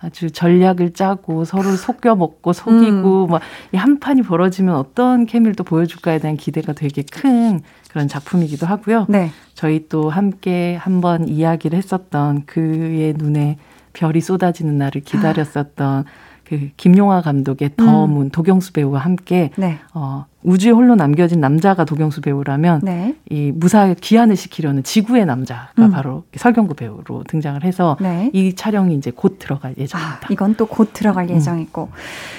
아주 0.02 0.30
전략을 0.30 0.92
짜고 0.94 1.44
서로를 1.44 1.76
속여 1.76 2.16
먹고 2.16 2.52
속이고 2.52 3.26
음. 3.26 3.30
막이 3.30 3.76
한 3.76 4.00
판이 4.00 4.22
벌어지면 4.22 4.74
어떤 4.74 5.26
케미를 5.26 5.54
또 5.54 5.62
보여줄까에 5.62 6.18
대한 6.18 6.36
기대가 6.36 6.72
되게 6.72 7.02
큰 7.02 7.60
그런 7.90 8.08
작품이기도 8.08 8.66
하고요. 8.66 9.06
네. 9.08 9.30
저희 9.54 9.88
또 9.88 10.08
함께 10.08 10.76
한번 10.76 11.28
이야기를 11.28 11.76
했었던 11.76 12.46
그의 12.46 13.14
눈에 13.16 13.58
별이 13.92 14.20
쏟아지는 14.20 14.78
날을 14.78 15.02
기다렸었던 15.02 16.04
그 16.50 16.70
김용화 16.76 17.22
감독의 17.22 17.70
더문 17.76 18.26
음. 18.26 18.30
도경수 18.30 18.72
배우와 18.72 18.98
함께 18.98 19.52
네. 19.56 19.78
어, 19.94 20.26
우주에 20.42 20.72
홀로 20.72 20.96
남겨진 20.96 21.38
남자가 21.38 21.84
도경수 21.84 22.22
배우라면 22.22 22.80
네. 22.82 23.14
이 23.30 23.52
무사히 23.54 23.94
귀환을 23.94 24.34
시키려는 24.34 24.82
지구의 24.82 25.26
남자가 25.26 25.70
음. 25.78 25.92
바로 25.92 26.24
설경구 26.34 26.74
배우로 26.74 27.22
등장을 27.28 27.62
해서 27.62 27.96
네. 28.00 28.30
이 28.32 28.56
촬영이 28.56 28.96
이제 28.96 29.12
곧 29.14 29.38
들어갈 29.38 29.76
예정입니다. 29.78 30.26
아, 30.26 30.28
이건 30.28 30.56
또 30.56 30.66
곧 30.66 30.90
들어갈 30.92 31.30
음. 31.30 31.36
예정이고 31.36 31.88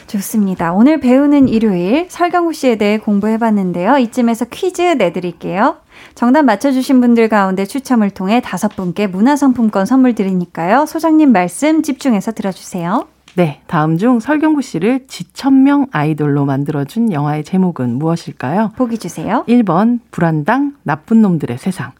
좋습니다. 0.07 0.73
오늘 0.73 0.99
배우는 0.99 1.47
일요일 1.47 2.07
설경구 2.09 2.51
씨에 2.51 2.75
대해 2.75 2.97
공부해봤는데요. 2.97 3.97
이쯤에서 3.97 4.45
퀴즈 4.51 4.81
내드릴게요. 4.81 5.77
정답 6.15 6.43
맞춰주신 6.43 6.99
분들 6.99 7.29
가운데 7.29 7.63
추첨을 7.65 8.09
통해 8.09 8.41
다섯 8.43 8.75
분께 8.75 9.07
문화상품권 9.07 9.85
선물 9.85 10.15
드리니까요. 10.15 10.85
소장님 10.85 11.31
말씀 11.31 11.81
집중해서 11.81 12.33
들어주세요. 12.33 13.07
네, 13.35 13.61
다음 13.65 13.97
중 13.97 14.19
설경구 14.19 14.61
씨를 14.61 15.07
지천명 15.07 15.87
아이돌로 15.91 16.45
만들어준 16.45 17.13
영화의 17.13 17.45
제목은 17.45 17.97
무엇일까요? 17.97 18.73
보기 18.75 18.97
주세요. 18.97 19.45
1번 19.47 19.99
불안당 20.11 20.75
나쁜 20.83 21.21
놈들의 21.21 21.57
세상 21.57 21.93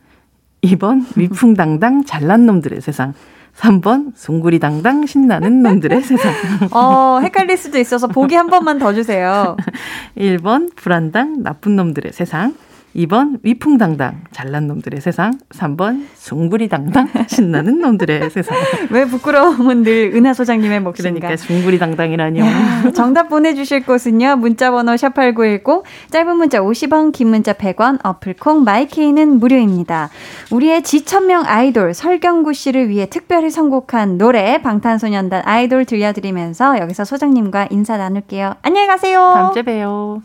2번 0.62 1.06
위풍당당 1.16 2.04
잘난 2.04 2.46
놈들의 2.46 2.82
세상 2.82 3.14
3번 3.56 4.12
숭구리당당 4.16 5.06
신나는 5.06 5.64
놈들의 5.64 6.02
세상. 6.02 6.34
어, 6.72 7.20
헷갈릴 7.22 7.58
수도 7.58 7.78
있어서 7.80 8.08
보기 8.08 8.36
한 8.36 8.48
번만 8.48 8.78
더 8.78 8.94
주세요. 8.94 9.56
1번 10.18 10.76
불안당 10.76 11.44
나쁜 11.44 11.78
놈들의 11.78 12.12
세상 12.12 12.56
2번 12.96 13.40
위풍당당 13.44 14.22
잘난 14.32 14.68
놈들의 14.68 15.00
세상 15.02 15.34
3번 15.50 16.06
숭부리당당 16.16 17.08
신나는 17.28 17.80
놈들의 17.80 18.30
세상. 18.30 18.58
왜 18.92 19.06
부끄러움은 19.06 19.84
늘 19.84 20.12
은하 20.14 20.34
소장님의 20.34 20.82
몫인가? 20.82 21.20
그러니까 21.20 21.38
숭부리당당이라니요 21.38 22.92
정답 22.94 23.30
보내주실 23.30 23.86
곳은요. 23.86 24.36
문자번호 24.38 24.94
샵8910 24.94 25.84
짧은 26.10 26.36
문자 26.36 26.60
50원 26.60 27.12
긴 27.12 27.30
문자 27.30 27.54
100원 27.54 28.00
어플콩 28.04 28.64
마이케이는 28.64 29.40
무료입니다. 29.40 30.10
우리의 30.52 30.84
지천명 30.84 31.44
아이돌 31.46 31.94
설경구 31.94 32.54
씨를 32.54 32.90
위해 32.90 33.06
특별히 33.10 33.50
선곡한 33.50 34.18
노래 34.18 34.62
방탄소년단 34.62 35.44
아이돌 35.46 35.86
들려드리면서 35.86 36.80
여기서 36.80 37.06
소장님과 37.06 37.68
인사 37.72 37.98
나눌게요. 37.98 38.56
안녕히 38.62 38.88
가세요. 38.88 39.32
다음 39.34 39.54
주에 39.54 39.62
봬요 39.64 40.22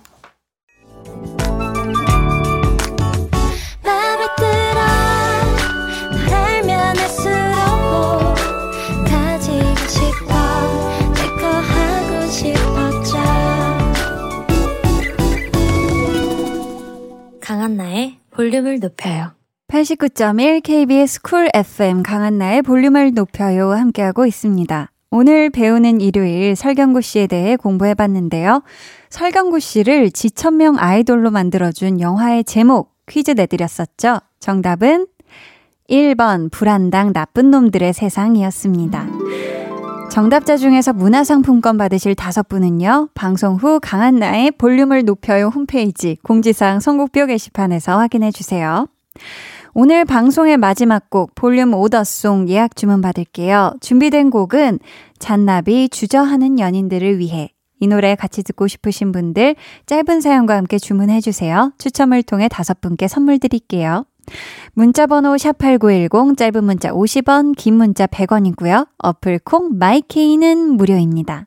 강한나의 17.67 18.19
볼륨을 18.31 18.79
높여요. 18.79 19.33
89.1 19.67 20.63
KBS 20.63 21.23
쿨 21.23 21.49
FM 21.53 22.05
강한나의 22.05 22.63
볼륨을 22.63 23.13
높여요 23.13 23.73
함께하고 23.73 24.25
있습니다. 24.25 24.93
오늘 25.11 25.51
배우는 25.51 26.01
일요일 26.01 26.55
설경구 26.55 27.01
씨에 27.01 27.27
대해 27.27 27.57
공부해봤는데요. 27.57 28.63
설경구 29.11 29.59
씨를 29.59 30.13
지천명 30.13 30.79
아이돌로 30.79 31.33
만들어준 31.33 32.01
영화의 32.01 32.45
제목 32.45 32.95
퀴즈 33.09 33.33
내드렸었죠. 33.33 34.21
정답은 34.39 35.09
1번 35.91 36.53
불한당 36.53 37.13
나쁜 37.13 37.51
놈들의 37.51 37.93
세상이었습니다. 37.93 39.16
정답자 40.17 40.57
중에서 40.57 40.95
문화상품권 40.95 41.77
받으실 41.77 42.15
다섯 42.15 42.49
분은요, 42.49 43.11
방송 43.13 43.57
후 43.57 43.79
강한나의 43.83 44.53
볼륨을 44.53 45.05
높여요 45.05 45.49
홈페이지 45.49 46.17
공지사항 46.23 46.81
선곡표 46.81 47.27
게시판에서 47.27 47.99
확인해 47.99 48.31
주세요. 48.31 48.87
오늘 49.75 50.07
방송의 50.07 50.57
마지막 50.57 51.11
곡 51.11 51.35
볼륨 51.35 51.75
오더송 51.75 52.49
예약 52.49 52.77
주문 52.77 53.03
받을게요. 53.03 53.75
준비된 53.83 54.31
곡은 54.31 54.79
잔나비 55.19 55.91
주저하는 55.91 56.61
연인들을 56.61 57.19
위해 57.19 57.51
이 57.79 57.87
노래 57.87 58.15
같이 58.15 58.43
듣고 58.43 58.69
싶으신 58.69 59.13
분들 59.13 59.55
짧은 59.85 60.23
사연과 60.23 60.57
함께 60.57 60.79
주문해 60.79 61.21
주세요. 61.21 61.73
추첨을 61.77 62.23
통해 62.23 62.49
다섯 62.49 62.81
분께 62.81 63.07
선물 63.07 63.39
드릴게요. 63.39 64.07
문자번호 64.75 65.37
샵8910 65.37 66.37
짧은 66.37 66.65
문자 66.65 66.91
50원, 66.91 67.55
긴 67.57 67.75
문자 67.75 68.07
100원이고요. 68.07 68.89
어플 68.99 69.41
콩 69.45 69.79
마이케이는 69.79 70.77
무료입니다. 70.77 71.47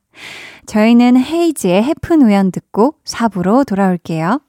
저희는 0.66 1.18
헤이즈의 1.18 1.84
해픈 1.84 2.22
우연 2.22 2.52
듣고 2.52 2.96
4부로 3.06 3.66
돌아올게요. 3.66 4.42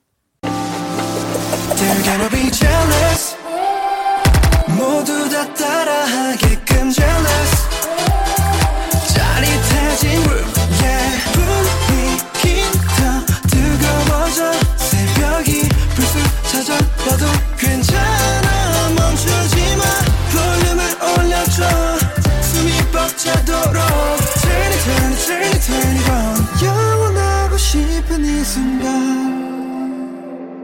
싶은 27.71 28.25
이 28.25 28.43
순간 28.43 28.91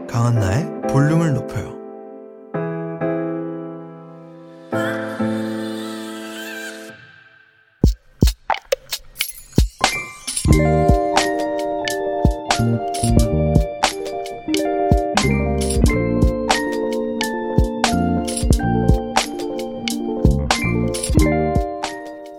강한나의 0.07 0.81
볼륨을 0.89 1.33
높여요 1.35 1.77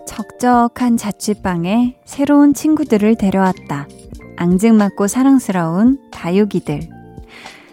적적한 0.05 0.97
자취방에 0.97 1.95
새로운 2.05 2.53
친구들을 2.53 3.15
데려왔다. 3.15 3.87
앙증맞고 4.39 5.07
사랑스러운 5.07 5.99
다육이들. 6.11 6.79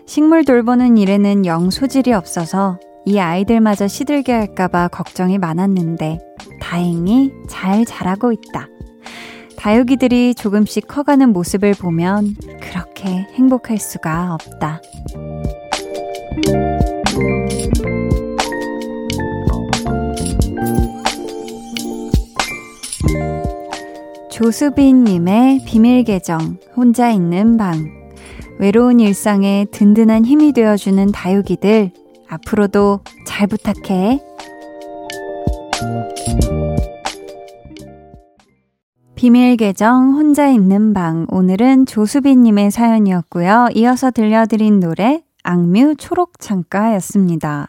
식물 0.05 0.45
돌보는 0.45 0.99
일에는 0.99 1.47
영 1.47 1.71
소질이 1.71 2.13
없어서 2.13 2.81
이 3.05 3.21
아이들마저 3.21 3.87
시들게 3.87 4.33
할까봐 4.33 4.89
걱정이 4.89 5.39
많았는데 5.39 6.19
다행히 6.61 7.33
잘 7.49 7.85
자라고 7.85 8.33
있다. 8.33 8.67
다육이들이 9.57 10.35
조금씩 10.35 10.89
커가는 10.89 11.33
모습을 11.33 11.75
보면 11.75 12.35
그렇게 12.61 13.11
행복할 13.35 13.79
수가 13.79 14.35
없다. 14.35 14.81
조수빈님의 24.37 25.65
비밀 25.65 26.05
계정, 26.05 26.59
혼자 26.77 27.11
있는 27.11 27.57
방. 27.57 27.87
외로운 28.59 29.01
일상에 29.01 29.65
든든한 29.71 30.27
힘이 30.27 30.53
되어주는 30.53 31.11
다육이들, 31.11 31.91
앞으로도 32.29 33.01
잘 33.27 33.47
부탁해. 33.47 34.21
비밀 39.15 39.57
계정 39.57 40.13
혼자 40.13 40.49
있는 40.49 40.93
방 40.93 41.27
오늘은 41.31 41.87
조수빈님의 41.87 42.71
사연이었고요. 42.73 43.69
이어서 43.75 44.11
들려드린 44.11 44.81
노래 44.81 45.23
악뮤 45.45 45.95
초록 45.97 46.39
창가였습니다. 46.41 47.69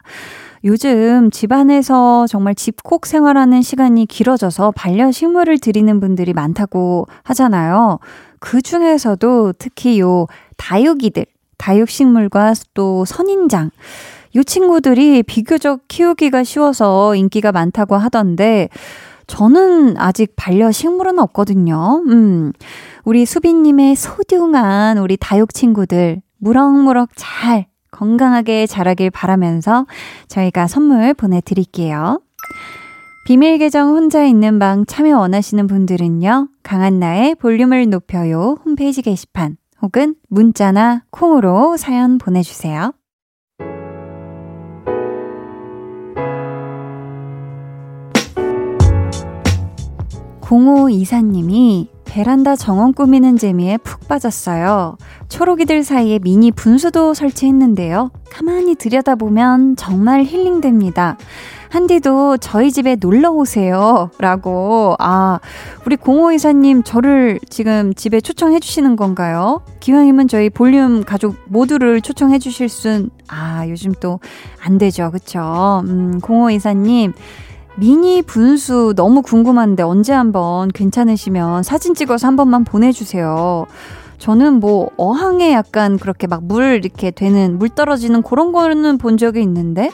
요즘 0.63 1.29
집안에서 1.31 2.27
정말 2.27 2.55
집콕 2.55 3.05
생활하는 3.05 3.61
시간이 3.61 4.05
길어져서 4.05 4.71
반려식물을 4.71 5.59
들이는 5.59 5.99
분들이 5.99 6.33
많다고 6.33 7.07
하잖아요. 7.23 7.99
그 8.39 8.61
중에서도 8.61 9.53
특히 9.57 9.99
요 9.99 10.27
다육이들, 10.57 11.25
다육식물과 11.57 12.53
또 12.73 13.05
선인장, 13.05 13.71
요 14.35 14.43
친구들이 14.43 15.23
비교적 15.23 15.81
키우기가 15.87 16.43
쉬워서 16.43 17.15
인기가 17.15 17.51
많다고 17.51 17.95
하던데, 17.95 18.69
저는 19.27 19.97
아직 19.97 20.33
반려식물은 20.35 21.19
없거든요. 21.19 22.03
음. 22.07 22.53
우리 23.03 23.25
수빈님의 23.25 23.95
소중한 23.95 24.97
우리 24.97 25.17
다육 25.17 25.53
친구들, 25.53 26.21
무럭무럭 26.37 27.09
잘 27.15 27.67
건강하게 27.91 28.67
자라길 28.67 29.11
바라면서 29.11 29.85
저희가 30.27 30.67
선물 30.67 31.13
보내드릴게요. 31.13 32.21
비밀 33.25 33.57
계정 33.57 33.89
혼자 33.89 34.23
있는 34.23 34.57
방 34.57 34.85
참여 34.85 35.19
원하시는 35.19 35.67
분들은요, 35.67 36.47
강한나의 36.63 37.35
볼륨을 37.35 37.89
높여요 37.89 38.57
홈페이지 38.63 39.01
게시판 39.01 39.57
혹은 39.81 40.15
문자나 40.29 41.03
콩으로 41.11 41.75
사연 41.77 42.17
보내주세요. 42.17 42.93
05 50.49 50.89
이사님이 50.89 51.89
베란다 52.17 52.55
정원 52.55 52.93
꾸미는 52.93 53.37
재미에 53.37 53.77
푹 53.77 54.07
빠졌어요. 54.07 54.97
초록이들 55.29 55.83
사이에 55.83 56.17
미니 56.17 56.49
분수도 56.49 57.13
설치했는데요. 57.13 58.09
가만히 58.31 58.73
들여다보면 58.73 59.75
정말 59.75 60.23
힐링됩니다. 60.23 61.17
한디도 61.69 62.37
저희 62.37 62.71
집에 62.71 62.95
놀러 62.95 63.29
오세요. 63.29 64.09
라고. 64.17 64.95
아, 64.97 65.39
우리 65.85 65.95
공호 65.95 66.31
이사님 66.31 66.81
저를 66.81 67.39
지금 67.49 67.93
집에 67.93 68.19
초청해 68.19 68.61
주시는 68.61 68.95
건가요? 68.95 69.61
기왕이면 69.79 70.27
저희 70.27 70.49
볼륨 70.49 71.03
가족 71.03 71.35
모두를 71.45 72.01
초청해 72.01 72.39
주실 72.39 72.67
순, 72.67 73.11
아, 73.27 73.67
요즘 73.69 73.93
또 73.99 74.19
안 74.63 74.79
되죠. 74.79 75.11
그쵸? 75.11 75.83
음, 75.85 76.19
공호 76.19 76.49
이사님. 76.49 77.13
미니 77.77 78.23
분수 78.23 78.93
너무 78.95 79.21
궁금한데 79.21 79.83
언제 79.83 80.11
한번 80.11 80.69
괜찮으시면 80.69 81.61
사진 81.63 81.93
찍어서 81.93 82.27
한 82.27 82.35
번만 82.35 82.63
보내주세요. 82.63 83.67
저는 84.17 84.59
뭐 84.59 84.89
어항에 84.97 85.53
약간 85.53 85.97
그렇게 85.97 86.25
막 86.25 86.41
물 86.41 86.81
이렇게 86.83 87.11
되는 87.11 87.59
물 87.59 87.69
떨어지는 87.69 88.23
그런 88.23 88.51
거는 88.51 88.97
본 88.97 89.17
적이 89.17 89.41
있는데 89.43 89.91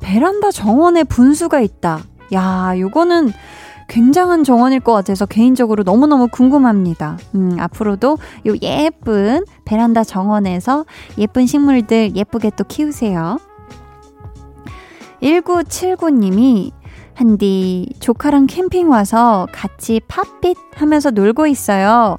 베란다 0.00 0.50
정원에 0.50 1.02
분수가 1.04 1.60
있다. 1.60 2.00
야, 2.34 2.74
요거는 2.78 3.30
굉장한 3.88 4.44
정원일 4.44 4.80
것 4.80 4.92
같아서 4.92 5.24
개인적으로 5.24 5.82
너무너무 5.82 6.28
궁금합니다. 6.28 7.16
음, 7.34 7.56
앞으로도 7.58 8.18
요 8.48 8.54
예쁜 8.60 9.44
베란다 9.64 10.04
정원에서 10.04 10.84
예쁜 11.16 11.46
식물들 11.46 12.16
예쁘게 12.16 12.50
또 12.56 12.64
키우세요. 12.64 13.38
1979님이 15.22 16.72
한디 17.14 17.88
조카랑 18.00 18.46
캠핑 18.46 18.90
와서 18.90 19.46
같이 19.52 20.00
팝빛 20.08 20.56
하면서 20.74 21.10
놀고 21.10 21.46
있어요. 21.46 22.16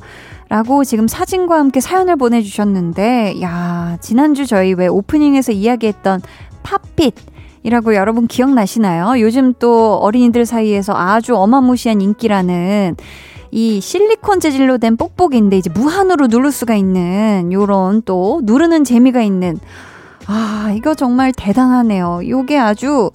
라고 0.48 0.84
지금 0.84 1.08
사진과 1.08 1.58
함께 1.58 1.80
사연을 1.80 2.16
보내주셨는데, 2.18 3.42
야, 3.42 3.98
지난주 4.00 4.46
저희 4.46 4.74
왜 4.74 4.88
오프닝에서 4.88 5.52
이야기했던 5.52 6.22
팝빛, 6.64 7.16
이라고 7.64 7.96
여러분 7.96 8.28
기억나시나요? 8.28 9.20
요즘 9.20 9.54
또 9.58 9.96
어린이들 9.96 10.46
사이에서 10.46 10.94
아주 10.96 11.36
어마무시한 11.36 12.00
인기라는 12.00 12.96
이 13.50 13.82
실리콘 13.82 14.40
재질로 14.40 14.78
된 14.78 14.98
뽁뽁인데 14.98 15.58
이제 15.58 15.72
무한으로 15.72 16.28
누를 16.28 16.52
수가 16.52 16.76
있는 16.76 17.52
요런 17.52 18.04
또 18.06 18.42
누르는 18.44 18.84
재미가 18.84 19.24
있는 19.24 19.58
아, 20.28 20.74
이거 20.76 20.94
정말 20.94 21.32
대단하네요. 21.36 22.22
요게 22.28 22.60
아주 22.60 23.10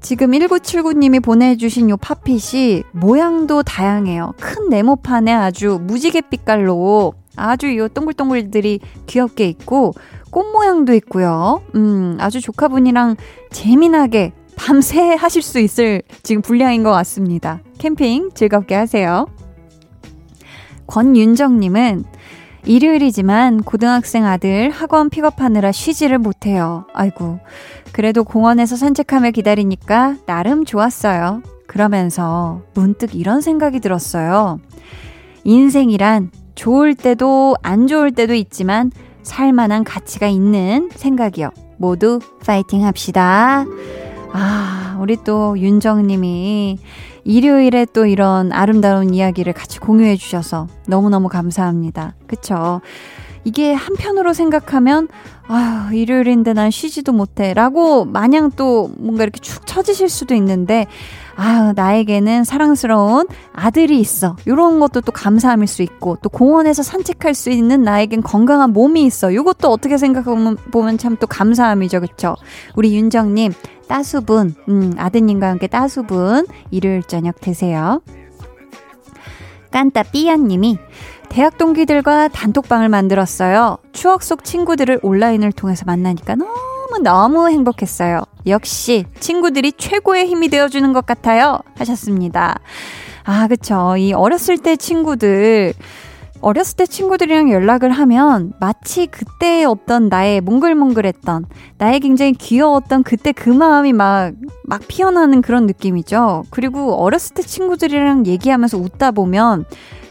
지금 0.00 0.30
1979님이 0.30 1.22
보내주신 1.22 1.90
요 1.90 1.96
팝핏이 1.96 2.84
모양도 2.92 3.62
다양해요. 3.62 4.34
큰 4.40 4.68
네모판에 4.70 5.32
아주 5.32 5.78
무지개 5.82 6.22
빛깔로 6.22 7.12
아주 7.36 7.76
요 7.76 7.88
동글동글들이 7.88 8.80
귀엽게 9.06 9.46
있고 9.48 9.92
꽃 10.30 10.50
모양도 10.52 10.94
있고요. 10.94 11.62
음, 11.74 12.16
아주 12.20 12.40
조카분이랑 12.40 13.16
재미나게 13.50 14.32
밤새 14.56 15.14
하실 15.14 15.42
수 15.42 15.58
있을 15.58 16.02
지금 16.22 16.42
분량인 16.42 16.82
것 16.82 16.90
같습니다. 16.92 17.60
캠핑 17.78 18.30
즐겁게 18.34 18.74
하세요. 18.74 19.26
권윤정님은 20.86 22.04
일요일이지만 22.66 23.62
고등학생 23.62 24.26
아들 24.26 24.70
학원 24.70 25.08
픽업하느라 25.08 25.72
쉬지를 25.72 26.18
못해요. 26.18 26.84
아이고. 26.92 27.40
그래도 27.92 28.24
공원에서 28.24 28.76
산책하며 28.76 29.32
기다리니까 29.32 30.16
나름 30.26 30.64
좋았어요. 30.64 31.42
그러면서 31.66 32.62
문득 32.74 33.14
이런 33.14 33.40
생각이 33.40 33.80
들었어요. 33.80 34.58
인생이란 35.44 36.30
좋을 36.54 36.94
때도 36.94 37.56
안 37.62 37.86
좋을 37.86 38.12
때도 38.12 38.34
있지만 38.34 38.90
살만한 39.22 39.84
가치가 39.84 40.26
있는 40.26 40.90
생각이요. 40.92 41.50
모두 41.78 42.20
파이팅 42.44 42.84
합시다. 42.84 43.64
아, 44.32 44.98
우리 45.00 45.16
또 45.24 45.58
윤정님이 45.58 46.78
일요일에 47.24 47.86
또 47.92 48.06
이런 48.06 48.52
아름다운 48.52 49.14
이야기를 49.14 49.52
같이 49.52 49.78
공유해 49.78 50.16
주셔서 50.16 50.66
너무너무 50.86 51.28
감사합니다. 51.28 52.14
그쵸? 52.26 52.80
이게 53.44 53.72
한편으로 53.72 54.32
생각하면, 54.32 55.08
아유, 55.52 55.96
일요일인데 55.96 56.52
난 56.52 56.70
쉬지도 56.70 57.12
못해. 57.12 57.54
라고 57.54 58.04
마냥 58.04 58.52
또 58.52 58.88
뭔가 58.96 59.24
이렇게 59.24 59.40
축 59.40 59.66
처지실 59.66 60.08
수도 60.08 60.34
있는데, 60.36 60.86
아유, 61.34 61.72
나에게는 61.74 62.44
사랑스러운 62.44 63.26
아들이 63.52 63.98
있어. 63.98 64.36
요런 64.46 64.78
것도 64.78 65.00
또 65.00 65.10
감사함일 65.10 65.66
수 65.66 65.82
있고, 65.82 66.18
또 66.22 66.28
공원에서 66.28 66.84
산책할 66.84 67.34
수 67.34 67.50
있는 67.50 67.82
나에겐 67.82 68.22
건강한 68.22 68.72
몸이 68.72 69.02
있어. 69.06 69.34
요것도 69.34 69.68
어떻게 69.68 69.98
생각하면 69.98 70.56
참또 70.98 71.26
감사함이죠. 71.26 72.00
그쵸? 72.00 72.36
우리 72.76 72.94
윤정님, 72.94 73.52
따수분, 73.88 74.54
음, 74.68 74.94
아드님과 74.96 75.48
함께 75.48 75.66
따수분, 75.66 76.46
일요일 76.70 77.02
저녁 77.02 77.40
되세요. 77.40 78.00
깐따 79.72 80.04
삐아님이 80.04 80.78
대학 81.30 81.56
동기들과 81.56 82.28
단톡방을 82.28 82.88
만들었어요. 82.88 83.78
추억 83.92 84.24
속 84.24 84.44
친구들을 84.44 84.98
온라인을 85.02 85.52
통해서 85.52 85.84
만나니까 85.86 86.34
너무너무 86.34 87.48
행복했어요. 87.48 88.24
역시 88.48 89.04
친구들이 89.20 89.72
최고의 89.72 90.26
힘이 90.26 90.48
되어주는 90.48 90.92
것 90.92 91.06
같아요. 91.06 91.60
하셨습니다. 91.78 92.58
아, 93.22 93.46
그쵸. 93.46 93.94
이 93.96 94.12
어렸을 94.12 94.58
때 94.58 94.74
친구들, 94.74 95.72
어렸을 96.40 96.76
때 96.78 96.86
친구들이랑 96.86 97.52
연락을 97.52 97.92
하면 97.92 98.52
마치 98.58 99.06
그때 99.06 99.64
어떤 99.64 100.08
나의 100.08 100.40
몽글몽글했던, 100.40 101.46
나의 101.78 102.00
굉장히 102.00 102.32
귀여웠던 102.32 103.04
그때 103.04 103.30
그 103.30 103.50
마음이 103.50 103.92
막, 103.92 104.32
막 104.64 104.82
피어나는 104.88 105.42
그런 105.42 105.66
느낌이죠. 105.66 106.42
그리고 106.50 106.94
어렸을 106.94 107.34
때 107.34 107.42
친구들이랑 107.42 108.26
얘기하면서 108.26 108.78
웃다 108.78 109.12
보면 109.12 109.64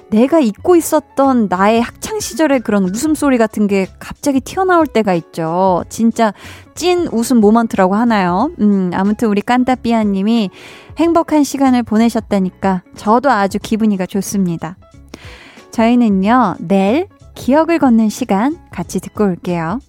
내가 0.09 0.39
잊고 0.39 0.75
있었던 0.75 1.47
나의 1.49 1.81
학창 1.81 2.19
시절의 2.19 2.61
그런 2.61 2.83
웃음소리 2.83 3.37
같은 3.37 3.67
게 3.67 3.87
갑자기 3.99 4.39
튀어나올 4.41 4.87
때가 4.87 5.13
있죠. 5.13 5.83
진짜 5.89 6.33
찐 6.75 7.07
웃음 7.11 7.39
모먼트라고 7.39 7.95
하나요? 7.95 8.51
음, 8.59 8.91
아무튼 8.93 9.29
우리 9.29 9.41
깐따삐아 9.41 10.03
님이 10.05 10.49
행복한 10.97 11.43
시간을 11.43 11.83
보내셨다니까 11.83 12.83
저도 12.95 13.29
아주 13.29 13.59
기분이가 13.61 14.05
좋습니다. 14.05 14.77
저희는요, 15.71 16.55
내일 16.59 17.07
기억을 17.35 17.79
걷는 17.79 18.09
시간 18.09 18.57
같이 18.71 18.99
듣고 18.99 19.23
올게요. 19.25 19.79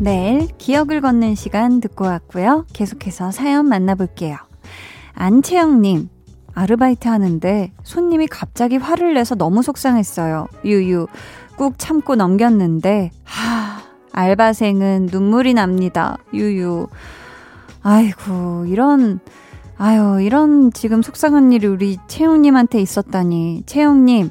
내일 0.00 0.48
기억을 0.56 1.02
걷는 1.02 1.34
시간 1.34 1.78
듣고 1.78 2.06
왔고요. 2.06 2.64
계속해서 2.72 3.32
사연 3.32 3.68
만나볼게요. 3.68 4.38
안채영님, 5.12 6.08
아르바이트 6.54 7.06
하는데 7.06 7.70
손님이 7.82 8.26
갑자기 8.26 8.78
화를 8.78 9.12
내서 9.12 9.34
너무 9.34 9.62
속상했어요. 9.62 10.46
유유, 10.64 11.06
꾹 11.56 11.74
참고 11.76 12.14
넘겼는데, 12.16 13.10
하, 13.24 13.82
알바생은 14.12 15.10
눈물이 15.12 15.52
납니다. 15.52 16.16
유유. 16.32 16.88
아이고, 17.82 18.64
이런, 18.68 19.20
아유, 19.76 20.22
이런 20.22 20.72
지금 20.72 21.02
속상한 21.02 21.52
일이 21.52 21.66
우리 21.66 21.98
채영님한테 22.08 22.80
있었다니. 22.80 23.64
채영님, 23.66 24.30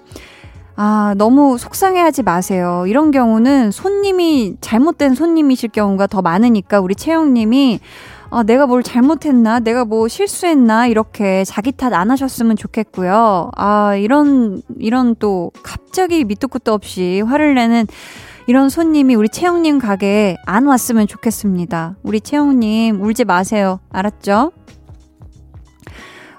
아, 0.81 1.13
너무 1.17 1.57
속상해하지 1.57 2.23
마세요. 2.23 2.85
이런 2.87 3.11
경우는 3.11 3.69
손님이 3.69 4.55
잘못된 4.61 5.13
손님이실 5.13 5.71
경우가 5.71 6.07
더 6.07 6.21
많으니까 6.21 6.79
우리 6.79 6.95
채영님이 6.95 7.81
아, 8.29 8.43
내가 8.43 8.65
뭘 8.65 8.81
잘못했나? 8.81 9.59
내가 9.59 9.83
뭐 9.83 10.07
실수했나? 10.07 10.87
이렇게 10.87 11.43
자기 11.43 11.73
탓 11.73 11.93
안 11.93 12.09
하셨으면 12.11 12.55
좋겠고요. 12.55 13.51
아, 13.57 13.95
이런, 13.97 14.61
이런 14.77 15.15
또 15.19 15.51
갑자기 15.63 16.23
밑도 16.23 16.47
끝도 16.47 16.71
없이 16.71 17.19
화를 17.27 17.55
내는 17.55 17.85
이런 18.47 18.69
손님이 18.69 19.15
우리 19.15 19.27
채영님 19.27 19.79
가게에 19.79 20.37
안 20.45 20.65
왔으면 20.65 21.07
좋겠습니다. 21.07 21.97
우리 22.03 22.21
채영님 22.21 23.01
울지 23.03 23.25
마세요. 23.25 23.81
알았죠? 23.89 24.53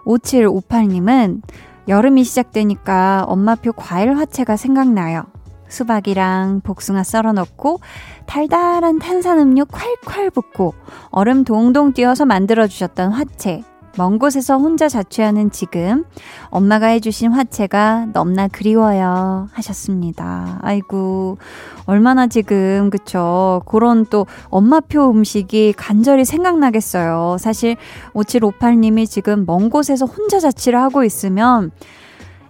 5758님은 0.07 1.43
여름이 1.91 2.23
시작되니까 2.23 3.25
엄마표 3.27 3.73
과일 3.73 4.17
화채가 4.17 4.57
생각나요. 4.57 5.25
수박이랑 5.69 6.61
복숭아 6.63 7.03
썰어 7.03 7.33
넣고 7.33 7.81
달달한 8.27 9.01
탄산음료 9.01 9.65
콸콸 9.65 10.33
붓고 10.33 10.75
얼음 11.11 11.43
동동 11.43 11.93
띄어서 11.93 12.27
만들어 12.27 12.69
주셨던 12.69 13.11
화채. 13.11 13.63
먼 13.97 14.19
곳에서 14.19 14.57
혼자 14.57 14.89
자취하는 14.89 15.51
지금 15.51 16.05
엄마가 16.51 16.87
해주신 16.87 17.33
화채가 17.33 18.09
넘나 18.13 18.49
그리워요 18.49 19.49
하셨습니다. 19.53 20.59
아이고 20.63 21.39
얼마나 21.87 22.27
지금 22.27 22.91
그쵸 22.91 23.63
그런 23.67 24.07
또 24.07 24.27
엄마표 24.49 25.11
음식이 25.11 25.75
간절히 25.77 26.25
생각나겠어요. 26.25 27.37
사실 27.39 27.77
5758님이 28.15 29.09
지금 29.09 29.45
먼 29.47 29.71
곳에서 29.71 30.07
혼자 30.07 30.39
자취를 30.39 30.81
하고 30.81 31.05
있으면 31.05 31.71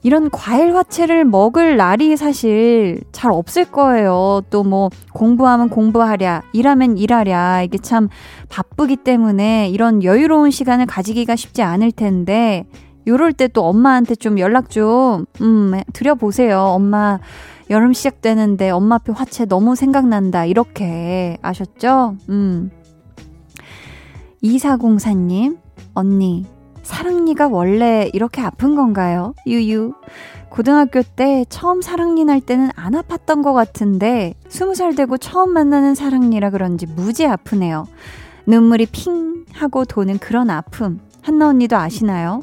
이런 0.03 0.31
과일 0.31 0.75
화채를 0.75 1.25
먹을 1.27 1.77
날이 1.77 2.17
사실 2.17 3.01
잘 3.13 3.31
없을 3.33 3.65
거예요. 3.67 4.43
또 4.51 4.63
뭐 4.63 4.89
공부하면 5.13 5.69
공부하랴, 5.69 6.43
일하면 6.53 6.97
일하랴. 6.97 7.63
이게 7.65 7.79
참 7.79 8.09
바쁘기 8.49 8.97
때문에 8.97 9.69
이런 9.69 10.03
여유로운 10.05 10.51
시간을 10.51 10.87
가지기가 10.87 11.35
쉽지 11.37 11.63
않을 11.63 11.93
텐데 11.93 12.65
요럴 13.07 13.33
때 13.33 13.49
또 13.49 13.65
엄마한테 13.65 14.15
좀 14.15 14.39
연락 14.39 14.71
좀 14.71 15.25
음, 15.41 15.73
드려 15.93 16.15
보세요. 16.15 16.61
엄마 16.61 17.19
여름 17.71 17.93
시작되는데 17.93 18.71
엄마표 18.71 19.13
화채 19.13 19.47
너무 19.47 19.75
생각난다. 19.75 20.45
이렇게 20.45 21.37
아셨죠? 21.43 22.17
음. 22.29 22.71
2404님, 24.43 25.59
언니 25.95 26.47
사랑니가 26.91 27.47
원래 27.47 28.11
이렇게 28.13 28.43
아픈 28.43 28.75
건가요? 28.75 29.33
유유. 29.47 29.95
고등학교 30.49 31.03
때 31.03 31.45
처음 31.49 31.81
사랑니 31.83 32.25
날 32.25 32.41
때는 32.41 32.71
안 32.75 32.95
아팠던 32.95 33.45
것 33.45 33.53
같은데 33.53 34.35
스무 34.49 34.75
살 34.75 34.97
되고 34.97 35.17
처음 35.17 35.53
만나는 35.53 35.95
사랑니라 35.95 36.51
그런지 36.51 36.87
무지 36.87 37.25
아프네요. 37.27 37.87
눈물이 38.47 38.87
핑 38.87 39.45
하고 39.53 39.85
도는 39.85 40.19
그런 40.19 40.51
아픔. 40.51 40.99
한나 41.23 41.47
언니도 41.49 41.77
아시나요? 41.77 42.43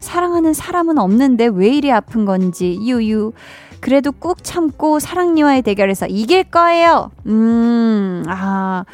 사랑하는 0.00 0.52
사람은 0.52 0.98
없는데 0.98 1.46
왜 1.46 1.70
이리 1.70 1.90
아픈 1.90 2.26
건지 2.26 2.78
유유. 2.78 3.32
그래도 3.80 4.12
꾹 4.12 4.44
참고 4.44 4.98
사랑니와의 5.00 5.62
대결에서 5.62 6.06
이길 6.06 6.44
거예요. 6.44 7.10
음, 7.26 8.24
아. 8.28 8.84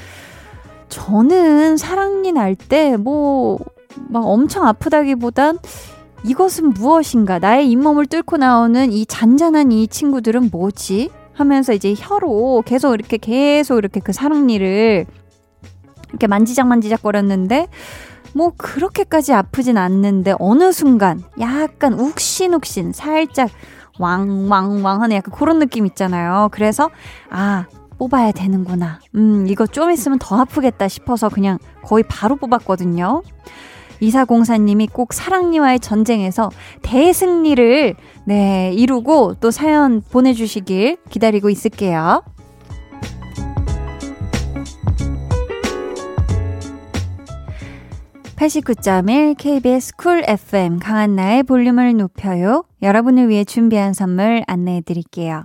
저는 0.89 1.77
사랑니 1.77 2.31
날 2.33 2.55
때 2.55 2.97
뭐 2.97 3.59
막 4.09 4.27
엄청 4.27 4.67
아프다기보단 4.67 5.59
이것은 6.25 6.71
무엇인가? 6.71 7.39
나의 7.39 7.71
잇몸을 7.71 8.07
뚫고 8.07 8.37
나오는 8.37 8.93
이 8.93 9.07
잔잔한 9.07 9.73
이 9.73 9.89
친구들은 9.89 10.51
뭐지? 10.53 11.11
하면서 11.35 11.73
이제 11.73 11.95
혀로 11.97 12.63
계속 12.65 12.95
이렇게 12.95 13.17
계속 13.17 13.79
이렇게 13.79 14.01
그 14.01 14.13
사랑니를 14.13 15.07
이렇게 16.11 16.27
만지작 16.27 16.67
만지작 16.67 17.03
거렸는데 17.03 17.69
뭐 18.35 18.53
그렇게까지 18.57 19.33
아프진 19.33 19.79
않는데 19.79 20.35
어느 20.39 20.73
순간 20.73 21.23
약간 21.41 21.95
욱신욱신 21.95 22.93
살짝 22.93 23.51
왕왕왕 23.99 25.03
하는 25.03 25.17
약간 25.17 25.35
그런 25.35 25.59
느낌 25.59 25.87
있잖아요. 25.87 26.49
그래서 26.53 26.91
아 27.31 27.67
뽑아야 27.99 28.33
되는구나. 28.33 29.01
음, 29.15 29.47
이거 29.49 29.67
좀 29.67 29.91
있으면 29.91 30.19
더 30.19 30.41
아프겠다 30.41 30.89
싶어서 30.89 31.29
그냥 31.29 31.59
거의 31.83 32.03
바로 32.03 32.37
뽑았거든요. 32.37 33.23
이사공사님이 34.03 34.89
꼭 34.89 35.13
사랑니와의 35.13 35.79
전쟁에서 35.79 36.51
대승리를 36.83 37.95
네, 38.25 38.73
이루고 38.75 39.37
또 39.41 39.51
사연 39.53 40.03
보내주시길 40.03 40.97
기다리고 41.09 41.49
있을게요. 41.49 42.25
89.1 48.37 49.37
KBS 49.39 49.95
쿨 49.95 50.25
FM 50.27 50.81
강한나의 50.81 51.45
볼륨을 51.45 51.97
높여요. 51.97 52.65
여러분을 52.83 53.29
위해 53.29 53.45
준비한 53.45 53.93
선물 53.93 54.43
안내해 54.49 54.81
드릴게요. 54.81 55.45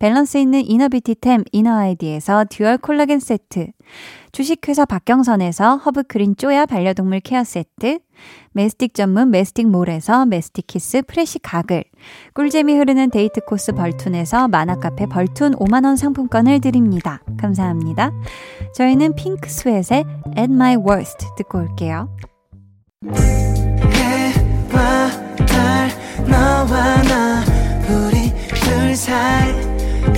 밸런스 0.00 0.38
있는 0.38 0.64
inner 0.64 0.93
beauty템 0.93 1.44
이너아이디에서 1.52 2.46
dual 2.48 2.78
콜라겐 2.78 3.20
세트, 3.20 3.66
주식회사 4.32 4.86
박경선에서 4.86 5.76
허브크린 5.76 6.36
쪼야 6.36 6.64
반려동물 6.64 7.20
케어 7.20 7.44
세트, 7.44 7.98
메스틱 8.52 8.94
전문 8.94 9.30
메스틱몰에서 9.30 10.24
메스틱키스 10.24 11.02
프레시 11.02 11.38
가글, 11.40 11.84
꿀잼이 12.32 12.76
흐르는 12.76 13.10
데이트 13.10 13.42
코스 13.42 13.72
벌툰에서 13.72 14.48
만화카페 14.48 15.04
벌툰 15.06 15.54
5만원 15.56 15.98
상품권을 15.98 16.62
드립니다. 16.62 17.20
감사합니다. 17.38 18.10
저희는 18.74 19.14
핑크 19.16 19.50
스웨트의 19.50 20.06
At 20.38 20.50
My 20.50 20.76
Worst 20.76 21.26
듣고 21.36 21.58
올게요. 21.58 22.08
해와 23.04 25.10
달, 25.46 25.90
너와 26.26 27.02
나, 27.02 27.44
우리 27.86 28.32
둘 28.54 28.96
사이 28.96 29.69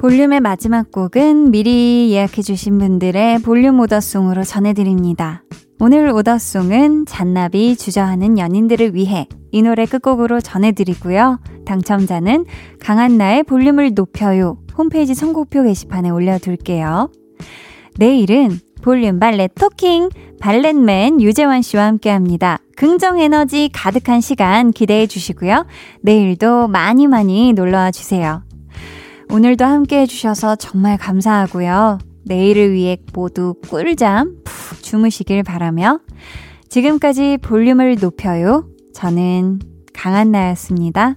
볼륨의 0.00 0.40
마지막 0.40 0.90
곡은 0.90 1.50
미리 1.50 2.10
예약해주신 2.12 2.78
분들의 2.78 3.40
볼륨 3.40 3.80
오더송으로 3.80 4.44
전해드립니다. 4.44 5.42
오늘 5.78 6.08
오더송은 6.08 7.04
잔나비 7.04 7.76
주저하는 7.76 8.38
연인들을 8.38 8.94
위해 8.94 9.28
이 9.52 9.60
노래 9.60 9.84
끝곡으로 9.84 10.40
전해드리고요. 10.40 11.40
당첨자는 11.66 12.46
강한나의 12.80 13.42
볼륨을 13.42 13.92
높여요. 13.94 14.56
홈페이지 14.78 15.14
선곡표 15.14 15.64
게시판에 15.64 16.08
올려둘게요. 16.08 17.12
내일은 17.98 18.58
볼륨 18.80 19.20
발레 19.20 19.48
토킹 19.48 20.08
발렛맨 20.40 21.20
유재환 21.20 21.60
씨와 21.60 21.84
함께 21.84 22.08
합니다. 22.08 22.58
긍정 22.74 23.20
에너지 23.20 23.68
가득한 23.70 24.22
시간 24.22 24.70
기대해 24.70 25.06
주시고요. 25.06 25.66
내일도 26.00 26.68
많이 26.68 27.06
많이 27.06 27.52
놀러와 27.52 27.90
주세요. 27.90 28.42
오늘도 29.32 29.64
함께 29.64 30.00
해주셔서 30.00 30.56
정말 30.56 30.98
감사하고요. 30.98 31.98
내일을 32.24 32.72
위해 32.72 32.96
모두 33.12 33.54
꿀잠 33.68 34.42
푹 34.44 34.82
주무시길 34.82 35.44
바라며 35.44 36.00
지금까지 36.68 37.38
볼륨을 37.40 37.96
높여요. 38.00 38.68
저는 38.92 39.60
강한나였습니다. 39.94 41.16